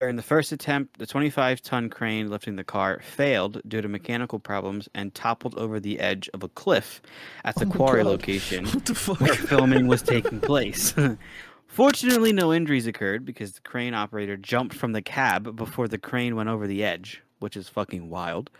During 0.00 0.16
the 0.16 0.22
first 0.22 0.50
attempt, 0.50 0.98
the 0.98 1.06
25 1.06 1.62
ton 1.62 1.88
crane 1.88 2.28
lifting 2.28 2.56
the 2.56 2.64
car 2.64 3.00
failed 3.00 3.62
due 3.68 3.80
to 3.80 3.86
mechanical 3.86 4.40
problems 4.40 4.88
and 4.94 5.14
toppled 5.14 5.56
over 5.56 5.78
the 5.78 6.00
edge 6.00 6.28
of 6.34 6.42
a 6.42 6.48
cliff 6.48 7.00
at 7.44 7.54
the 7.54 7.66
Oh 7.66 7.70
quarry 7.70 8.02
God. 8.02 8.10
location 8.10 8.64
the 8.64 9.16
where 9.20 9.34
filming 9.34 9.86
was 9.86 10.02
taking 10.02 10.40
place. 10.40 10.92
Fortunately, 11.68 12.32
no 12.32 12.52
injuries 12.52 12.88
occurred 12.88 13.24
because 13.24 13.52
the 13.52 13.60
crane 13.60 13.94
operator 13.94 14.36
jumped 14.36 14.74
from 14.74 14.90
the 14.90 15.02
cab 15.02 15.56
before 15.56 15.86
the 15.88 15.98
crane 15.98 16.36
went 16.36 16.48
over 16.48 16.66
the 16.66 16.84
edge, 16.84 17.22
which 17.38 17.56
is 17.56 17.68
fucking 17.68 18.10
wild. 18.10 18.50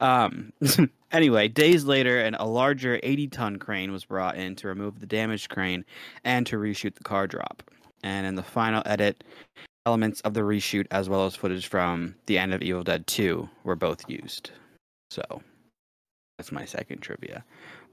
Um, 0.00 0.52
anyway, 1.12 1.48
days 1.48 1.84
later, 1.84 2.20
an, 2.20 2.34
a 2.36 2.46
larger 2.46 3.00
80 3.02 3.28
ton 3.28 3.56
crane 3.58 3.92
was 3.92 4.04
brought 4.04 4.36
in 4.36 4.56
to 4.56 4.68
remove 4.68 5.00
the 5.00 5.06
damaged 5.06 5.50
crane 5.50 5.84
and 6.24 6.46
to 6.46 6.56
reshoot 6.56 6.94
the 6.94 7.04
car 7.04 7.26
drop. 7.26 7.62
And 8.02 8.26
in 8.26 8.36
the 8.36 8.42
final 8.42 8.82
edit, 8.86 9.24
elements 9.86 10.20
of 10.20 10.34
the 10.34 10.40
reshoot 10.40 10.86
as 10.90 11.08
well 11.08 11.26
as 11.26 11.34
footage 11.34 11.66
from 11.66 12.14
the 12.26 12.38
end 12.38 12.54
of 12.54 12.62
Evil 12.62 12.84
Dead 12.84 13.06
2 13.06 13.48
were 13.64 13.76
both 13.76 14.08
used. 14.08 14.50
So, 15.10 15.42
that's 16.36 16.52
my 16.52 16.64
second 16.64 17.00
trivia. 17.00 17.44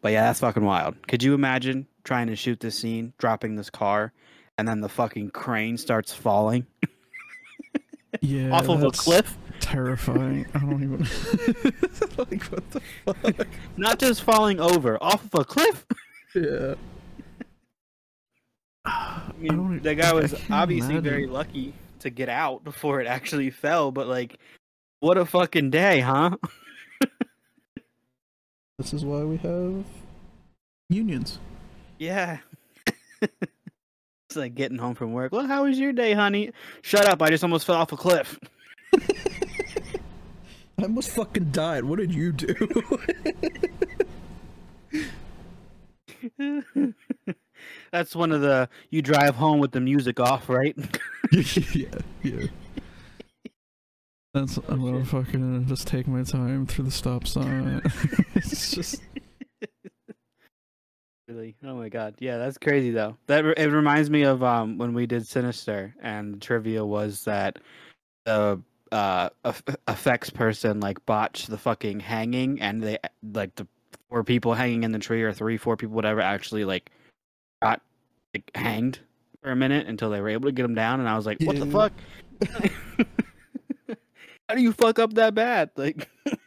But 0.01 0.11
yeah, 0.11 0.23
that's 0.23 0.41
fucking 0.41 0.63
wild. 0.63 0.95
Could 1.07 1.23
you 1.23 1.33
imagine 1.33 1.87
trying 2.03 2.27
to 2.27 2.35
shoot 2.35 2.59
this 2.59 2.77
scene, 2.77 3.13
dropping 3.17 3.55
this 3.55 3.71
car, 3.71 4.13
and 4.57 4.67
then 4.67 4.81
the 4.81 4.89
fucking 4.89 5.31
crane 5.31 5.77
starts 5.77 6.13
falling 6.13 6.67
Yeah, 8.21 8.51
off 8.51 8.69
of 8.69 8.83
a 8.83 8.91
cliff? 8.91 9.37
Terrifying. 9.75 10.45
I 10.53 10.59
don't 10.59 10.83
even. 10.83 10.99
like 12.17 12.43
what 12.43 12.71
the 12.71 12.79
fuck? 13.05 13.47
Not 13.75 13.99
just 13.99 14.23
falling 14.23 14.61
over, 14.61 14.97
off 15.03 15.25
of 15.25 15.41
a 15.41 15.43
cliff. 15.43 15.85
Yeah. 16.33 16.75
I 18.85 19.33
mean, 19.37 19.81
the 19.81 19.95
guy 19.95 20.13
was 20.13 20.31
can't 20.31 20.51
obviously 20.51 20.97
very 20.99 21.27
lucky 21.27 21.73
to 21.99 22.09
get 22.09 22.29
out 22.29 22.63
before 22.63 23.01
it 23.01 23.07
actually 23.07 23.49
fell, 23.49 23.91
but 23.91 24.07
like, 24.07 24.39
what 25.01 25.17
a 25.17 25.25
fucking 25.25 25.71
day, 25.71 25.99
huh? 25.99 26.37
This 28.77 28.93
is 28.93 29.03
why 29.05 29.23
we 29.23 29.37
have 29.37 29.85
unions. 30.89 31.39
Yeah. 31.97 32.39
it's 33.21 34.35
like 34.35 34.55
getting 34.55 34.77
home 34.77 34.95
from 34.95 35.13
work. 35.13 35.31
Well, 35.33 35.47
how 35.47 35.63
was 35.65 35.79
your 35.79 35.93
day, 35.93 36.13
honey? 36.13 36.51
Shut 36.81 37.05
up! 37.05 37.21
I 37.21 37.29
just 37.29 37.43
almost 37.43 37.65
fell 37.65 37.77
off 37.77 37.93
a 37.93 37.97
cliff. 37.97 38.37
I 40.77 40.83
almost 40.83 41.11
fucking 41.11 41.51
died. 41.51 41.85
What 41.85 41.99
did 41.99 42.13
you 42.13 42.31
do? 42.31 42.55
That's 47.91 48.15
one 48.15 48.31
of 48.31 48.41
the 48.41 48.69
you 48.89 49.01
drive 49.01 49.35
home 49.35 49.59
with 49.59 49.71
the 49.71 49.79
music 49.79 50.19
off, 50.19 50.49
right? 50.49 50.75
yeah, 51.31 51.87
yeah. 52.23 52.47
That's 54.33 54.57
I'm 54.67 54.81
gonna 54.83 55.05
fucking 55.05 55.67
just 55.67 55.87
take 55.87 56.07
my 56.07 56.23
time 56.23 56.65
through 56.65 56.85
the 56.85 56.91
stop 56.91 57.25
sign. 57.25 57.81
it's 58.35 58.71
just 58.71 59.01
Really? 61.27 61.55
Oh 61.63 61.75
my 61.75 61.89
god. 61.89 62.15
Yeah, 62.19 62.37
that's 62.37 62.57
crazy 62.57 62.91
though. 62.91 63.17
That 63.27 63.45
re- 63.45 63.55
it 63.57 63.67
reminds 63.71 64.09
me 64.09 64.23
of 64.23 64.43
um 64.43 64.77
when 64.77 64.93
we 64.93 65.07
did 65.07 65.25
Sinister 65.25 65.95
and 66.01 66.35
the 66.35 66.39
trivia 66.39 66.85
was 66.85 67.23
that 67.23 67.57
the 68.25 68.61
uh 68.91 69.29
eff- 69.43 69.63
effects 69.87 70.29
person 70.29 70.79
like 70.79 71.03
botched 71.05 71.49
the 71.49 71.57
fucking 71.57 71.99
hanging 71.99 72.61
and 72.61 72.83
they 72.83 72.97
like 73.33 73.55
the 73.55 73.67
four 74.09 74.23
people 74.23 74.53
hanging 74.53 74.83
in 74.83 74.91
the 74.91 74.99
tree 74.99 75.23
or 75.23 75.33
three 75.33 75.57
four 75.57 75.75
people 75.75 75.95
whatever 75.95 76.21
actually 76.21 76.65
like 76.65 76.91
got 77.61 77.81
like 78.33 78.51
hanged 78.55 78.99
for 79.41 79.51
a 79.51 79.55
minute 79.55 79.87
until 79.87 80.09
they 80.09 80.19
were 80.19 80.29
able 80.29 80.49
to 80.49 80.51
get 80.51 80.63
them 80.63 80.75
down 80.75 80.99
and 80.99 81.07
I 81.07 81.15
was 81.15 81.25
like, 81.25 81.39
"What 81.41 81.59
the 81.59 81.67
fuck?" 81.67 81.93
How 84.49 84.55
do 84.55 84.61
you 84.61 84.73
fuck 84.73 84.99
up 84.99 85.13
that 85.13 85.35
bad? 85.35 85.69
Like 85.75 86.09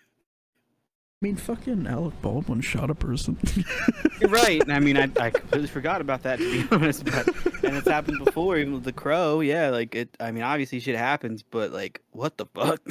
I 1.20 1.26
mean, 1.26 1.34
fucking 1.36 1.86
Alec 1.88 2.14
Baldwin 2.22 2.60
shot 2.60 2.90
a 2.90 2.94
person. 2.94 3.36
You're 4.20 4.30
right. 4.30 4.62
I 4.70 4.78
mean, 4.78 4.96
I, 4.96 5.08
I 5.18 5.30
completely 5.30 5.66
forgot 5.66 6.00
about 6.00 6.22
that 6.22 6.38
to 6.38 6.44
be 6.62 6.68
honest, 6.76 7.04
but 7.06 7.26
and 7.64 7.76
it's 7.76 7.88
happened 7.88 8.24
before, 8.24 8.56
even 8.56 8.74
with 8.74 8.84
the 8.84 8.92
crow. 8.92 9.40
Yeah, 9.40 9.70
like 9.70 9.96
it. 9.96 10.16
I 10.20 10.30
mean, 10.30 10.44
obviously 10.44 10.78
shit 10.78 10.94
happens, 10.96 11.42
but 11.42 11.72
like, 11.72 12.00
what 12.12 12.36
the 12.36 12.46
fuck? 12.46 12.80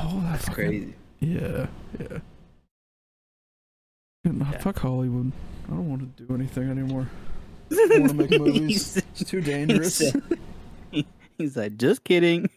Oh, 0.00 0.20
that 0.20 0.30
That's 0.32 0.44
fucking- 0.48 0.54
crazy. 0.54 0.94
Yeah, 1.18 1.66
yeah. 1.98 2.18
And, 4.24 4.38
Yeah. 4.38 4.58
Fuck 4.58 4.78
Hollywood. 4.78 5.32
I 5.66 5.70
don't 5.70 5.88
want 5.90 6.16
to 6.16 6.24
do 6.24 6.32
anything 6.36 6.70
anymore. 6.70 7.08
I 7.72 7.86
want 7.98 8.08
to 8.10 8.14
make 8.14 8.30
movies. 8.30 8.96
It's 8.96 9.24
too 9.28 9.40
dangerous. 9.40 9.96
said- 9.96 10.22
He's 11.36 11.56
like, 11.56 11.76
just 11.76 12.04
kidding. 12.04 12.48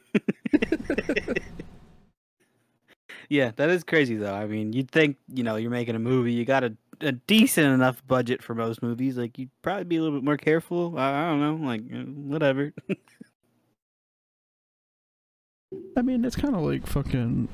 Yeah, 3.31 3.51
that 3.55 3.69
is 3.69 3.85
crazy 3.85 4.17
though. 4.17 4.33
I 4.33 4.45
mean, 4.45 4.73
you'd 4.73 4.91
think, 4.91 5.15
you 5.33 5.41
know, 5.41 5.55
you're 5.55 5.71
making 5.71 5.95
a 5.95 5.99
movie, 5.99 6.33
you 6.33 6.43
got 6.43 6.65
a, 6.65 6.75
a 6.99 7.13
decent 7.13 7.73
enough 7.73 8.05
budget 8.05 8.43
for 8.43 8.53
most 8.53 8.83
movies. 8.83 9.15
Like, 9.15 9.39
you'd 9.39 9.49
probably 9.61 9.85
be 9.85 9.95
a 9.95 10.01
little 10.01 10.17
bit 10.19 10.25
more 10.25 10.35
careful. 10.35 10.95
I, 10.97 11.11
I 11.11 11.29
don't 11.29 11.39
know, 11.39 11.55
like, 11.65 11.81
whatever. 12.13 12.73
I 15.97 16.01
mean, 16.01 16.25
it's 16.25 16.35
kind 16.35 16.53
of 16.53 16.61
like 16.61 16.85
fucking. 16.85 17.47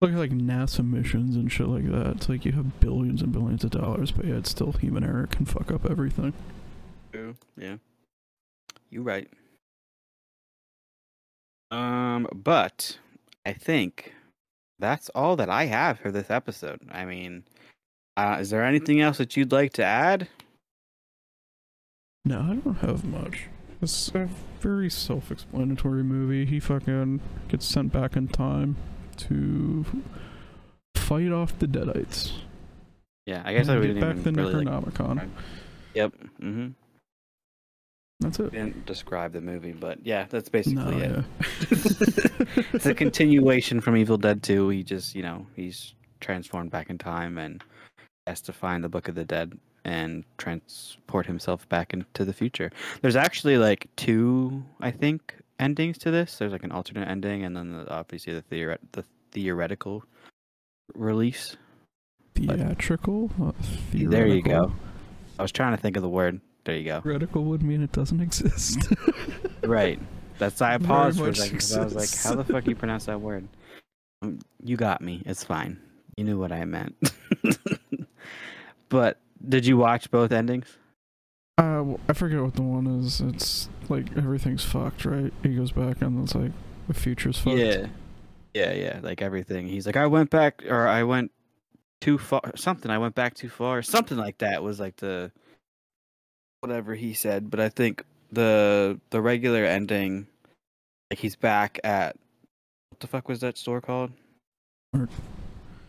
Look 0.00 0.10
at 0.10 0.16
like 0.16 0.32
NASA 0.32 0.84
missions 0.84 1.36
and 1.36 1.52
shit 1.52 1.68
like 1.68 1.88
that. 1.92 2.16
It's 2.16 2.28
like 2.28 2.44
you 2.44 2.50
have 2.52 2.80
billions 2.80 3.22
and 3.22 3.30
billions 3.30 3.62
of 3.62 3.70
dollars, 3.70 4.10
but 4.10 4.24
yeah, 4.24 4.38
it's 4.38 4.50
still 4.50 4.72
human 4.72 5.04
error 5.04 5.28
can 5.30 5.46
fuck 5.46 5.70
up 5.70 5.88
everything. 5.88 6.32
True. 7.12 7.36
Yeah. 7.56 7.76
you're 8.90 9.04
right. 9.04 9.28
Um, 11.70 12.26
but 12.34 12.98
I 13.46 13.52
think 13.52 14.14
that's 14.78 15.08
all 15.10 15.36
that 15.36 15.50
I 15.50 15.64
have 15.66 15.98
for 15.98 16.10
this 16.10 16.30
episode. 16.30 16.80
I 16.90 17.04
mean, 17.04 17.44
uh, 18.16 18.38
is 18.40 18.50
there 18.50 18.64
anything 18.64 19.00
else 19.00 19.18
that 19.18 19.36
you'd 19.36 19.52
like 19.52 19.72
to 19.74 19.84
add? 19.84 20.28
No, 22.24 22.40
I 22.40 22.54
don't 22.56 22.78
have 22.78 23.04
much. 23.04 23.44
It's 23.80 24.08
a 24.14 24.28
very 24.60 24.90
self-explanatory 24.90 26.02
movie. 26.02 26.44
He 26.44 26.60
fucking 26.60 27.20
gets 27.48 27.64
sent 27.64 27.92
back 27.92 28.16
in 28.16 28.28
time 28.28 28.76
to 29.18 29.84
fight 30.96 31.30
off 31.32 31.58
the 31.58 31.66
Deadites. 31.66 32.32
Yeah, 33.24 33.42
I 33.44 33.54
guess 33.54 33.68
I 33.68 33.72
and 33.74 33.80
we 33.80 33.86
get 33.88 33.94
didn't 33.94 34.16
back 34.16 34.24
the 34.24 34.32
really. 34.32 34.64
Like, 34.64 34.66
Necronomicon. 34.66 35.28
yep. 35.94 36.12
Mm-hmm. 36.42 36.68
That's 38.20 38.40
it. 38.40 38.50
Didn't 38.52 38.84
describe 38.86 39.32
the 39.32 39.40
movie, 39.40 39.72
but 39.72 40.04
yeah, 40.04 40.26
that's 40.28 40.48
basically 40.48 40.82
No, 40.82 40.98
it. 40.98 41.10
yeah. 41.10 41.22
it's 42.72 42.86
a 42.86 42.94
continuation 42.94 43.80
from 43.80 43.96
Evil 43.96 44.16
Dead 44.16 44.42
2. 44.42 44.70
He 44.70 44.82
just, 44.82 45.14
you 45.14 45.22
know, 45.22 45.46
he's 45.54 45.94
transformed 46.20 46.70
back 46.72 46.90
in 46.90 46.98
time 46.98 47.38
and 47.38 47.62
has 48.26 48.40
to 48.42 48.52
find 48.52 48.82
the 48.82 48.88
Book 48.88 49.08
of 49.08 49.14
the 49.14 49.24
Dead 49.24 49.56
and 49.84 50.24
transport 50.36 51.26
himself 51.26 51.68
back 51.68 51.94
into 51.94 52.24
the 52.24 52.32
future. 52.32 52.72
There's 53.02 53.14
actually 53.16 53.56
like 53.56 53.86
two, 53.96 54.64
I 54.80 54.90
think, 54.90 55.36
endings 55.60 55.96
to 55.98 56.10
this. 56.10 56.38
There's 56.38 56.52
like 56.52 56.64
an 56.64 56.72
alternate 56.72 57.08
ending, 57.08 57.44
and 57.44 57.56
then 57.56 57.72
the, 57.72 57.90
obviously 57.90 58.34
the 58.34 58.42
theoret- 58.42 58.78
the 58.92 59.04
theoretical 59.30 60.04
release. 60.94 61.56
Theatrical? 62.34 63.30
Not 63.38 63.54
There 63.92 64.26
you 64.26 64.42
go. 64.42 64.72
I 65.38 65.42
was 65.42 65.52
trying 65.52 65.74
to 65.76 65.80
think 65.80 65.96
of 65.96 66.02
the 66.02 66.08
word. 66.08 66.40
There 66.68 66.76
you 66.76 66.84
go. 66.84 67.00
Theoretical 67.00 67.44
would 67.44 67.62
mean 67.62 67.82
it 67.82 67.92
doesn't 67.92 68.20
exist. 68.20 68.92
Right. 69.64 69.98
That's 70.38 70.62
I 70.62 70.78
paused 70.78 71.18
for 71.18 71.28
a 71.28 71.34
second 71.34 71.56
because 71.56 71.76
I 71.76 71.84
was 71.84 71.94
like, 71.94 72.16
"How 72.22 72.34
the 72.34 72.44
fuck 72.44 72.66
you 72.66 72.76
pronounce 72.76 73.06
that 73.06 73.20
word?" 73.20 73.46
Um, 74.22 74.38
You 74.62 74.76
got 74.76 75.02
me. 75.02 75.22
It's 75.26 75.44
fine. 75.44 75.80
You 76.16 76.24
knew 76.24 76.38
what 76.38 76.52
I 76.52 76.64
meant. 76.64 76.94
but 78.88 79.18
did 79.46 79.66
you 79.66 79.76
watch 79.76 80.10
both 80.10 80.30
endings? 80.30 80.78
Uh, 81.58 81.96
I 82.08 82.12
forget 82.12 82.40
what 82.40 82.54
the 82.54 82.62
one 82.62 82.86
is. 82.86 83.20
It's 83.20 83.68
like 83.88 84.16
everything's 84.16 84.64
fucked, 84.64 85.04
right? 85.04 85.32
He 85.42 85.54
goes 85.56 85.72
back 85.72 86.00
and 86.00 86.22
it's 86.22 86.34
like 86.34 86.52
the 86.86 86.94
future's 86.94 87.38
fucked. 87.38 87.58
Yeah. 87.58 87.86
Yeah, 88.54 88.72
yeah. 88.72 89.00
Like 89.02 89.20
everything. 89.20 89.66
He's 89.66 89.86
like, 89.86 89.96
I 89.96 90.06
went 90.06 90.30
back, 90.30 90.64
or 90.66 90.86
I 90.86 91.02
went 91.02 91.32
too 92.00 92.16
far. 92.16 92.52
Something. 92.54 92.90
I 92.90 92.98
went 92.98 93.14
back 93.16 93.34
too 93.34 93.48
far. 93.48 93.82
Something 93.82 94.18
like 94.18 94.38
that 94.38 94.62
was 94.62 94.78
like 94.78 94.96
the 94.96 95.32
whatever 96.60 96.94
he 96.94 97.14
said. 97.14 97.50
But 97.50 97.60
I 97.60 97.68
think 97.68 98.04
the 98.32 99.00
the 99.10 99.20
regular 99.20 99.64
ending, 99.64 100.26
like 101.10 101.18
he's 101.18 101.36
back 101.36 101.78
at 101.84 102.16
what 102.90 103.00
the 103.00 103.06
fuck 103.06 103.28
was 103.28 103.40
that 103.40 103.56
store 103.58 103.80
called? 103.80 104.12
Smart. 104.94 105.10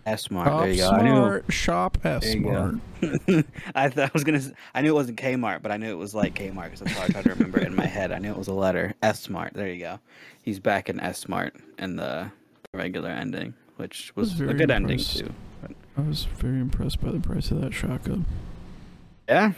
S-Mart. 0.05 0.47
There 0.63 0.69
you 0.71 0.77
go. 0.77 0.89
I 0.89 1.01
knew. 1.03 1.09
smart. 1.15 1.53
Shop 1.53 1.97
S-Mart. 2.03 2.75
I 3.75 3.89
thought 3.89 4.09
I 4.09 4.11
was 4.13 4.23
gonna. 4.23 4.41
I 4.73 4.81
knew 4.81 4.89
it 4.89 4.95
wasn't 4.95 5.19
Kmart, 5.19 5.61
but 5.61 5.71
I 5.71 5.77
knew 5.77 5.91
it 5.91 5.97
was 5.97 6.15
like 6.15 6.33
Kmart 6.33 6.63
because 6.65 6.79
that's 6.79 6.93
how 6.93 7.03
I 7.03 7.07
tried 7.09 7.25
to 7.25 7.29
remember 7.29 7.59
it 7.59 7.67
in 7.67 7.75
my 7.75 7.85
head. 7.97 8.11
I 8.11 8.17
knew 8.17 8.31
it 8.31 8.37
was 8.37 8.47
a 8.47 8.53
letter. 8.53 8.95
S-Mart. 9.03 9.53
There 9.53 9.67
you 9.67 9.79
go. 9.79 9.99
He's 10.41 10.59
back 10.59 10.89
in 10.89 10.99
S-Mart 10.99 11.53
in 11.77 11.95
the 11.97 12.31
regular 12.73 13.09
ending, 13.09 13.53
which 13.75 14.11
was 14.15 14.31
was 14.39 14.49
a 14.49 14.53
good 14.53 14.71
ending 14.71 14.99
impressed. 14.99 15.19
too. 15.19 15.33
I 15.97 16.01
was 16.01 16.23
very 16.25 16.59
impressed 16.59 17.01
by 17.01 17.11
the 17.11 17.19
price 17.19 17.51
of 17.51 17.61
that 17.61 17.73
shotgun. 17.73 18.25
Yeah. 19.27 19.51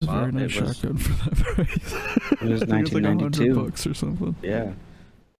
It 0.00 0.06
was 0.06 0.08
a 0.08 0.12
Well, 0.12 0.20
very 0.20 0.32
nice 0.32 0.56
it 0.56 0.62
was- 0.62 0.76
shotgun 0.78 0.96
for 0.98 1.12
that 1.30 1.36
price. 1.44 1.92
It 2.32 2.48
was 2.48 2.62
I 2.62 2.66
think 2.66 2.86
it's 2.86 2.92
like 2.94 3.04
1992. 3.04 3.54
bucks 3.54 3.86
or 3.86 3.94
something. 3.94 4.36
Yeah. 4.42 4.72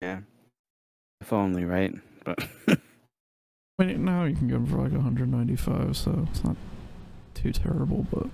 Yeah. 0.03 0.21
If 1.21 1.33
only, 1.33 1.65
right? 1.65 1.95
But 2.25 2.47
I 3.79 3.85
mean, 3.85 4.05
now 4.05 4.25
you 4.25 4.35
can 4.35 4.49
get 4.49 4.55
them 4.55 4.67
for 4.67 4.79
like 4.79 4.93
195, 4.93 5.97
so 5.97 6.27
it's 6.31 6.43
not 6.45 6.57
too 7.35 7.53
terrible, 7.53 8.07
but 8.13 8.27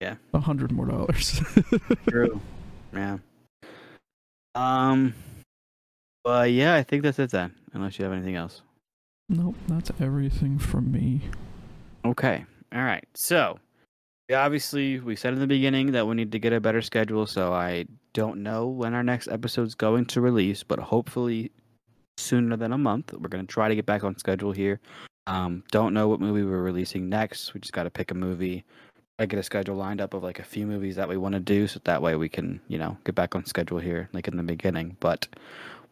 Yeah. 0.00 0.16
a 0.34 0.40
hundred 0.40 0.72
more 0.72 0.86
dollars. 0.86 1.40
true. 2.08 2.40
Yeah. 2.92 3.18
Um. 4.56 5.14
But 6.24 6.50
yeah, 6.50 6.74
I 6.74 6.82
think 6.82 7.02
that's 7.04 7.18
it 7.20 7.30
then. 7.30 7.54
Unless 7.72 7.98
you 7.98 8.04
have 8.04 8.12
anything 8.12 8.34
else. 8.36 8.62
nope, 9.28 9.54
that's 9.68 9.90
everything 10.00 10.58
from 10.58 10.90
me. 10.92 11.22
Okay. 12.04 12.44
All 12.74 12.82
right. 12.82 13.04
So, 13.14 13.54
we 13.54 13.60
obviously, 14.32 15.00
we 15.00 15.16
said 15.16 15.32
in 15.32 15.40
the 15.40 15.46
beginning 15.46 15.92
that 15.92 16.06
we 16.06 16.14
need 16.14 16.32
to 16.32 16.38
get 16.38 16.52
a 16.52 16.60
better 16.60 16.82
schedule. 16.82 17.26
So, 17.26 17.52
I 17.52 17.86
don't 18.12 18.42
know 18.42 18.66
when 18.66 18.94
our 18.94 19.02
next 19.02 19.28
episode's 19.28 19.74
going 19.74 20.06
to 20.06 20.20
release, 20.20 20.62
but 20.62 20.78
hopefully 20.78 21.50
sooner 22.20 22.56
than 22.56 22.72
a 22.72 22.78
month. 22.78 23.12
We're 23.12 23.28
going 23.28 23.46
to 23.46 23.52
try 23.52 23.68
to 23.68 23.74
get 23.74 23.86
back 23.86 24.04
on 24.04 24.16
schedule 24.18 24.52
here. 24.52 24.80
Um, 25.26 25.64
don't 25.70 25.94
know 25.94 26.08
what 26.08 26.20
movie 26.20 26.42
we're 26.42 26.62
releasing 26.62 27.08
next. 27.08 27.54
We 27.54 27.60
just 27.60 27.72
got 27.72 27.84
to 27.84 27.90
pick 27.90 28.10
a 28.10 28.14
movie. 28.14 28.64
I 29.18 29.26
get 29.26 29.38
a 29.38 29.42
schedule 29.42 29.76
lined 29.76 30.00
up 30.00 30.14
of 30.14 30.22
like 30.22 30.38
a 30.38 30.44
few 30.44 30.66
movies 30.66 30.96
that 30.96 31.08
we 31.08 31.16
want 31.16 31.34
to 31.34 31.40
do, 31.40 31.66
so 31.66 31.80
that 31.84 32.00
way 32.00 32.16
we 32.16 32.28
can, 32.28 32.60
you 32.68 32.78
know, 32.78 32.96
get 33.04 33.14
back 33.14 33.34
on 33.34 33.44
schedule 33.44 33.78
here, 33.78 34.08
like 34.12 34.28
in 34.28 34.36
the 34.36 34.42
beginning. 34.42 34.96
But 34.98 35.28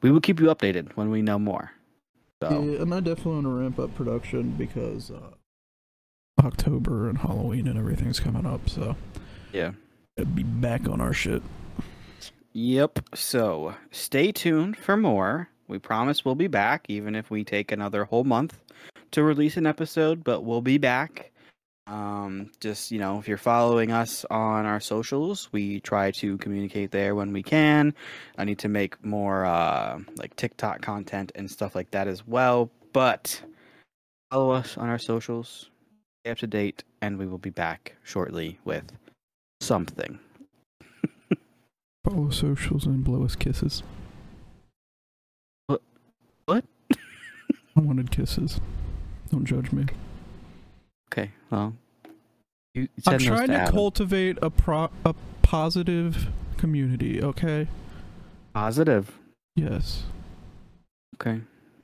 we 0.01 0.11
will 0.11 0.21
keep 0.21 0.41
you 0.41 0.47
updated 0.47 0.93
when 0.95 1.11
we 1.11 1.21
know 1.21 1.39
more. 1.39 1.73
So, 2.43 2.51
Yeah, 2.51 2.83
and 2.83 2.95
I 2.95 3.01
definitely 3.01 3.33
want 3.33 3.45
to 3.45 3.51
ramp 3.51 3.79
up 3.79 3.95
production 3.95 4.53
because 4.53 5.11
uh, 5.11 5.33
October 6.41 7.09
and 7.09 7.19
Halloween 7.19 7.69
and 7.69 7.79
everything's 7.79 8.21
coming 8.21 8.47
up, 8.47 8.69
so 8.69 8.97
yeah. 9.53 9.73
I'd 10.19 10.35
be 10.35 10.43
back 10.43 10.89
on 10.89 11.01
our 11.01 11.13
shit. 11.13 11.43
Yep. 12.53 13.01
So 13.15 13.75
stay 13.91 14.33
tuned 14.33 14.77
for 14.77 14.97
more. 14.97 15.49
We 15.69 15.79
promise 15.79 16.25
we'll 16.25 16.35
be 16.35 16.49
back, 16.49 16.87
even 16.89 17.15
if 17.15 17.31
we 17.31 17.45
take 17.45 17.71
another 17.71 18.05
whole 18.05 18.25
month 18.25 18.59
to 19.13 19.23
release 19.23 19.57
an 19.57 19.67
episode, 19.67 20.25
but 20.25 20.43
we'll 20.43 20.63
be 20.63 20.79
back. 20.79 21.31
Um, 21.87 22.51
just, 22.61 22.91
you 22.91 22.99
know, 22.99 23.19
if 23.19 23.27
you're 23.29 23.39
following 23.39 23.93
us 23.93 24.25
on 24.31 24.67
our 24.67 24.81
socials, 24.81 25.49
we 25.53 25.81
try 25.81 26.11
to 26.13 26.37
communicate 26.39 26.91
there 26.91 27.15
when 27.15 27.33
we 27.33 27.43
can. 27.43 27.95
I 28.37 28.45
need 28.45 28.59
to 28.59 28.69
make 28.69 29.03
more, 29.05 29.47
uh, 29.47 30.01
like 30.17 30.37
TikTok 30.37 30.83
content 30.83 31.33
and 31.35 31.51
stuff 31.51 31.75
like 31.75 31.91
that 31.93 32.07
as 32.07 32.27
well. 32.27 32.71
But 32.93 33.41
follow 34.31 34.51
us 34.51 34.77
on 34.77 34.89
our 34.89 34.99
socials, 34.99 35.71
up 36.27 36.39
to 36.39 36.47
date, 36.47 36.85
and 37.01 37.19
we 37.19 37.27
will 37.27 37.39
be 37.39 37.51
back 37.51 37.95
shortly 38.03 38.59
with 38.65 38.93
something. 39.61 40.19
Follow 42.05 42.31
socials 42.31 42.87
and 42.87 43.05
blow 43.05 43.25
us 43.25 43.35
kisses. 43.37 43.83
What- 45.67 45.83
what? 46.47 46.65
I 47.77 47.81
wanted 47.81 48.11
kisses. 48.11 48.61
Don't 49.31 49.45
judge 49.45 49.73
me. 49.73 49.87
Okay, 51.13 51.31
well, 51.51 51.75
you 52.75 52.89
I'm 53.07 53.19
trying 53.19 53.49
to 53.49 53.55
Adam. 53.55 53.75
cultivate 53.75 54.39
a 54.43 54.51
pro 54.51 54.91
a 55.05 55.15
positive 55.43 56.29
community. 56.59 57.23
Okay. 57.23 57.67
positive. 58.55 59.19
Yes. 59.57 60.05
Okay, 61.21 61.41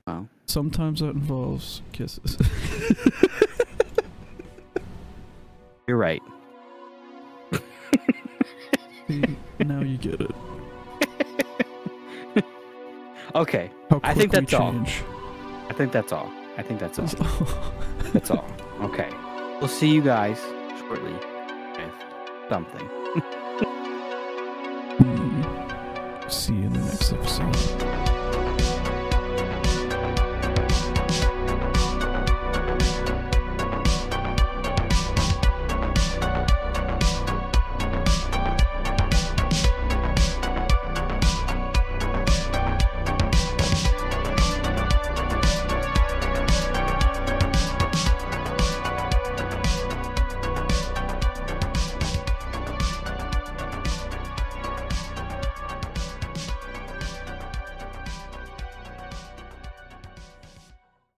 well, 0.07 0.29
Sometimes 0.47 0.99
that 1.01 1.09
involves 1.09 1.81
kisses. 1.91 2.37
you're 5.87 5.97
right. 5.97 6.21
Now 9.59 9.81
you 9.81 9.97
get 9.97 10.19
it. 10.21 10.31
Okay, 13.35 13.69
How 13.89 13.99
I 14.03 14.13
think 14.13 14.31
that's 14.31 14.53
all. 14.53 14.71
change. 14.71 15.03
I 15.69 15.73
think 15.73 15.91
that's 15.91 16.13
all. 16.13 16.31
I 16.57 16.61
think 16.61 16.79
that's 16.79 16.97
all. 16.99 17.05
That's 17.05 17.21
all. 17.21 17.37
That's 18.13 18.31
all. 18.31 18.45
Okay, 18.81 19.09
we'll 19.59 19.67
see 19.67 19.89
you 19.89 20.01
guys 20.01 20.39
shortly 20.79 21.11
with 21.11 21.91
something. 22.47 22.87
Hmm. 24.99 26.29
See 26.29 26.53
you 26.53 26.63
in 26.63 26.73
the 26.73 26.79
next 26.79 27.11
episode. 27.11 27.74